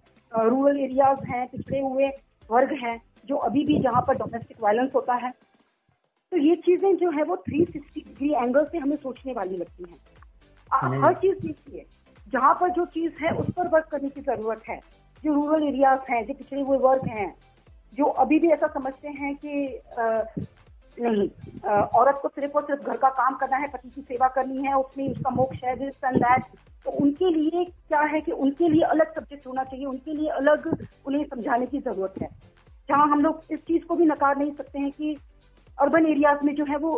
रूरल 0.49 0.81
एरियाज़ 0.81 1.25
हैं 1.25 1.47
पिछड़े 1.49 1.81
हुए 1.81 2.09
वर्ग 2.51 2.73
हैं 2.73 3.01
जो 3.27 3.37
अभी 3.37 3.65
भी 3.65 3.79
जहाँ 3.79 4.03
पर 4.03 4.17
डोमेस्टिक 4.17 4.57
वायलेंस 4.63 4.91
होता 4.95 5.15
है। 5.15 5.31
तो 6.33 6.37
ये 6.37 6.57
चीज़ें 6.57 6.97
जो 6.97 7.11
है 7.11 7.23
वो 7.23 7.37
360 7.49 8.05
डिग्री 8.05 8.33
एंगल 8.33 8.65
से 8.65 8.79
हमें 8.79 8.97
सोचने 8.97 9.33
वाली 9.33 9.57
लगती 9.57 9.85
हैं। 9.91 9.99
हम्म। 10.71 11.05
हर 11.05 11.15
चीज़ 11.15 11.47
देखिए 11.47 11.87
जहाँ 12.33 12.55
पर 12.55 12.71
जो 12.71 12.85
चीज़ 12.85 13.13
है 13.23 13.31
उस 13.31 13.47
पर 13.51 13.69
वर्क 13.69 13.85
करने 13.85 14.09
की 14.09 14.21
ज़रूरत 14.21 14.63
है। 14.69 14.81
जो 15.25 15.33
रूरल 15.35 15.63
एरियाज़ 15.63 16.01
हैं 16.11 16.25
जो 16.27 16.35
पिछड़े 16.35 16.61
हुए 16.61 16.79
वर्ग 16.79 17.07
हैं 17.09 17.35
जो 17.95 18.05
अभी 18.05 18.39
भी 18.39 18.49
ऐसा 18.49 18.67
समझते 18.67 19.09
हैं 19.09 19.35
कि 19.37 19.67
नहीं 20.97 21.29
औरत 21.71 22.19
को 22.23 22.29
सिर्फ़ 22.29 22.57
और 22.57 22.65
सिर्फ़ 22.65 22.83
घर 22.83 22.97
का 22.97 23.09
काम 23.11 23.35
करना 23.37 23.57
है, 23.57 23.69
पति 23.69 23.89
की 23.91 24.01
सेवा 24.03 24.29
करनी 24.29 24.67
है, 24.67 24.75
उसमें 24.75 25.09
उसका 25.09 25.31
मोक्ष 25.31 25.65
है 25.65 25.75
दिस 25.77 26.05
एंड 26.05 26.17
दैट 26.17 26.45
तो 26.85 26.91
उनके 27.01 27.31
लिए 27.31 27.65
क्या 27.65 28.01
है 28.13 28.21
कि 28.21 28.33
उनके 28.35 28.69
लिए 28.69 28.83
अलग 28.85 29.15
सब्जेक्ट 29.15 29.47
होना 29.47 29.65
चाहिए, 29.65 29.87
उनके 29.87 30.13
लिए 30.13 30.29
अलग 30.31 30.67
उन्हें 31.07 31.25
समझाने 31.25 31.67
की 31.67 31.79
ज़रूरत 31.79 32.15
है। 32.23 32.29
जहाँ 32.89 33.07
हम 33.09 33.21
लोग 33.21 33.53
इस 33.53 33.61
चीज़ 33.61 33.85
को 33.85 33.95
भी 33.95 34.05
नकार 34.07 34.37
नहीं 34.39 34.53
सकते 34.53 34.79
हैं 34.79 34.91
कि 34.91 35.17
अर्बन 35.79 36.07
एरियाज़ 36.07 36.45
में 36.45 36.55
जो 36.55 36.65
है 36.65 36.77
वो 36.79 36.93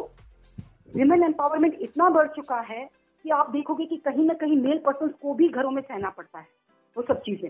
विमेन 0.95 1.23
एम्पावरमेंट 1.23 1.79
इतना 1.83 2.09
बढ़ 2.11 2.27
चुका 2.29 2.61
है 2.69 2.89
कि 3.25 3.31
आप 3.31 3.51
देखोगे 3.51 3.85
कि 3.87 3.97
कहीं 3.97 4.25
ना 4.27 4.35
कहीं 4.35 4.57
मेल 4.59 4.79
पर्सन 4.87 5.09
को 5.23 5.35
भी 5.35 5.49
घरों 5.49 5.71
में 5.71 5.83
सहना 5.83 6.09
पड़ता 6.11 6.39
है, 6.39 6.47
वो 6.97 7.03
सब 7.03 7.21
चीज़ें। 7.21 7.49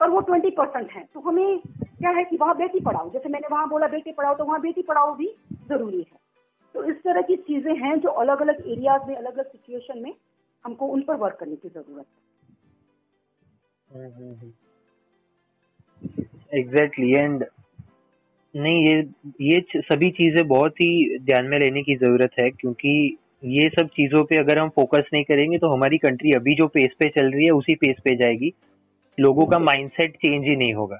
पर 0.00 0.10
वो 0.10 0.20
ट्वेंटी 0.22 0.50
परसेंट 0.52 0.90
है। 0.92 1.04
तो 1.14 1.20
हमें 1.20 1.58
क्या 1.80 2.10
है 2.10 2.24
कि 2.24 2.36
वहाँ 2.36 2.56
बेटी 2.56 2.80
पढ़ाओ। 2.80 3.10
जैसे 3.10 3.28
मैंने 3.28 3.48
वहाँ 3.50 3.68
बोला 3.68 3.86
बेटी 3.88 4.12
पढ़ाओ 4.12 4.34
तो 4.34 4.44
वहाँ 4.44 4.60
बेटी 4.60 4.82
पढ़ाओ 4.82 5.14
भी 5.14 5.26
ज़रूरी 5.68 5.98
है। 5.98 6.18
तो 6.74 6.84
इस 6.84 6.96
तरह 6.98 7.22
की 7.22 7.36
चीज़ें 7.38 7.74
हैं 7.78 7.98
जो 8.00 8.08
अलग 8.20 8.40
अलग 8.42 8.62
एरियाज़ 8.68 9.08
में 9.08 9.14
अलग 9.16 9.34
अलग 9.34 9.46
सिचुएशन 9.46 9.98
में 9.98 10.12
हमको 10.64 10.86
उन 10.88 11.02
पर 11.02 11.16
वर्क 11.16 11.36
करने 11.40 11.56
की 11.56 11.68
ज़रूरत 11.68 12.06
है। 13.90 14.52
एग्जैक्टली 16.52 17.10
एंड 17.12 17.44
नहीं, 18.54 18.86
ये 18.86 18.96
ये 19.42 19.60
सभी 19.76 20.10
चीज़ें 20.12 20.46
बहुत 20.48 20.72
ही 20.72 21.18
ध्यान 21.20 21.46
में 21.46 21.58
लेने 21.58 21.82
की 21.82 21.94
ज़रूरत 21.96 22.30
है, 22.40 22.50
क्योंकि 22.50 23.16
ये 23.46 23.68
सब 23.70 23.88
चीज़ों 23.90 24.22
पे 24.24 24.36
अगर 24.38 24.58
हम 24.58 24.68
फोकस 24.76 25.08
नहीं 25.12 25.24
करेंगे 25.24 25.58
तो 25.58 25.68
हमारी 25.68 25.98
कंट्री 25.98 26.32
अभी 26.32 26.54
जो 26.56 26.66
पेस 26.68 26.94
पे 26.98 27.08
चल 27.10 27.30
रही 27.32 27.44
है, 27.44 27.50
उसी 27.52 27.74
पेस 27.76 27.96
पे 28.04 28.16
जाएगी। 28.16 28.52
लोगों 29.20 29.46
का 29.46 29.58
माइंडसेट 29.58 30.16
चेंज 30.16 30.44
ही 30.44 30.56
नहीं 30.56 30.74
होगा। 30.74 30.98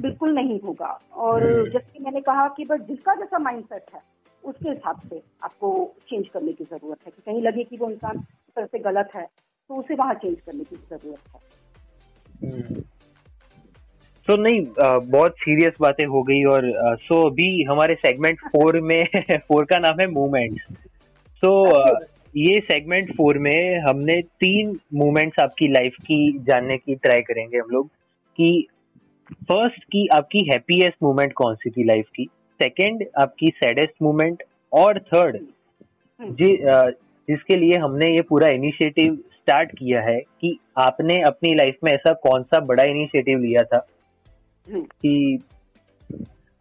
बिल्कुल 0.00 0.34
नहीं 0.34 0.60
होगा। 0.60 0.98
और 1.12 1.52
हम्म। 1.52 1.70
जैसे 1.70 2.04
मैंने 2.04 2.20
कहा 2.20 2.48
कि 2.48 2.64
बस 2.64 2.80
जिसका 2.80 3.14
जैसा 3.14 3.38
माइंडसेट 3.38 3.84
है 3.94 4.00
उसके 4.44 4.68
हिसाब 4.68 5.00
से 5.10 5.22
आपको 5.42 5.94
चेंज 6.10 6.28
करने 6.28 6.52
की 6.52 6.64
ज़रूरत 6.64 6.98
है। 7.06 7.12
कि 7.16 7.22
कहीं 7.26 7.42
लगे 7.42 7.64
कि 7.64 7.76
वो 7.76 7.90
इंसान 7.90 8.16
इस 8.18 8.54
तरह 8.56 8.66
से 8.66 8.78
गलत 8.78 9.10
है 9.14 9.26
तो 9.68 9.74
उसे 9.74 9.94
वहाँ 9.94 10.14
चेंज 10.14 10.40
करने 10.40 10.64
की 10.64 10.76
ज़रूरत 10.76 11.18
है। 11.34 11.42
सो 14.26 14.36
नहीं 14.36 14.66
बहुत 15.10 15.32
सीरियस 15.32 15.72
बातें 15.80 16.06
हो 16.06 16.22
गई 16.22 16.42
और 16.44 16.72
सो 16.96 17.30
अभी 17.30 17.62
हमारे 17.62 17.94
सेगमेंट 17.94 18.40
फोर 18.40 18.80
में 18.80 19.04
फोर 19.48 19.64
का 19.64 19.78
नाम 19.78 20.00
है 20.00 20.06
मूवमेंट 20.06 20.60
सो 21.32 21.64
ये 22.36 22.56
सेगमेंट 22.56 23.16
फोर 23.16 23.38
में 23.38 23.78
हमने 23.78 24.22
तीन 24.22 24.78
मूवमेंट्स 24.94 25.38
आपकी 25.40 25.68
लाइफ 25.68 25.94
की 26.02 26.38
जानने 26.38 26.76
की 26.76 26.94
ट्राई 26.94 27.20
करेंगे 27.20 27.58
हम 27.58 27.68
लोग 27.70 27.88
कि 28.36 28.68
फ़र्स्ट 29.32 29.84
की 29.84 30.06
आपकी 30.06 30.38
हैप्पीएस्ट 30.38 30.94
मोमेंट 31.02 31.32
कौन 31.32 31.54
सी 31.54 31.70
थी 31.70 31.84
लाइफ 31.84 32.06
की 32.16 32.24
सेकंड 32.62 33.04
आपकी 33.18 33.46
सैडेस्ट 33.46 33.92
मोमेंट 34.02 34.42
और 34.72 34.98
थर्ड। 34.98 35.36
जी 36.22 36.56
जिसके 37.28 37.56
लिए 37.56 37.72
हमने 37.72 38.10
ये 38.10 38.22
पूरा 38.22 38.48
इनिशिएटिव 38.48 39.14
स्टार्ट 39.14 39.70
किया 39.78 40.00
है 40.00 40.20
कि 40.40 40.58
आपने 40.78 41.20
अपनी 41.22 41.54
लाइफ 41.54 41.76
में 41.84 41.92
ऐसा 41.92 42.12
कौन 42.12 42.42
सा 42.42 42.60
बड़ा 42.60 42.82
इनिशिएटिव 42.82 43.38
लिया 43.38 43.62
था। 43.62 43.86
कि 44.70 45.38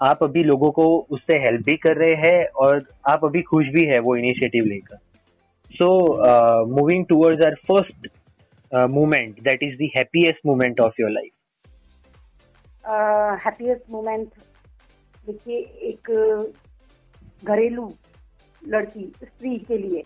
आप 0.01 0.23
अभी 0.23 0.43
लोगों 0.43 0.71
को 0.71 1.07
उससे 1.11 1.37
हेल्प 1.37 1.65
भी 1.65 1.75
कर 1.77 1.97
रहे 1.97 2.29
हैं 2.29 2.45
और 2.45 2.83
आप 3.07 3.25
अभी 3.25 3.41
खुश 3.41 3.65
भी 3.65 3.85
है 3.85 3.99
वो 3.99 4.15
इनिशिएटिव 4.15 4.65
लेकर 4.65 4.97
so 5.71 5.87
moving 6.67 7.05
towards 7.09 7.45
our 7.45 7.55
first 7.67 8.07
moment 8.91 9.41
that 9.43 9.63
is 9.63 9.75
the 9.77 9.89
happiest 9.97 10.45
moment 10.45 10.79
of 10.79 11.01
your 11.01 11.11
life 11.11 11.31
happiest 13.45 13.91
moment 13.91 14.29
देखिए, 15.25 15.57
एक 15.57 16.09
घरेलू 17.43 17.91
लड़की, 18.61 19.05
स्त्री 19.23 19.57
के 19.57 19.77
लिए, 19.77 20.03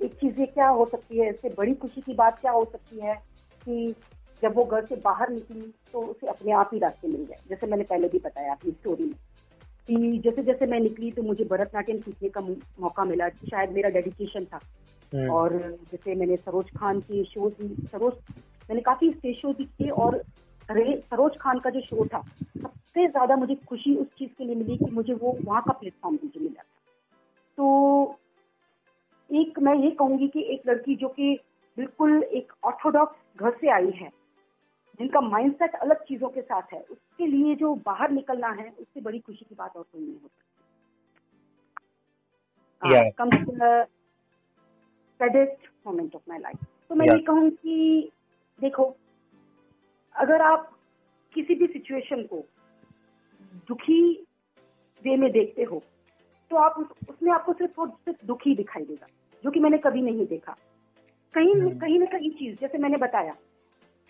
एक 0.00 0.12
चीज़ 0.14 0.40
क्या 0.44 0.68
हो 0.68 0.84
सकती 0.86 1.18
है? 1.18 1.28
इससे 1.30 1.48
बड़ी 1.58 1.74
खुशी 1.74 2.00
की 2.00 2.14
बात 2.14 2.38
क्या 2.40 2.52
हो 2.52 2.64
सकती 2.72 3.00
है? 3.00 3.14
कि 3.62 3.94
जब 4.42 4.54
वो 4.56 4.64
घर 4.64 4.84
से 4.86 4.96
बाहर 5.04 5.30
निकली 5.30 5.72
तो 5.92 6.00
उसे 6.00 6.26
अपने 6.26 6.52
आप 6.52 6.70
ही 6.72 6.78
रास्ते 6.78 7.08
मिल 7.08 7.24
गए। 7.24 7.36
जैसे 7.48 7.66
मैंने 7.66 7.84
पहले 7.84 8.08
भी 8.08 8.18
बताया 8.24 8.52
अपनी 8.52 8.72
स्टोरी 8.72 9.04
में, 9.04 9.14
कि 9.88 10.18
जैसे 10.24 10.42
जैसे 10.42 10.66
मैं 10.66 10.80
निकली 10.80 11.10
तो 11.12 11.22
मुझे 11.22 11.44
भरतनाट्यम 11.44 11.98
सीखने 11.98 12.28
का 12.28 12.40
मौका 12.40 13.04
मिला, 13.04 13.28
शायद 13.28 13.72
मेरा 13.72 13.90
डेडिकेशन 13.90 14.44
था। 14.44 14.60
और 15.14 15.52
जैसे 15.90 16.14
मैंने 16.14 16.36
सरोज 16.36 16.70
खान 16.76 17.00
के 17.00 17.24
शोज़ 17.24 17.62
भी 17.62 17.86
सरोज 17.86 18.12
मैंने 18.68 18.80
काफ़ी 18.80 19.10
स्टेज 19.12 19.36
शो 19.36 19.52
भी 19.52 19.64
किए 19.64 19.88
और 19.88 20.22
सरोज 20.70 21.36
खान 21.40 21.58
का 21.58 21.70
जो 21.70 21.80
शो 21.80 22.06
था 22.06 22.22
सबसे 22.62 23.06
ज़्यादा 23.08 23.36
मुझे 23.36 23.54
खुशी 23.54 23.94
उस 23.96 24.06
चीज़ 24.18 24.30
के 24.38 24.44
लिए 24.44 24.54
मिली 24.54 24.76
कि 24.76 24.90
मुझे 24.90 25.14
वो 25.14 25.36
वहाँ 25.44 25.62
का 25.62 25.72
प्लेटफॉर्म 25.72 26.18
मुझे 26.24 26.40
मिला 26.40 26.62
था। 26.62 26.66
तो 27.58 28.18
एक 29.30 29.58
मैं 29.58 29.74
ये 29.74 29.90
कहूँगी 29.90 30.28
कि 30.28 30.42
एक 30.52 30.62
लड़की 30.68 30.96
जो 30.96 31.08
कि 31.08 31.38
बिल्कुल 31.76 32.22
एक 32.22 32.52
ऑर्थोडॉक्स 32.64 33.40
घर 33.40 33.50
से 33.50 33.70
आई 33.70 33.90
है 33.90 34.08
जिनका 35.00 35.20
माइंडसेट 35.20 35.74
अलग 35.74 36.02
चीज़ों 36.04 36.28
के 36.28 36.40
साथ 36.40 36.72
है 36.72 36.80
उसके 36.80 37.26
लिए 37.26 37.54
जो 37.54 37.74
बाहर 37.74 38.10
निकलना 38.10 38.48
है 38.48 38.68
उससे 38.70 39.00
बड़ी 39.00 39.18
खुशी 39.18 39.44
की 39.48 39.54
बात 39.54 39.76
और 39.76 39.82
कोई 39.82 40.02
नहीं 40.02 40.12
हो 40.12 40.30
Yeah. 42.82 43.10
Come 43.18 43.30
saddest 45.20 45.68
moment 45.86 46.14
of 46.14 46.22
my 46.28 46.38
life 46.38 46.64
तो 46.88 46.94
मैं 46.94 47.06
ये 47.06 47.18
कहूँ 47.22 47.50
कि 47.50 48.10
देखो 48.60 48.84
अगर 50.14 50.42
आप 50.42 50.70
किसी 51.34 51.54
भी 51.54 51.66
सिचुएशन 51.66 52.22
को 52.22 52.44
दुखी 53.68 54.00
वे 55.04 55.16
में 55.16 55.30
देखते 55.32 55.62
हो 55.62 55.82
तो 56.50 56.56
आप 56.56 56.74
उस, 56.78 56.86
उसमें 57.10 57.32
आपको 57.32 57.52
सिर्फ़ 57.52 57.80
और 57.80 57.88
सिर्फ़ 57.88 58.26
दुखी 58.26 58.54
दिखाई 58.54 58.84
देगा 58.84 59.06
जो 59.44 59.50
कि 59.50 59.60
मैंने 59.60 59.78
कभी 59.78 60.02
नहीं 60.02 60.26
देखा। 60.26 60.56
कहीं 61.34 61.54
हम्म। 61.54 61.78
कहीं 61.78 61.98
ना 61.98 62.06
कहीं 62.06 62.30
चीज़ 62.30 62.56
जैसे 62.60 62.78
मैंने 62.78 62.96
बताया 62.96 63.32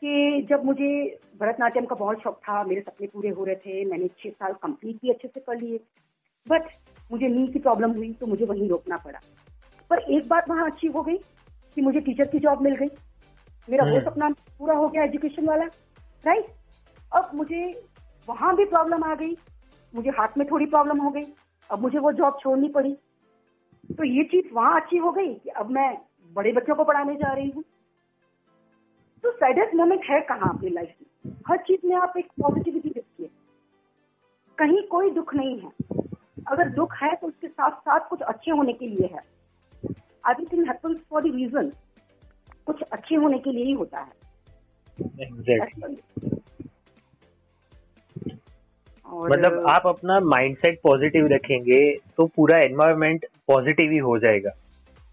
कि 0.03 0.43
जब 0.51 0.65
मुझे 0.65 1.19
भरतनाट्यम 1.41 1.87
का 1.87 1.95
बहुत 1.95 2.23
शौक 2.23 2.37
था 2.39 2.63
मेरे 2.65 2.81
सपने 2.81 3.07
पूरे 3.07 3.29
हो 3.29 3.45
रहे 3.45 3.57
थे 3.57 3.85
मैंने 3.85 4.09
छह 4.09 4.31
साल 4.31 4.53
कंप्लीट 4.53 4.97
भी 4.97 5.11
अच्छे 5.11 5.29
से 5.29 5.41
कर 5.41 5.61
लिए 5.61 5.81
बट 6.47 6.69
मुझे 7.13 7.29
नींद 7.29 7.53
की 7.53 7.59
प्रॉब्लम 7.59 7.93
हुई 7.93 8.13
तो 8.13 8.27
मुझे 8.27 8.45
वहीं 8.45 8.69
रोकना 8.69 8.97
पड़ा। 8.97 9.19
पर 9.91 9.99
एक 9.99 10.29
बात 10.29 10.49
वहाँ 10.51 10.67
अच्छी 10.67 10.87
हो 10.87 11.03
गई 11.03 11.17
कि 11.77 11.81
मुझे 11.81 12.01
टीचर 12.01 12.27
की 12.27 12.39
जॉब 12.39 12.63
मिल 12.63 12.75
गई। 12.75 12.89
मेरा 13.69 13.85
वो 13.85 13.91
हम्म। 13.91 14.05
सपना 14.05 14.29
पूरा 14.59 14.75
हो 14.75 14.89
गया 14.89 15.03
एजुकेशन 15.05 15.47
वाला 15.47 15.65
राइट 16.25 16.47
अब 17.13 17.31
मुझे 17.35 17.65
वहाँ 18.29 18.55
भी 18.57 18.65
प्रॉब्लम 18.65 19.05
आ 19.05 19.15
गई 19.15 19.37
मुझे 19.95 20.11
हाथ 20.11 20.39
में 20.39 20.47
थोड़ी 20.51 20.67
प्रॉब्लम 20.67 20.99
हो 20.99 21.11
गई 21.11 21.25
अब 21.71 21.81
मुझे 21.81 21.99
वो 21.99 22.13
जॉब 22.13 22.39
छोड़नी 22.41 22.69
पड़ी। 22.69 22.93
तो 23.89 24.05
ये 24.05 24.25
चीज़ 24.25 24.53
वहाँ 24.55 24.81
अच्छी 24.81 24.97
हो 24.97 25.11
गई 25.13 25.35
कि 25.35 25.51
अब 25.51 25.71
मैं 25.71 25.89
बड़े 26.33 26.53
बच्चों 26.53 26.75
को 26.75 26.85
पढ़ाने 26.85 27.15
जा 27.15 27.33
रही 27.33 27.51
हूँ। 27.51 27.63
तो 29.25 29.31
सैडेस्ट 29.33 29.75
मोमेंट 29.75 30.05
है 30.11 30.21
कहाँ 30.21 30.49
आपकी 30.49 30.69
लाइफ 30.69 30.95
में? 31.03 31.33
हर 31.49 31.57
चीज़ 31.59 31.87
में 31.87 31.97
आप 31.97 32.13
एक 32.19 32.29
पॉजिटिविटी 32.43 32.89
देखिए 32.89 33.31
कहीं 34.59 34.83
कोई 34.87 35.11
दुख 35.11 35.35
नहीं 35.35 35.59
है। 35.61 35.71
अगर 36.49 36.69
दुख 36.69 36.95
है 37.03 37.15
तो 37.17 37.27
उसके 37.27 37.49
साथ 37.49 37.81
साथ 37.81 38.09
कुछ 38.11 38.21
अच्छे 38.23 38.51
होने 38.51 38.73
के 38.73 38.87
लिए 38.87 39.07
है। 39.07 39.38
Everything 40.31 40.67
happens 40.67 40.99
for 41.11 41.23
the 41.23 41.35
reason 41.35 41.73
कुछ 42.67 42.83
अच्छे 42.83 43.15
होने 43.15 43.39
के 43.39 43.53
लिए 43.53 43.65
ही 43.65 43.73
होता 43.73 44.01
है। 44.01 44.13
एग्जैक्टली 45.23 45.97
और 49.07 49.31
मतलब 49.31 49.67
आप 49.69 49.87
अपना 49.87 50.19
माइंडसेट 50.21 50.81
पॉजिटिव 50.83 51.27
रखेंगे 51.27 51.79
तो 52.17 52.27
पूरा 52.27 52.59
एनवायरनमेंट 52.59 53.27
पॉजिटिव 53.49 53.91
ही 53.91 53.99
हो 53.99 54.19
जाएगा। 54.19 54.51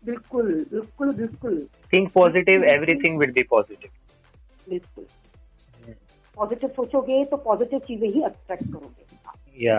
बिल्कुल 0.04 0.54
बिल्कुल 0.72 1.14
बिल्कुल। 1.14 1.58
Think 1.94 2.12
positive 2.14 2.64
everything 2.64 3.18
will 3.20 3.32
be 3.32 3.44
positive 3.44 3.92
बिल्कुल। 4.68 5.06
पॉजिटिव 6.38 6.70
सोचोगे 6.70 7.24
तो 7.26 7.38
पॉजिटिव 7.38 7.80
चीज़ें 7.80 8.08
ही 8.10 8.22
अट्रैक्ट 8.22 8.64
करोगे। 8.64 9.66
या 9.66 9.78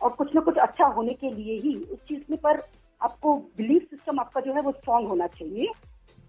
और 0.00 0.10
कुछ 0.10 0.34
ना 0.34 0.40
कुछ 0.40 0.58
अच्छा 0.58 0.86
होने 0.86 1.12
के 1.14 1.30
लिए 1.30 1.58
ही 1.60 1.74
उस 1.84 1.98
चीज़ 2.08 2.22
में 2.30 2.38
पर 2.38 2.60
आपको 3.00 3.36
बिलीफ 3.56 3.82
सिस्टम 3.82 4.20
आपका 4.20 4.40
जो 4.40 4.52
है 4.52 4.60
वो 4.60 4.72
स्ट्रांग 4.72 5.06
होना 5.08 5.26
चाहिए 5.26 5.66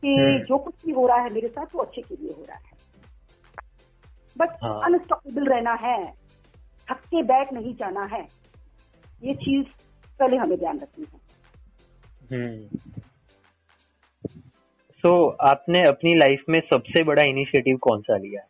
कि 0.04 0.16
हम्म। 0.16 0.44
जो 0.44 0.58
कुछ 0.58 0.86
भी 0.86 0.92
हो 0.92 1.08
रहा 1.08 1.18
है 1.18 1.34
मेरे 1.34 1.48
साथ 1.48 1.76
वो 1.76 1.82
अच्छे 1.82 2.02
के 2.02 2.16
लिए 2.16 2.34
हो 2.34 2.46
रहा 2.50 2.58
है 2.58 2.74
बट 4.38 4.50
अनस्टॉपेबल 4.86 5.48
हाँ। 5.48 5.56
रहना 5.56 5.74
है 5.74 6.12
थक 6.90 7.02
के 7.06 7.24
बैठ 7.24 7.54
नहीं 7.54 7.76
जाना 7.76 8.04
है 8.06 8.28
ये 9.24 9.34
चीज़ 9.36 9.66
पहले 10.20 10.38
हमें 10.38 10.58
ध्यान 10.60 10.80
रखनी 10.80 11.06
है 11.14 11.20
सो 12.24 12.36
हम्म। 12.36 12.78
so, 15.04 15.36
आपने 15.42 15.82
अपनी 15.88 16.16
लाइफ 16.16 16.44
में 16.50 16.60
सबसे 16.74 17.04
बड़ा 17.04 17.24
इनिशिएटिव 17.24 17.78
कौन 17.78 18.02
सा 18.02 18.18
लिया 18.18 18.42
है 18.42 18.48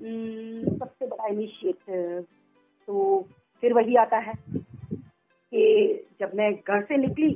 हम्म, 0.00 0.76
सबसे 0.78 1.06
बड़ा 1.06 1.26
इनिशिएटिव 1.26 2.24
तो 2.88 3.28
फिर 3.62 3.72
वही 3.72 3.96
आता 3.96 4.18
है 4.18 4.32
कि 5.52 6.06
जब 6.20 6.30
मैं 6.34 6.52
घर 6.54 6.82
से 6.82 6.96
निकली। 6.96 7.28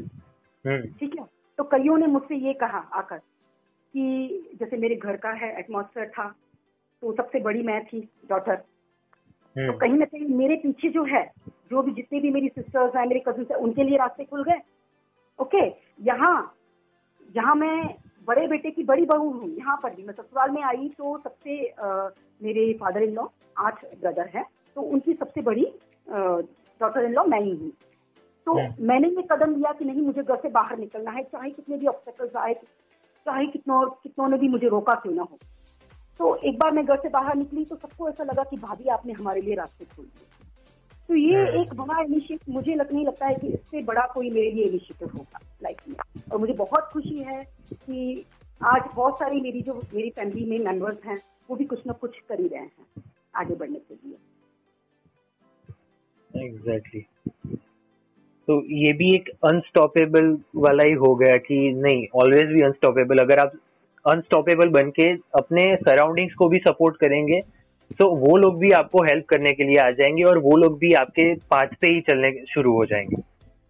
ठीक 0.65 1.19
है? 1.19 1.25
तो 1.59 1.65
कईयों 1.67 1.97
ने 1.99 2.07
मुझसे 2.09 2.37
ये 2.39 2.53
कहा 2.55 2.79
आकर 2.99 3.19
कि 3.19 4.57
जैसे 4.59 4.77
मेरे 4.77 4.95
घर 4.97 5.17
का 5.17 5.31
है 5.37 5.49
एटमोसफेयर 5.59 6.09
था 6.09 6.29
तो 7.03 7.13
सबसे 7.17 7.41
बड़ी 7.41 7.63
मैं 7.63 7.85
थी 7.85 8.01
डॉटर 8.29 8.57
तो 9.57 9.73
कहीं 9.79 9.95
ना 9.95 10.05
कहीं 10.05 10.27
मेरे 10.37 10.57
पीछे 10.57 10.89
जो 10.91 11.05
है 11.05 11.25
जो 11.71 11.83
भी 11.83 11.93
जितने 11.93 12.21
भी 12.21 12.31
मेरी 12.31 12.49
सिस्टर्स 12.49 12.97
हैं 12.97 13.07
मेरे 13.07 13.21
कजिन 13.29 13.47
है 13.51 13.57
उनके 13.59 13.85
लिए 13.85 13.97
रास्ते 13.99 14.25
खुल 14.25 14.45
गए। 14.45 14.61
ओके 15.39 15.65
यहाँ 16.07 16.37
यहाँ 17.37 17.55
मैं 17.55 17.95
बड़े 18.29 18.47
बेटे 18.49 18.71
की 18.71 18.83
बड़ी 18.85 19.05
बहू 19.07 19.31
हूँ 19.31 19.49
यहाँ 19.51 19.77
पर 19.83 19.95
भी। 19.95 20.03
मैं 20.03 20.15
ससुराल 20.15 20.51
में 20.51 20.63
आई 20.63 20.89
तो 20.99 21.19
सबसे 21.19 21.67
आ, 21.69 22.09
मेरे 22.41 22.73
फादर 22.81 23.03
इन 23.03 23.15
लॉ 23.15 23.27
आठ 23.59 23.85
ब्रदर 24.01 24.31
हैं 24.35 24.45
तो 24.77 24.81
उनकी 24.83 25.13
सबसे 25.15 25.43
बड़ी 25.43 25.65
डॉटर 26.09 27.05
इन 27.05 27.13
लॉ 27.13 27.25
मैं 27.25 27.41
ही 27.41 27.51
हूँ। 27.51 27.71
तो 28.51 28.85
मैंने 28.85 29.09
ये 29.09 29.23
कदम 29.31 29.55
लिया 29.55 29.73
कि 29.73 29.85
नहीं 29.85 30.03
मुझे 30.03 30.23
घर 30.23 30.37
से 30.37 30.49
बाहर 30.49 30.79
निकलना 30.79 31.11
है 31.11 31.23
चाहे 31.23 31.51
कितने 31.51 31.77
भी 31.77 31.87
ऑब्स्टेकल्स 31.87 32.37
आए 32.37 32.55
चाहे 33.27 33.47
कितनों 33.47 33.85
कितनों 34.03 34.29
ने 34.29 34.39
भी 34.39 34.49
मुझे 34.49 34.69
रोका 34.69 34.95
क्यों 34.95 35.15
ना 35.15 35.23
हो। 35.23 35.39
तो 36.21 36.35
एक 36.37 36.59
बार 36.59 36.73
मैं 36.73 36.85
घर 36.87 36.97
से 36.97 37.09
बाहर 37.09 37.37
निकली 37.37 37.65
तो 37.65 37.77
सबको 37.77 38.09
ऐसा 38.09 38.25
लगा 38.25 38.43
कि 38.43 38.57
भाभी 38.57 38.89
आपने 38.89 39.13
हमारे 39.13 39.41
लिए 39.41 39.55
रास्ते 39.55 39.85
खोल 39.85 40.05
दिए। 40.05 40.27
तो 41.09 41.15
ये 41.15 41.45
एक 41.61 41.75
बड़ा 41.75 42.01
इनिशिएटिव 42.03 42.55
मुझे 42.55 42.75
लग 42.75 42.93
नहीं 42.93 43.05
लगता 43.07 43.27
है 43.27 43.35
कि 43.35 43.49
इससे 43.49 43.83
बड़ा 43.83 44.07
कोई 44.07 44.31
मेरे 44.31 44.51
लिए 44.51 44.65
इनिशिएटिव 44.65 45.17
होगा 45.19 45.41
लाइफ 45.63 45.89
में 45.89 45.97
और 46.33 46.39
मुझे 46.39 46.53
बहुत 46.53 46.91
खुशी 46.93 47.19
है 47.23 47.43
कि 47.73 48.25
आज 48.61 48.91
बहुत 48.97 49.19
सारी 49.19 49.41
मेरी 49.41 49.63
जो 49.63 49.81
मेरी 49.95 50.11
फैमिली 50.11 50.45
में 50.51 50.59
मेंबर्स 50.65 51.05
हैं 51.07 51.19
वो 51.51 51.57
भी 51.57 51.65
कुछ 51.65 51.87
ना 51.87 51.93
कुछ 51.93 52.19
कर 52.29 52.41
ही 52.41 52.49
रहे 52.49 52.61
हैं 52.61 53.03
आगे 53.37 53.55
बढ़ने 53.55 53.79
के 53.79 53.95
लिए। 53.95 54.17
Exactly 56.31 57.01
exactly. 57.01 57.59
तो 58.49 58.63
ये 58.77 58.93
भी 58.93 59.15
एक 59.15 59.29
अनस्टॉपेबल 59.45 60.37
वाला 60.57 60.85
ही 60.85 60.93
हो 60.93 61.15
गया 61.15 61.37
कि 61.37 61.59
नहीं 61.77 62.07
ऑलवेज 62.15 62.53
भी 62.53 62.63
अनस्टॉपेबल 62.63 63.19
अगर 63.19 63.39
आप 63.39 63.53
अनस्टॉपेबल 64.05 64.69
बन 64.69 64.91
के 64.91 65.13
अपने 65.39 65.65
सराउंडिंग्स 65.77 66.35
को 66.35 66.49
भी 66.49 66.59
सपोर्ट 66.59 66.97
करेंगे 66.97 67.41
तो 67.99 68.09
वो 68.17 68.37
लोग 68.37 68.59
भी 68.59 68.71
आपको 68.71 69.03
हेल्प 69.03 69.27
करने 69.27 69.53
के 69.53 69.65
लिए 69.65 69.77
आ 69.77 69.91
जाएँगे 69.91 70.23
और 70.23 70.39
वो 70.39 70.57
लोग 70.57 70.79
भी 70.79 70.93
आपके 70.93 71.35
पाथ 71.51 71.75
पे 71.81 71.87
ही 71.87 72.01
चलने 72.01 72.31
शुरू 72.55 72.73
हो 72.73 72.85
जाएँगे। 72.87 73.17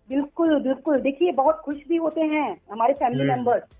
बिल्कुल 0.08 0.58
बिल्कुल। 0.62 1.00
देखिए 1.00 1.32
बहुत 1.32 1.60
खुश 1.64 1.76
भी 1.88 1.96
होते 1.96 2.20
हैं 2.20 2.60
हमारे 2.72 2.94
फैमिली 2.94 3.24
मेंबर्स 3.24 3.62
हम्म। 3.62 3.78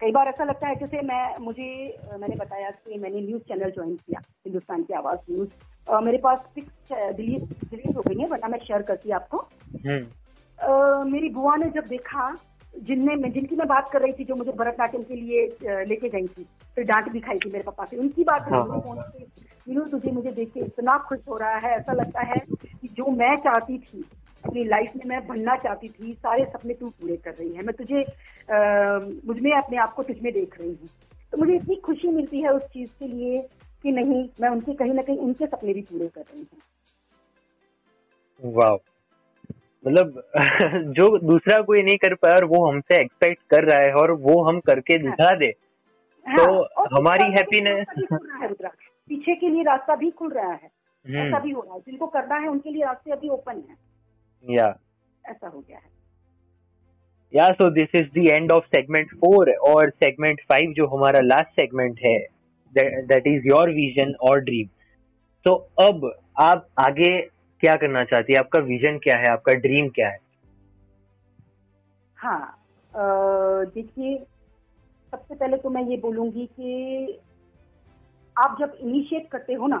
कई 0.00 0.10
बार 0.10 0.28
ऐसा 0.28 0.44
लगता 0.44 0.68
है 0.68 0.74
जैसे 0.74 1.00
मैं 1.00 1.36
मुझे 1.40 1.98
मैंने 2.12 2.36
बताया 2.36 2.70
कि 2.70 2.98
मैंने 2.98 3.20
न्यूज़ 3.20 3.42
चैनल 3.42 3.70
ज्वाइन 3.70 3.94
किया 3.96 4.20
हिंदुस्तान 4.46 4.82
की 4.82 4.94
आवाज़ 4.94 5.32
न्यूज़ 5.32 5.48
मेरे 5.86 6.18
पास 6.18 6.38
सिक्स 6.54 6.92
डिलीट 7.16 7.42
डिलीट 7.70 7.96
हो 7.96 8.02
गई 8.02 8.20
है 8.20 8.28
वरना 8.28 8.48
मैं 8.48 8.58
शेयर 8.58 8.82
करती 8.82 9.10
आपको 9.12 9.38
हम्म। 9.86 11.10
मेरी 11.10 11.28
बुआ 11.30 11.54
ने 11.56 11.70
जब 11.70 11.86
देखा 11.88 12.34
जिनने 12.74 13.14
मैं 13.16 13.30
जिनकी 13.32 13.56
मैं 13.56 13.66
बात 13.68 13.88
कर 13.92 14.00
रही 14.00 14.12
थी 14.12 14.24
जो 14.24 14.34
मुझे 14.34 14.52
भरतनाट्यम 14.52 15.02
के 15.02 15.14
लिए 15.14 15.84
लेके 15.84 16.08
गई 16.08 16.26
थी 16.26 16.46
फिर 16.76 16.84
डांट 16.84 17.08
भी 17.12 17.20
खाई 17.20 17.38
थी 17.38 17.50
मेरे 17.50 17.64
पापा 17.64 17.84
से 17.84 17.96
उनकी 17.96 18.24
बात 18.24 18.48
हाँ, 18.50 18.62
हाँ। 18.62 19.12
मीनू 19.68 19.84
तुझे 19.86 20.10
मुझे 20.10 20.30
देख 20.30 20.52
के 20.52 20.60
इतना 20.60 20.96
खुश 21.08 21.18
हो 21.28 21.36
रहा 21.36 21.56
है 21.58 21.74
ऐसा 21.76 21.92
लगता 21.92 22.22
है 22.22 22.38
कि 22.50 22.88
जो 22.88 23.10
मैं 23.12 23.34
चाहती 23.38 23.78
थी 23.78 24.04
अपनी 24.44 24.64
लाइफ 24.64 24.92
में 24.96 25.02
मैं 25.06 25.26
बनना 25.26 25.56
चाहती 25.56 25.88
थी 25.88 26.12
सारे 26.14 26.44
सपने 26.46 26.74
तू 26.74 26.88
पूरे 26.90 27.16
कर 27.16 27.34
रही 27.34 27.52
है 27.54 27.62
मैं 27.62 27.74
तुझे 27.74 28.04
मुझमें 29.26 29.52
अपने 29.52 29.76
आप 29.78 29.92
को 29.92 30.02
तुझमें 30.02 30.32
देख 30.32 30.58
रही 30.60 30.68
हूँ 30.70 30.88
तो 31.32 31.38
मुझे 31.38 31.54
इतनी 31.54 31.74
खुशी 31.84 32.08
मिलती 32.08 32.40
है 32.42 32.52
उस 32.52 32.62
चीज़ 32.72 32.90
के 32.98 33.06
लिए 33.06 33.42
कि 33.82 33.92
नहीं 33.92 34.28
मैं 34.40 34.48
उनके 34.48 34.74
कहीं 34.74 34.92
ना 34.92 35.02
कहीं 35.02 35.18
उनके 35.18 35.46
सपने 35.46 35.74
भी 35.74 35.82
पूरे 35.82 36.08
कर 36.08 36.20
रही 36.20 36.40
हूँ। 36.40 36.60
वाह 38.54 38.74
मतलब 39.86 40.22
जो 40.92 41.18
दूसरा 41.18 41.60
कोई 41.60 41.82
नहीं 41.82 41.96
कर 41.96 42.14
पाया 42.14 42.36
और 42.36 42.44
वो 42.44 42.70
हमसे 42.70 43.00
एक्सपेक्ट 43.02 43.42
कर 43.50 43.64
रहा 43.64 43.82
है 43.82 43.94
और 43.94 44.10
वो 44.10 44.42
हम 44.42 44.60
करके 44.60 44.94
हाँ। 44.94 45.02
दिखा 45.02 45.36
दे 45.36 45.54
हाँ, 46.28 46.36
तो 46.36 46.62
हमारी 46.96 47.24
हैप्पीनेस 47.24 47.86
पीछे 49.08 49.34
के 49.34 49.48
लिए 49.48 49.62
रास्ता 49.62 49.96
भी 49.96 50.10
खुल 50.10 50.32
रहा 50.32 50.52
है। 50.52 50.70
हम्म। 51.06 51.18
ऐसा 51.18 51.38
भी 51.38 51.50
हो 51.50 51.60
रहा 51.60 51.74
है। 51.74 51.80
जिनको 51.80 52.06
करना 52.06 52.34
है 52.34 52.48
उनके 52.48 52.70
लिए 52.70 52.84
रास्ते 52.84 53.10
अभी 53.10 53.28
ओपन 53.28 53.62
है। 53.70 53.76
या। 54.54 54.78
ऐसा 55.26 55.48
हो 55.48 55.60
गया 55.60 55.78
है। 55.78 55.90
Yeah 57.34 57.48
so 57.48 57.70
this 57.70 57.88
is 57.94 58.08
the 58.08 58.28
end 58.28 58.52
of 58.52 58.64
segment 58.64 59.10
four 59.10 59.50
और 59.50 59.90
सेगमेंट 59.90 60.40
फाइव 60.48 60.72
जो 60.72 60.86
हमारा 60.86 61.20
लास्ट 61.20 61.48
सेगमेंट 61.48 62.00
है। 62.04 62.39
दैट 62.72 63.26
इज़ 63.26 63.46
योर 63.46 63.70
विजन 63.70 64.14
और 64.22 64.40
ड्रीम 64.40 64.68
तो 65.46 65.54
अब 65.80 66.10
आप 66.38 66.66
आगे 66.78 67.10
क्या 67.60 67.74
करना 67.76 68.02
चाहती 68.04 68.32
है? 68.32 68.38
आपका 68.38 68.58
विजन 68.62 68.98
क्या 68.98 69.16
है? 69.18 69.28
आपका 69.28 69.52
ड्रीम 69.56 69.88
क्या 69.88 70.08
है? 70.08 70.18
हाँ 72.18 72.56
देखिए 72.92 74.16
सबसे 75.12 75.34
पहले 75.34 75.56
तो 75.56 75.70
मैं 75.70 75.82
ये 75.84 75.96
बोलूँगी 75.96 76.46
कि 76.46 77.18
आप 78.36 78.56
जब 78.60 78.76
इनिशिएट 78.80 79.28
करते 79.28 79.54
हो 79.54 79.66
ना 79.66 79.76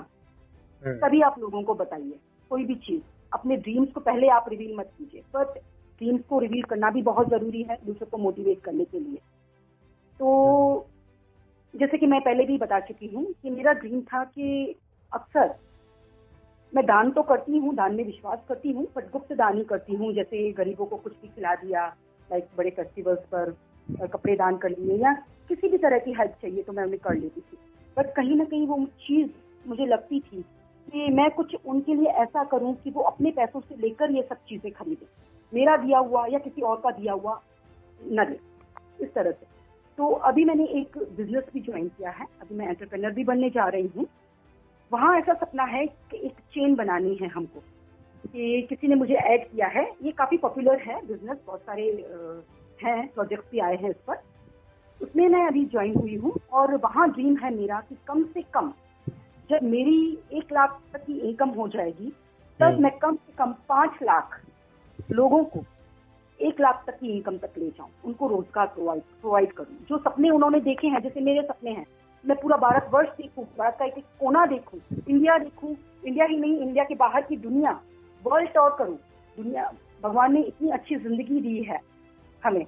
हम्म। 0.82 0.96
तभी 0.98 1.20
आप 1.22 1.38
लोगों 1.38 1.62
को 1.62 1.74
बताइए 1.74 2.18
कोई 2.50 2.64
भी 2.64 2.74
चीज़। 2.86 3.02
अपने 3.32 3.56
ड्रीम्स 3.56 3.92
को 3.92 4.00
पहले 4.00 4.28
आप 4.28 4.48
रिवील 4.48 4.74
मत 4.76 4.90
कीजिए। 4.98 5.22
बट 5.34 5.58
ड्रीम्स 6.00 6.22
को 6.28 6.38
रिवील 6.38 6.62
करना 6.62 6.90
भी 6.90 7.02
बहुत 7.02 7.28
ज़रूरी 7.30 7.62
है 7.62 7.76
दूसरों 7.86 8.08
को 8.10 8.18
मोटिवेट 8.18 8.60
करने 8.60 8.84
के 8.84 8.98
लिए। 9.00 9.18
तो 10.20 10.86
जैसे 11.74 11.98
कि 11.98 12.06
मैं 12.06 12.20
पहले 12.20 12.44
भी 12.44 12.56
बता 12.58 12.78
चुकी 12.80 13.06
हूँ 13.06 13.24
कि 13.42 13.50
मेरा 13.50 13.72
ड्रीम 13.72 14.00
था 14.02 14.22
कि 14.24 14.76
अक्सर 15.12 15.54
मैं 16.72 16.84
दान 16.86 17.10
तो 17.10 17.22
करती 17.22 17.58
हूँ, 17.58 17.74
दान 17.74 17.94
में 17.94 18.04
विश्वास 18.04 18.38
करती 18.48 18.72
हूँ 18.72 18.86
बट 18.96 19.10
गुप्त 19.12 19.32
दान 19.32 19.56
ही 19.56 19.64
करती 19.64 19.94
हूँ, 19.94 20.12
जैसे 20.14 20.50
गरीबों 20.52 20.86
को 20.86 20.96
कुछ 20.96 21.12
भी 21.22 21.28
खिला 21.28 21.54
दिया 21.54 21.86
लाइक 22.30 22.48
बड़े 22.56 22.70
फेस्टिवल्स 22.70 23.20
पर 23.34 23.54
कपड़े 24.06 24.34
दान 24.36 24.56
कर 24.56 24.70
लिए 24.70 24.96
या 24.96 25.12
किसी 25.48 25.68
भी 25.68 25.78
तरह 25.78 25.98
की 25.98 26.12
हेल्प 26.12 26.34
चाहिए 26.42 26.62
तो 26.62 26.72
मैं 26.72 26.84
उन्हें 26.84 26.98
कर 26.98 27.14
लेती 27.14 27.40
थी। 27.40 27.56
बट 27.96 28.12
कहीं 28.14 28.36
ना 28.36 28.44
कहीं 28.44 28.66
वो 28.66 28.84
चीज़ 29.00 29.30
मुझे 29.68 29.86
लगती 29.86 30.20
थी 30.20 30.42
कि 30.88 31.08
मैं 31.10 31.30
कुछ 31.30 31.54
उनके 31.66 31.94
लिए 31.94 32.10
ऐसा 32.22 32.44
करूँ 32.44 32.74
कि 32.74 32.90
वो 32.90 33.02
अपने 33.02 33.30
पैसों 33.30 33.60
से 33.60 33.76
लेकर 33.76 34.10
ये 34.10 34.22
सब 34.22 34.44
चीज़ें 34.48 34.70
खरीदे। 34.72 35.06
मेरा 35.52 35.76
दिया 35.76 35.98
हुआ 35.98 36.26
या 36.26 36.38
किसी 36.38 36.62
और 36.62 36.76
का 36.76 36.90
दिया 36.90 37.12
हुआ 37.12 37.40
न 38.00 38.24
दे। 38.24 38.38
इस 39.04 39.12
तरह 39.14 39.30
से। 39.30 39.59
तो 40.00 40.06
अभी 40.06 40.44
मैंने 40.44 40.64
एक 40.64 40.98
बिज़नेस 40.98 41.44
भी 41.54 41.60
ज्वाइन 41.60 41.88
किया 41.88 42.10
है। 42.10 42.26
अभी 42.40 42.54
मैं 42.54 42.66
एंटरप्रेनर 42.68 43.10
भी 43.10 43.24
बनने 43.24 43.50
जा 43.50 43.66
रही 43.68 43.90
हूँ। 43.96 44.06
वहाँ 44.92 45.18
ऐसा 45.18 45.34
सपना 45.34 45.64
है 45.64 45.86
कि 45.86 46.16
एक 46.16 46.32
चेन 46.32 46.74
बनानी 46.74 47.14
है 47.22 47.28
हमको। 47.28 47.60
कि 48.32 48.62
किसी 48.62 48.88
ने 48.88 48.94
मुझे 48.94 49.14
ऐड 49.14 49.44
किया 49.50 49.66
है। 49.66 49.84
ये 50.02 50.12
काफ़ी 50.12 50.36
पॉपुलर 50.36 50.78
है 50.78 51.06
बिज़नेस 51.06 51.38
बहुत 51.46 51.60
सारे 51.60 51.82
हैं 52.84 53.08
प्रोजेक्ट 53.08 53.44
भी 53.50 53.58
आए 53.58 53.76
हैं 53.76 53.90
इस 53.90 53.96
पर। 54.06 54.14
उसमें 55.00 55.28
मैं 55.28 55.46
अभी 55.46 55.64
ज्वाइन 55.64 55.94
हुई 55.94 56.16
हूँ 56.16 56.32
और 56.52 56.76
वहाँ 56.76 57.10
ड्रीम 57.10 57.36
है 57.36 57.54
मेरा 57.54 57.80
कि 57.80 57.96
कम 58.06 58.24
से 58.24 58.42
कम 58.42 58.72
जब 59.50 59.62
मेरी 59.62 60.18
एक 60.32 60.52
लाख 60.52 60.80
तक 60.92 61.04
की 61.04 61.18
इनकम 61.18 61.48
हो 61.48 61.68
जाएगी 61.68 62.12
तब 62.60 62.66
हम्म। 62.66 62.82
मैं 62.82 62.98
कम 62.98 63.16
से 63.16 63.32
कम 63.32 63.52
पाँच 63.68 63.90
लाख 64.02 64.40
लोगों 65.10 65.44
को 65.44 65.64
एक 66.40 66.60
लाख 66.60 66.82
तक 66.86 66.98
की 66.98 67.08
इनकम 67.08 67.36
तक 67.38 67.58
ले 67.58 67.68
जाऊँ, 67.68 67.90
उनको 68.04 68.28
रोज़गार 68.28 68.66
प्रोवाइड 68.66 69.02
प्रोवाइड 69.20 69.52
करूँ। 69.52 69.76
जो 69.88 69.98
सपने 70.00 70.30
उन्होंने 70.30 70.60
देखे 70.60 70.88
हैं, 70.88 71.00
जैसे 71.02 71.20
मेरे 71.20 71.42
सपने 71.42 71.70
हैं, 71.70 71.86
मैं 72.24 72.36
पूरा 72.38 72.56
भारत 72.58 72.88
वर्ष 72.92 73.08
देखूँ, 73.10 73.44
भारत 73.58 73.76
का 73.78 73.84
एक 73.84 73.98
एक 73.98 74.04
कोना 74.20 74.44
देखूँ, 74.46 74.80
इंडिया 75.00 75.38
देखूँ, 75.38 75.76
इंडिया 76.06 76.24
ही 76.24 76.36
नहीं, 76.36 76.58
इंडिया 76.58 76.84
के 76.84 76.94
बाहर 76.96 77.22
की 77.22 77.36
दुनिया 77.38 77.80
वर्ल्ड 78.24 78.52
टॉर 78.54 78.76
करूँ, 78.78 78.96
दुनिया, 79.38 79.70
भगवान 80.02 80.32
ने 80.32 80.42
इतनी 80.42 80.70
अच्छी 80.70 80.96
ज़िंदगी 80.96 81.40
दी 81.40 81.62
है 81.62 81.80
हमें, 82.42 82.66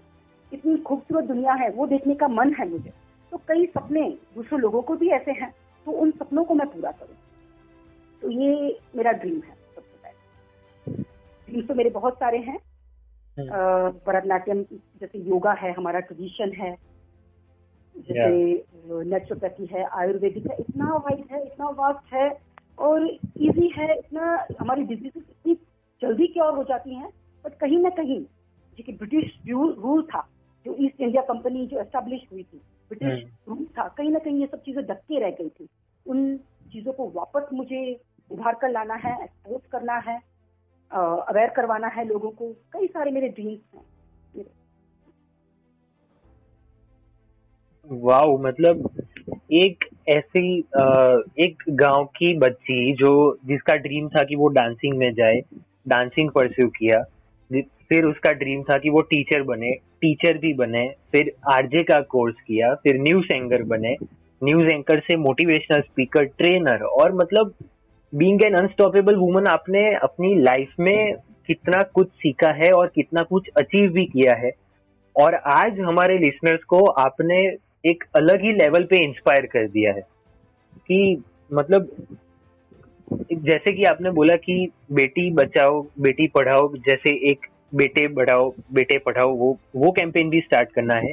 इतनी 0.52 0.76
खूबसूरत 0.78 1.24
दुनिया 1.24 1.52
है, 1.54 1.70
वो 1.70 1.86
देखने 1.86 2.14
का 2.14 2.28
मन 2.28 2.54
है 2.54 2.68
मुझे। 2.70 2.92
तो 3.32 3.38
कई 3.48 3.66
सपने 3.68 4.08
दूसरे 4.34 4.58
लोगों 4.58 4.82
को 4.82 4.94
भी 4.96 5.08
ऐसे 5.10 5.32
हैं 5.32 5.50
तो 5.86 5.92
उन 5.92 6.10
सपनों 6.10 6.44
को 6.44 6.54
मैं 6.54 6.66
पूरा 6.66 6.90
करूँ। 6.90 7.16
तो 8.22 8.30
ये 8.32 8.78
मेरा 8.96 9.12
ड्रीम 9.12 9.40
है 9.40 9.54
सबसे 9.74 9.96
पहले। 9.96 11.02
ड्रीम्स 11.48 11.68
तो 11.68 11.74
मेरे 11.74 11.90
बहुत 11.90 12.14
सारे 12.14 12.38
हैं। 12.38 12.58
भरतनाट्यम 13.38 14.62
जैसे 15.00 15.18
योगा 15.18 15.52
है 15.52 15.72
हमारा 15.72 16.00
ट्रेडिशन 16.00 16.52
है 16.52 16.76
जैसे 17.94 18.64
नेचुरोपैथी 19.04 19.66
है 19.66 19.84
आयुर्वेदिक 19.84 20.46
है 20.50 20.56
इतना 20.60 20.94
वाइड 20.96 21.24
है 21.32 21.42
इतना 21.44 21.68
वास्ट 21.68 22.12
है 22.14 22.28
और 22.78 23.06
इजी 23.06 23.72
है 23.78 23.98
इतना 23.98 24.46
हमारी 24.60 24.82
डिज़ीज़ 24.82 25.18
इतनी 25.18 25.54
जल्दी 26.02 26.26
क्योर 26.26 26.54
हो 26.54 26.64
जाती 26.64 26.94
हैं 26.94 27.08
बट 27.44 27.58
कहीं 27.58 27.78
ना 27.78 27.90
कहीं 27.90 28.20
जो 28.78 28.82
कि 28.82 28.92
ब्रिटिश 28.92 29.38
रूल 29.48 30.02
था 30.02 30.28
जो 30.66 30.76
ईस्ट 30.80 31.00
इंडिया 31.00 31.22
कंपनी 31.22 31.66
जो 31.66 31.80
एस्टेब्लिश 31.80 32.20
हुई 32.32 32.42
थी 32.42 32.60
ब्रिटिश 32.88 33.24
रूल 33.48 33.56
हम्म। 33.56 33.66
था 33.78 33.88
कहीं 33.88 34.10
ना 34.10 34.18
कहीं 34.18 34.40
ये 34.40 34.46
सब 34.46 34.62
चीज़ें 34.62 34.84
धक्के 34.86 35.20
रह 35.20 35.30
गई 35.30 35.48
थी। 35.48 35.68
उन 36.06 36.36
चीज़ों 36.72 36.92
को 36.92 37.08
वापस 37.10 37.48
मुझे 37.52 38.00
उभार 38.30 38.54
कर 38.54 38.70
लाना 38.70 38.94
है 38.94 39.12
एक्सपोज 39.24 39.60
करना 39.72 39.96
है 39.98 40.20
अवेयर 40.92 41.50
करवाना 41.56 41.86
है 41.88 42.04
लोगों 42.08 42.30
को। 42.30 42.52
कई 42.72 42.86
सारे 42.86 43.10
मेरे 43.10 43.28
ड्रीम्स 43.28 43.60
हैं। 43.74 44.44
वाओ 47.90 48.36
मतलब 48.38 48.88
एक 49.52 49.84
ऐसी 50.08 50.58
एक 51.38 51.62
गाँव 51.70 52.04
की 52.16 52.36
बच्ची 52.38 52.92
जो, 52.94 53.38
जिसका 53.46 53.74
ड्रीम 53.76 54.08
था 54.08 54.22
कि 54.22 54.36
वो 54.36 54.48
डांसिंग 54.50 54.96
में 54.98 55.12
जाए 55.14 55.40
डांसिंग 55.88 56.30
परस्यू 56.30 56.68
किया, 56.70 57.02
फिर 57.90 58.04
उसका 58.04 58.30
ड्रीम 58.32 58.62
था 58.62 58.76
कि 58.78 58.90
वो 58.90 59.00
टीचर 59.02 59.42
बने 59.42 59.72
टीचर 60.00 60.38
भी 60.38 60.52
बने, 60.54 60.88
फिर 61.12 61.32
आरजे 61.48 61.82
का 61.84 62.00
कोर्स 62.10 62.34
किया, 62.46 62.74
फिर 62.74 63.00
न्यूज़ 63.00 63.32
एंकर 63.34 63.62
बने 63.64 63.96
न्यूज़ 64.42 64.68
एंकर 64.68 65.00
से 65.00 65.16
मोटिवेशनल 65.18 65.80
स्पीकर 65.80 66.24
ट्रेनर 66.24 66.82
और 66.84 67.12
मतलब 67.14 67.54
बीइंग 68.12 68.44
एन 68.44 68.54
अनस्टॉपेबल 68.54 69.16
वुमन 69.16 69.46
आपने 69.46 69.82
अपनी 69.94 70.34
लाइफ 70.34 70.72
में 70.80 71.14
कितना 71.46 71.82
कुछ 71.94 72.08
सीखा 72.14 72.50
है 72.54 72.70
और 72.70 72.90
कितना 72.94 73.22
कुछ 73.22 73.48
अचीव 73.56 73.90
भी 73.92 74.04
किया 74.06 74.34
है। 74.36 74.50
और 75.16 75.34
आज 75.34 75.78
हमारे 75.80 76.18
लिसनर्स 76.18 76.64
को 76.64 76.84
आपने 77.00 77.38
एक 77.84 78.04
अलग 78.16 78.42
ही 78.42 78.52
लेवल 78.52 78.84
पे 78.84 79.04
इंस्पायर 79.04 79.46
कर 79.46 79.68
दिया 79.68 79.92
है 79.92 80.00
कि 80.00 81.22
मतलब 81.50 81.88
जैसे 83.32 83.72
कि 83.72 83.84
आपने 83.84 84.10
बोला 84.10 84.36
कि 84.36 84.68
बेटी 84.92 85.30
बचाओ 85.30 85.80
बेटी 86.00 86.26
पढ़ाओ 86.28 86.68
जैसे 86.78 87.10
एक 87.30 87.46
बेटे 87.74 88.06
बढ़ाओ 88.10 88.52
बेटे 88.72 88.98
पढ़ाओ 88.98 89.34
वो 89.34 89.56
वो 89.76 89.90
कैंपेन 89.92 90.30
भी 90.30 90.40
स्टार्ट 90.40 90.72
करना 90.72 90.98
है। 90.98 91.12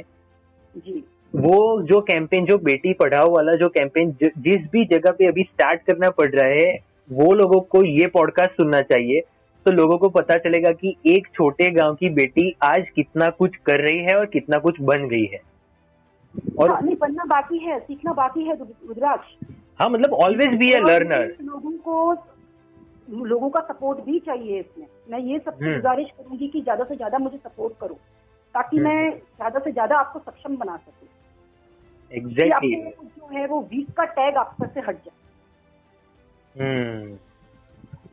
जी। 0.76 1.02
वो 1.34 1.82
जो 1.82 2.00
कैंपेन 2.02 2.46
जो 2.46 2.58
बेटी 2.60 2.92
पढ़ाओ 2.92 3.30
वाला 3.30 3.52
जो 3.54 3.68
कैंपेन 3.70 4.14
जिस 4.22 4.70
भी 4.72 4.84
जगह 4.86 5.10
पे 5.10 5.26
अभी 5.26 5.42
स्टार्ट 5.42 5.82
करना 5.82 6.10
पड़ 6.10 6.30
रहा 6.30 6.48
है 6.50 6.89
वो 7.10 7.32
लोगों 7.34 7.60
को 7.60 7.82
ये 7.84 8.06
पॉडकास्ट 8.06 8.50
सुनना 8.52 8.80
चाहिए। 8.82 9.20
तो 9.66 9.70
लोगों 9.70 9.96
को 9.98 10.08
पता 10.08 10.34
चलेगा 10.38 10.72
कि 10.72 10.94
एक 11.06 11.26
छोटे 11.34 11.70
गाँव 11.70 11.94
की 11.94 12.08
बेटी 12.10 12.54
आज 12.64 12.88
कितना 12.96 13.28
कुछ 13.38 13.56
कर 13.66 13.80
रही 13.80 14.04
है 14.04 14.16
और 14.18 14.26
कितना 14.26 14.58
कुछ 14.58 14.80
बन 14.80 15.06
गई 15.08 15.24
है। 15.24 15.40
और 16.58 16.70
हाँ, 16.70 16.80
नहीं 16.82 16.96
बनना 16.96 17.24
बाकी 17.24 17.58
है 17.58 17.78
सीखना 17.78 18.12
बाकी 18.12 18.44
है 18.44 18.54
रुद्राक्ष 18.54 19.34
हाँ 19.80 19.88
मतलब 19.90 20.12
ऑलवेज 20.14 20.54
बी 20.58 20.70
ए 20.72 20.78
लर्नर 20.78 21.34
लोगों 21.42 21.72
को 21.78 22.12
लोगों 23.26 23.48
का 23.50 23.60
सपोर्ट 23.68 24.00
भी 24.04 24.18
चाहिए 24.18 24.58
इसमें। 24.60 24.86
मैं 25.10 25.18
ये 25.20 25.38
सब 25.38 25.56
हम्म। 25.62 25.74
गुजारिश 25.74 26.08
करूँगी 26.18 26.48
कि 26.48 26.60
ज़्यादा 26.60 26.84
से 26.84 26.96
ज़्यादा 26.96 27.18
मुझे 27.18 27.36
सपोर्ट 27.36 27.74
करो 27.80 27.98
ताकि 28.54 28.76
हम्म। 28.76 28.88
मैं 28.88 29.10
ज़्यादा 29.10 29.58
से 29.58 29.72
ज़्यादा 29.72 29.98
आपको 29.98 30.18
सक्षम 30.20 30.56
बना 30.56 30.76
सकूँ। 30.76 31.08
Exactly 32.12 32.74
exactly. 32.74 33.08
जो 33.08 33.38
है 33.38 33.46
वो 33.46 33.60
वीक 33.70 33.90
का 33.96 34.04
टैग 34.04 34.36
आप 34.36 34.56
से 34.64 34.80
हट 34.80 34.96
जाए। 34.96 35.18
हम्म। 36.56 37.16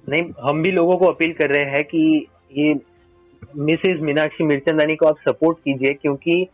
नहीं, 0.09 0.31
हम 0.41 0.61
भी 0.63 0.71
लोगों 0.71 0.97
को 0.97 1.05
अपील 1.05 1.33
कर 1.33 1.49
रहे 1.49 1.71
हैं 1.71 1.83
कि 1.83 2.27
ये 2.51 2.73
मिसेज 3.57 4.01
मीनाक्षी 4.01 4.43
मिर्चंदानी 4.43 4.95
को 4.95 5.05
आप 5.05 5.17
सपोर्ट 5.19 5.57
कीजिए, 5.57 5.93
क्योंकि 5.93 6.47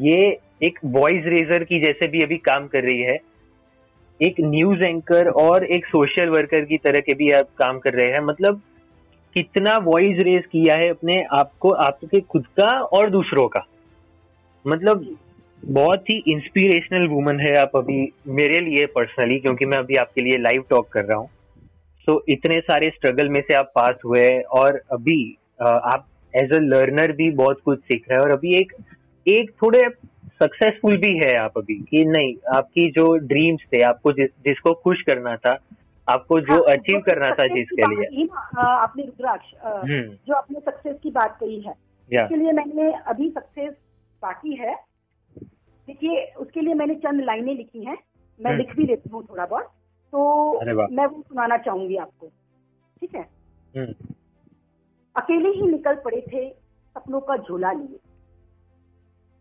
ये 0.00 0.20
एक 0.62 0.78
वॉइस 0.84 1.24
रेजर 1.26 1.64
की 1.64 1.80
जैसे 1.80 2.08
भी 2.08 2.20
अभी 2.20 2.36
काम 2.38 2.66
कर 2.66 2.84
रही 2.84 3.00
है, 3.00 3.18
एक 4.20 4.34
न्यूज़ 4.40 4.82
एंकर 4.82 5.28
और 5.28 5.64
एक 5.66 5.86
सोशल 5.86 6.28
वर्कर 6.28 6.64
की 6.64 6.76
तरह 6.76 7.00
के 7.00 7.14
भी 7.14 7.30
आप 7.30 7.48
काम 7.58 7.78
कर 7.78 7.94
रहे 7.94 8.12
हैं। 8.12 8.20
मतलब 8.20 8.60
कितना 9.36 9.76
वॉइस 9.76 10.18
रेज 10.18 10.46
किया 10.46 10.74
है 10.74 10.88
अपने 10.88 11.22
आपको 11.32 11.70
आपके 11.80 12.20
खुद 12.20 12.46
का 12.60 12.68
और 12.80 13.10
दूसरों 13.10 13.46
का। 13.48 13.64
मतलब 14.64 15.06
बहुत 15.64 16.10
ही 16.10 16.22
इंस्पिरेशनल 16.28 17.06
वुमन 17.08 17.40
है 17.40 17.54
आप 17.56 17.76
अभी 17.76 18.12
मेरे 18.26 18.60
लिए 18.60 18.86
पर्सनली 18.86 19.38
क्योंकि 19.38 19.66
मैं 19.66 19.78
अभी 19.78 19.96
आपके 19.96 20.24
लिए 20.24 20.38
लाइव 20.38 20.64
टॉक 20.70 20.88
कर 20.88 21.04
रहा 21.04 21.18
हूँ। 21.18 21.28
सो 21.28 22.12
so, 22.12 22.20
इतने 22.28 22.60
सारे 22.60 22.90
स्ट्रगल 22.90 23.28
में 23.28 23.40
से 23.40 23.54
आप 23.54 23.72
पास 23.74 23.94
हुए 24.04 24.40
और 24.40 24.80
अभी 24.92 25.38
आप 25.62 26.06
एज 26.36 26.52
अ 26.52 26.58
लर्नर 26.60 27.12
भी 27.12 27.30
बहुत 27.30 27.60
कुछ 27.64 27.78
सीख 27.78 28.04
रहे 28.08 28.18
हैं 28.18 28.24
और 28.24 28.32
अभी 28.32 28.54
एक 28.56 28.72
एक 29.28 29.50
थोड़े 29.62 29.88
सक्सेसफुल 30.42 30.96
भी 30.96 31.16
है 31.16 31.36
आप 31.36 31.58
अभी 31.58 31.74
कि 31.90 32.04
नहीं 32.04 32.34
आपकी 32.54 32.90
जो 32.90 33.16
ड्रीम्स 33.16 33.60
थे 33.72 33.82
आपको 33.82 34.12
जिस, 34.12 34.30
जिसको 34.46 34.72
खुश 34.72 35.02
करना 35.02 35.36
था 35.36 35.58
आपको 36.08 36.40
जो 36.40 36.54
हाँ, 36.54 36.74
अचीव 36.76 37.00
करना 37.00 37.28
था 37.30 37.46
जिसके 37.54 37.82
लिए। 37.82 38.26
आपने 38.58 39.02
रुद्राक्ष 39.02 39.54
हम्म। 39.64 40.02
जो 40.02 40.34
आपने 40.34 40.60
सक्सेस 40.60 40.96
की 41.02 41.10
बात 41.10 41.36
कही 41.40 41.60
है 41.60 41.72
उसके 41.72 42.36
लिए 42.36 42.52
मैंने 42.52 42.92
अभी 43.06 43.28
सक्सेस 43.28 43.72
बाकी 44.22 44.54
है। 44.54 44.91
देखिए 45.86 46.24
उसके 46.24 46.60
लिए 46.60 46.74
मैंने 46.74 46.94
चंद 46.94 47.24
लाइनें 47.24 47.54
लिखी 47.54 47.84
हैं। 47.84 47.98
मैं 48.40 48.50
हम्म। 48.50 48.60
लिख 48.60 48.76
भी 48.76 48.84
लेती 48.84 49.10
हूँ 49.10 49.26
थोड़ा 49.30 49.46
बहुत 49.46 49.64
तो 50.12 50.60
मैं 50.88 51.06
वो 51.06 51.22
सुनाना 51.22 51.56
चाहूँगी 51.56 51.96
आपको। 51.96 52.26
ठीक 53.00 53.14
है? 53.14 53.22
हम्म। 53.76 54.14
अकेले 55.16 55.48
ही 55.48 55.62
निकल 55.62 55.94
पड़े 55.94 56.20
थे 56.20 56.50
सपनों 56.96 57.20
का 57.20 57.36
झोला 57.36 57.72
लिए। 57.72 57.98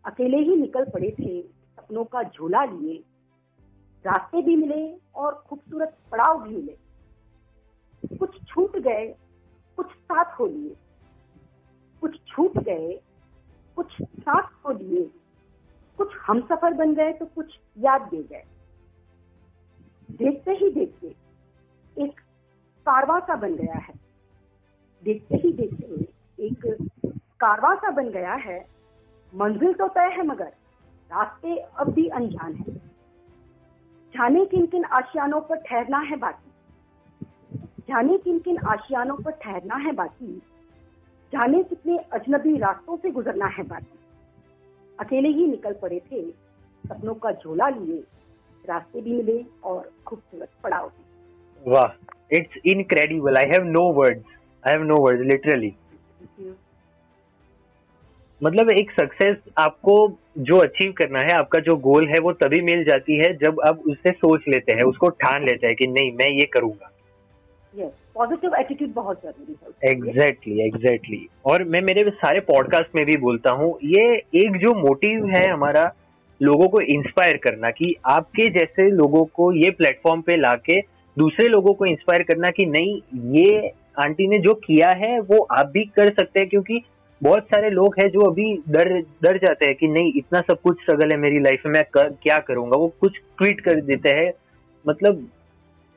अकेले 0.05 0.37
ही 0.37 0.55
निकल 0.55 0.85
पड़े 0.85 1.11
थे 1.11 1.41
सपनों 1.41 2.05
का 2.05 2.23
झोला 2.23 2.63
लिए। 2.63 3.03
रास्ते 4.05 4.41
भी 4.41 4.55
मिले 4.55 4.97
और 5.15 5.43
खूबसूरत 5.47 5.97
पड़ाव 6.11 6.43
भी 6.43 6.55
मिले। 6.55 6.77
कुछ 8.17 8.47
छूट 8.47 8.77
गए 8.77 9.15
कुछ 9.77 9.87
साथ 9.87 10.39
हो 10.39 10.45
लिए। 10.45 10.75
कुछ 12.01 12.17
छूट 12.27 12.57
गए 12.57 13.01
कुछ 13.75 13.87
साथ 14.01 14.65
हो 14.65 14.71
लिए। 14.71 15.09
कुछ 16.01 16.13
हम 16.27 16.39
सफ़र 16.41 16.73
बन 16.73 16.93
गए 16.95 17.11
तो 17.13 17.25
कुछ 17.25 17.57
याद 17.77 18.01
दे 18.01 18.21
गए। 18.23 18.43
देखते 20.09 20.51
ही 20.51 20.69
देखते 20.69 21.07
एक 21.97 22.19
कारवा 22.85 23.19
सा 23.19 23.35
बन 23.35 23.55
गया 23.55 23.77
है। 23.77 23.93
देखते 25.03 25.35
ही 25.35 25.51
देखते 25.53 26.45
एक 26.45 26.65
कारवा 27.39 27.73
सा 27.75 27.91
बन 27.91 28.09
गया 28.09 28.33
है। 28.33 28.59
मंजिल 29.33 29.73
तो 29.73 29.87
तय 29.87 30.09
है 30.09 30.25
मगर 30.27 30.51
रास्ते 31.11 31.55
अब 31.57 31.93
भी 31.93 32.07
अनजान 32.07 32.55
है। 32.55 32.75
जाने 34.13 34.45
किन 34.45 34.65
किन 34.65 34.85
आशियानों 34.93 35.41
पर 35.41 35.55
ठहरना 35.59 35.99
है 35.99 36.17
बाकी। 36.17 36.49
जाने 37.89 38.17
किन 38.17 38.39
किन 38.39 38.57
आशियानों 38.67 39.17
पर 39.17 39.31
ठहरना 39.31 39.75
है 39.75 39.91
बाकी। 39.91 40.35
जाने 41.33 41.63
कितने 41.63 41.97
अजनबी 41.97 42.57
रास्तों 42.57 42.97
से 42.97 43.11
गुजरना 43.11 43.45
है 43.45 43.63
बाकी। 43.63 43.99
अकेले 45.01 45.29
ही 45.29 45.47
निकल 45.47 45.73
पड़े 45.81 45.99
थे। 46.01 46.21
सपनों 46.83 47.13
का 47.15 47.31
झोला 47.33 47.67
लिए 47.69 47.97
रास्ते 48.65 49.01
भी 49.01 49.11
मिले 49.13 49.43
और 49.63 49.91
खूबसूरत 50.05 50.49
पड़ाव 50.63 50.87
भी। 50.87 51.71
वाह 51.71 52.35
it's 52.35 52.57
incredible 52.65 53.37
I 53.37 53.45
have 53.49 53.63
no 53.67 53.81
words 53.93 54.25
I 54.63 54.73
have 54.73 54.83
no 54.83 54.97
words 54.97 55.23
literally 55.27 55.73
मतलब 58.41 58.69
एक 58.71 58.91
सक्सेस 58.91 59.37
आपको 59.59 59.95
जो 60.39 60.57
अचीव 60.59 60.91
करना 60.97 61.19
है 61.19 61.33
आपका 61.33 61.59
जो 61.59 61.75
गोल 61.79 62.07
है 62.09 62.19
वो 62.19 62.31
तभी 62.35 62.61
मिल 62.61 62.83
जाती 62.83 63.17
है 63.17 63.33
जब 63.37 63.59
आप 63.65 63.81
उससे 63.89 64.11
सोच 64.11 64.47
लेते 64.47 64.75
हैं 64.75 64.83
उसको 64.83 65.09
ठान 65.23 65.43
लेते 65.45 65.67
हैं 65.67 65.75
कि 65.75 65.87
नहीं 65.87 66.11
मैं 66.13 66.29
ये 66.29 66.45
करूँगा। 66.53 66.89
पॉजिटिव 68.21 68.55
एटीट्यूड 68.55 68.93
बहुत 68.93 69.21
ज़रूरी 69.23 69.55
है 69.63 69.91
एग्जैक्टली 69.91 70.59
एग्जैक्टली 70.61 71.27
और 71.45 71.63
मैं 71.63 71.81
मेरे 71.81 72.09
सारे 72.09 72.39
पॉडकास्ट 72.39 72.95
में 72.95 73.05
भी 73.05 73.15
बोलता 73.17 73.51
हूँ 73.51 73.73
ये 73.83 74.03
एक 74.15 74.57
जो 74.57 74.73
मोटिव 74.73 75.25
है 75.27 75.47
हमारा 75.51 75.93
लोगों 76.41 76.67
को 76.67 76.81
इंस्पायर 76.81 77.37
करना 77.37 77.69
कि 77.69 77.93
आपके 78.05 78.47
जैसे 78.49 78.89
लोगों 78.91 79.23
को 79.25 79.51
ये 79.53 79.71
प्लेटफॉर्म 79.71 80.21
पे 80.21 80.35
लाके 80.37 80.79
दूसरे 81.17 81.47
लोगों 81.47 81.73
को 81.73 81.85
इंस्पायर 81.85 82.23
करना 82.23 82.49
कि 82.49 82.65
नहीं 82.65 82.95
ये 83.33 83.67
आंटी 83.99 84.27
ने 84.27 84.37
जो 84.37 84.53
किया 84.53 84.89
है 84.97 85.19
वो 85.21 85.43
आप 85.51 85.71
भी 85.73 85.85
कर 85.85 86.13
सकते 86.13 86.39
हैं 86.39 86.49
क्योंकि 86.49 86.81
बहुत 87.21 87.43
सारे 87.45 87.69
लोग 87.69 87.95
हैं 87.99 88.09
जो 88.09 88.29
अभी 88.29 88.53
डर 88.69 88.93
डर 89.23 89.37
जाते 89.37 89.65
हैं 89.65 89.75
कि 89.75 89.87
नहीं 89.87 90.13
इतना 90.15 90.39
सब 90.39 90.61
कुछ 90.61 90.81
स्ट्रगल 90.81 91.11
है 91.11 91.17
मेरी 91.17 91.39
लाइफ 91.39 91.65
में 91.65 91.73
मैं 91.73 91.83
कर, 91.93 92.09
क्या 92.23 92.37
करूँगा? 92.37 92.77
वो 92.77 92.93
कुछ 93.01 93.17
ट्वीट 93.37 93.61
कर 93.61 93.81
देते 93.81 94.09
हैं। 94.09 94.31
मतलब 94.85 95.27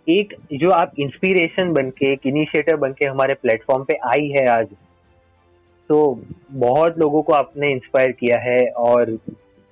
एक 0.08 0.34
जो 0.52 0.70
आप 0.70 0.92
इंस्पिरेशन 0.98 1.72
बन 1.72 1.90
के 1.90 2.12
एक 2.12 2.20
इनिशिएटर 2.26 2.76
बन 2.76 2.92
के 2.92 3.04
हमारे 3.04 3.34
प्लेटफॉर्म 3.34 3.84
पे 3.84 3.94
आई 3.94 4.28
है 4.28 4.46
आज 4.46 4.68
तो 5.88 6.20
बहुत 6.50 6.98
लोगों 6.98 7.22
को 7.22 7.32
आपने 7.32 7.72
इंस्पायर 7.72 8.12
किया 8.12 8.38
है 8.38 8.70
और 8.70 9.18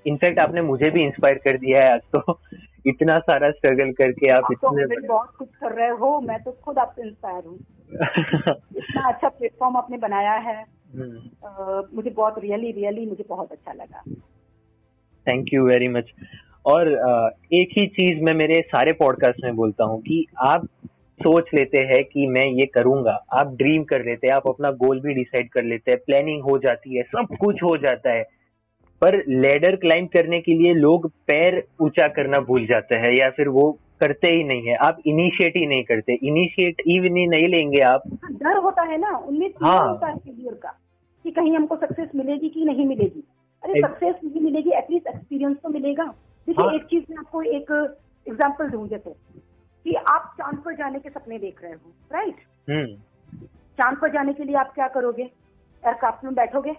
इनफैक्ट 0.07 0.39
आपने 0.39 0.62
मुझे 0.62 0.91
भी 0.91 1.03
इंस्पायर 1.05 1.35
कर 1.35 1.59
दिया 1.59 1.85
है 1.85 1.93
आज 1.93 2.01
तो। 2.16 2.41
इतना 2.87 3.18
सारा 3.18 3.51
स्ट्रगल 3.51 3.93
करके 3.93 4.30
आप, 4.30 4.43
तो 4.43 4.80
इतने 4.80 4.97
तो 4.97 5.09
बहुत 5.09 5.35
कुछ 5.39 5.49
कर 5.49 5.72
रहे 5.72 5.89
हो 5.89 6.20
मैं 6.20 6.43
तो 6.43 6.53
खुद 6.53 6.78
आपसे 6.78 7.03
इंस्पायर 7.03 7.45
हूँ। 7.45 7.59
इतना 8.76 9.09
अच्छा 9.09 9.28
प्लेटफॉर्म 9.28 9.76
आपने 9.76 9.97
बनाया 9.97 10.33
है। 10.33 10.64
हम्म, 10.95 11.97
मुझे 11.97 12.11
बहुत 12.11 12.35
रियली 12.39 12.70
रियली 12.70 13.07
मुझे 13.07 13.24
बहुत 13.28 13.53
अच्छा 13.53 13.72
लगा। 13.72 14.03
थैंक 15.26 15.47
यू 15.53 15.66
वेरी 15.66 15.89
मच 15.89 16.05
और 16.66 16.88
एक 17.52 17.68
ही 17.78 17.86
चीज़ 17.86 18.22
मैं 18.22 18.34
मेरे 18.34 18.60
सारे 18.60 18.92
पॉडकास्ट 18.92 19.44
में 19.44 19.56
बोलता 19.56 19.84
हूँ 19.84 20.00
कि 20.00 20.26
आप 20.38 20.66
सोच 21.20 21.44
लेते 21.54 21.78
हैं 21.78 22.04
कि 22.04 22.26
मैं 22.26 22.46
ये 22.46 22.66
करूँगा 22.66 23.24
आप 23.32 23.54
ड्रीम 23.56 23.84
कर 23.84 24.04
लेते 24.04 24.26
हैं 24.26 24.34
आप 24.34 24.48
अपना 24.48 24.70
गोल 24.70 25.00
भी 25.00 25.14
डिसाइड 25.14 25.48
कर 25.50 25.64
लेते 25.64 25.90
हैं 25.90 26.00
प्लानिंग 26.06 26.42
हो 26.42 26.58
जाती 26.58 26.96
है 26.96 27.02
सब 27.02 27.36
कुछ 27.40 27.62
हो 27.62 27.76
जाता 27.76 28.12
है। 28.12 28.22
पर 29.02 29.16
लेडर 29.28 29.76
क्लाइंब 29.76 30.08
करने 30.08 30.40
के 30.40 30.54
लिए 30.54 30.74
लोग 30.74 31.08
पैर 31.10 31.62
ऊँचा 31.80 32.06
करना 32.06 32.38
भूल 32.38 32.66
जाते 32.66 32.98
हैं 32.98 33.14
या 33.18 33.30
फिर 33.30 33.48
वो 33.48 33.70
करते 34.00 34.28
ही 34.28 34.44
नहीं 34.44 34.68
है। 34.68 34.74
आप 34.76 34.98
इनिशिएट 35.06 35.56
ही 35.56 35.66
नहीं 35.66 35.82
करते। 35.82 36.12
इनिशिएटिव 36.12 37.02
नहीं 37.14 37.26
नहीं 37.28 37.48
लेंगे 37.48 37.82
आप। 37.82 38.02
हाँ, 38.24 38.32
डर 38.32 38.56
होता 38.56 38.82
है 38.82 38.98
ना 38.98 39.26
fear 39.26 39.50
हाँ। 39.62 39.88
होता 39.88 40.06
है 40.06 40.16
फेलियर 40.16 40.54
का 40.54 40.78
कि 41.24 41.30
कहीं 41.30 41.56
हमको 41.56 41.76
सक्सेस 41.76 42.08
मिलेगी 42.14 42.48
कि 42.48 42.64
नहीं 42.64 42.86
मिलेगी। 42.86 43.24
अरे 43.62 43.80
सक्सेस 43.80 44.14
नहीं 44.24 44.40
मिलेगी 44.40 44.70
एटलीस्ट 44.70 45.06
एक्सपीरियंस 45.06 45.56
तो 45.62 45.68
मिलेगा। 45.68 46.12
देखिए 46.47 46.66
हाँ। 46.66 46.74
एक 46.74 46.84
चीज़ 46.90 47.05
मैं 47.11 47.18
आपको 47.18 47.43
एक 47.57 47.70
एग्ज़ाम्पल 48.26 48.70
दूँ 48.70 48.86
जैसे 48.88 49.11
कि 49.86 49.95
आप 50.11 50.32
चाँद 50.38 50.59
पर 50.64 50.74
जाने 50.76 50.99
के 51.01 51.11
सपने 51.11 51.38
देख 51.38 51.62
रहे 51.62 51.72
हो 51.72 51.93
राइट 52.12 52.40
हम्म। 52.70 53.47
चाँद 53.78 53.99
पर 54.01 54.12
जाने 54.12 54.32
के 54.32 54.45
लिए 54.45 54.57
आप 54.57 54.72
क्या 54.74 54.88
करोगे? 54.97 55.22
एयरक्राफ्ट 55.22 56.24
में 56.24 56.34
बैठोगे? 56.34 56.70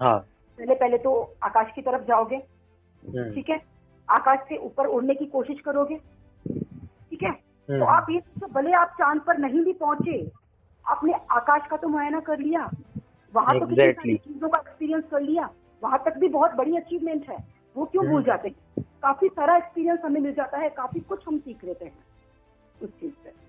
हाँ। 0.00 0.18
पहले 0.58 0.74
पहले 0.74 0.98
तो 0.98 1.12
आकाश 1.44 1.70
की 1.74 1.82
तरफ़ 1.82 2.02
जाओगे 2.08 2.36
हम्म, 2.36 3.30
ठीक 3.34 3.50
है? 3.50 3.60
आकाश 4.08 4.38
से 4.48 4.56
ऊपर 4.66 4.86
उड़ने 4.86 5.14
की 5.14 5.26
कोशिश 5.26 5.60
करोगे 5.64 5.96
ठीक 6.46 7.22
है? 7.22 7.30
तो 7.32 7.72
हम्म, 7.72 7.84
आप 7.84 8.06
ये 8.10 8.20
सोचो, 8.20 8.46
भले 8.52 8.72
आप 8.72 8.94
चाँद 8.98 9.20
पर 9.26 9.38
नहीं 9.38 9.64
भी 9.64 9.72
पहुँचे 9.72 10.30
आपने 10.86 11.12
आकाश 11.30 11.66
का 11.70 11.76
तो 11.76 11.88
मुआयना 11.88 12.20
कर 12.20 12.38
लिया 12.38 12.70
वहाँ 13.34 13.58
तो 13.58 13.66
Exactly. 13.66 13.94
सारी 13.96 14.16
चीज़ों 14.16 14.48
का 14.48 14.58
एक्सपीरियंस 14.60 15.04
कर 15.10 15.20
लिया 15.20 15.48
वहाँ 15.82 16.02
तक 16.06 16.18
भी 16.18 16.28
बहुत 16.28 16.54
बड़ी 16.54 16.76
अचीवमेंट 16.76 17.28
है। 17.28 17.36
वो 17.76 17.84
क्यों 17.84 18.04
भूल 18.04 18.14
हम्म। 18.14 18.24
जाते 18.26 18.48
हैं? 18.48 18.84
काफ़ी 19.02 19.28
सारा 19.28 19.56
एक्सपीरियंस 19.56 19.98
हमें 20.04 20.20
मिल 20.20 20.32
जाता 20.32 20.58
है 20.58 20.68
काफ़ी 20.68 21.00
कुछ 21.00 21.20
हम 21.28 21.38
सीख 21.38 21.64
लेते 21.64 21.84
हैं 21.84 21.92
उस 22.80 22.90
चीज़ 22.90 23.12
से। 23.12 23.40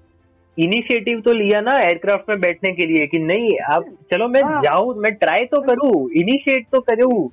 इनिशिएटिव 0.57 1.21
तो 1.21 1.33
लिया 1.33 1.59
ना 1.61 1.77
एयरक्राफ्ट 1.79 2.29
में 2.29 2.39
बैठने 2.41 2.71
के 2.73 2.85
लिए 2.85 3.05
कि 3.07 3.19
नहीं 3.19 3.57
आप 3.73 3.85
चलो 4.11 4.27
मैं 4.27 4.41
हाँ। 4.43 4.61
जाऊँ 4.61 4.93
मैं 4.95 5.13
ट्राई 5.15 5.45
तो 5.45 5.61
करूँ 5.61 6.09
इनिशिएट 6.11 6.67
तो 6.71 6.79
करूँ। 6.81 7.29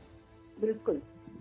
बिल्कुल। 0.59 1.01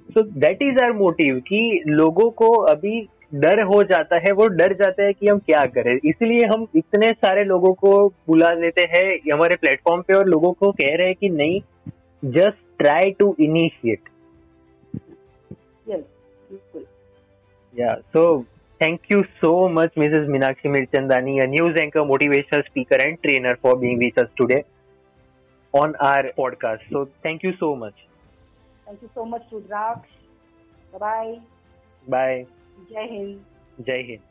So 0.10 0.22
that 0.40 0.62
is 0.62 0.84
our 0.84 0.92
motive 0.94 1.40
कि 1.40 1.62
लोगों 1.88 2.30
को 2.32 2.50
अभी 2.68 3.02
डर 3.36 3.62
हो 3.64 3.82
जाता 3.84 4.18
है 4.18 4.32
वो 4.34 4.48
डर 4.50 4.74
जाता 4.74 5.04
है 5.04 5.14
कि 5.14 5.28
हम 5.28 5.40
क्या 5.40 5.64
करें। 5.74 5.96
इसलिए 5.96 6.46
हम 6.46 6.68
इतने 6.76 7.12
सारे 7.12 7.44
लोगों 7.44 7.74
को 7.74 7.92
बुला 8.28 8.50
लेते 8.56 8.82
हैं 8.90 9.04
हमारे 9.34 9.56
प्लेटफॉर्म 9.56 10.02
पे 10.02 10.14
और 10.14 10.28
लोगों 10.28 10.52
को 10.54 10.72
कह 10.72 10.96
रहे 10.96 11.08
हैं 11.08 11.16
कि 11.16 11.30
नहीं 11.32 11.60
just 12.24 12.64
try 12.80 13.12
to 13.12 13.36
initiate 13.40 14.10
yes 15.90 16.04
बिल्कुल 16.52 16.86
Yeah. 17.74 17.98
So 18.14 18.22
thank 18.80 19.10
you 19.10 19.24
so 19.42 19.70
much, 19.70 19.94
Mrs. 19.96 20.28
Minakshi 20.36 20.70
Mirchandani, 20.76 21.44
a 21.44 21.48
news 21.48 21.78
anchor, 21.82 22.00
motivational 22.12 22.66
speaker, 22.66 22.98
and 23.00 23.22
trainer, 23.24 23.58
for 23.62 23.76
being 23.78 24.00
with 24.00 24.18
us 24.18 24.30
today 24.42 24.66
on 25.74 25.96
our 25.98 26.24
podcast. 26.38 26.88
So 26.92 27.10
thank 27.22 27.44
you 27.44 27.54
so 27.60 27.76
much. 27.76 27.94
Thank 28.86 29.04
you 29.04 29.10
so 29.14 29.26
much, 29.26 29.44
Rudraksh. 29.52 30.10
Bye 30.94 31.00
Bye. 31.00 31.40
Bye. 32.08 32.48
Jai 32.90 33.08
Hind. 33.08 33.46
Jai 33.86 34.02
Hind. 34.04 34.29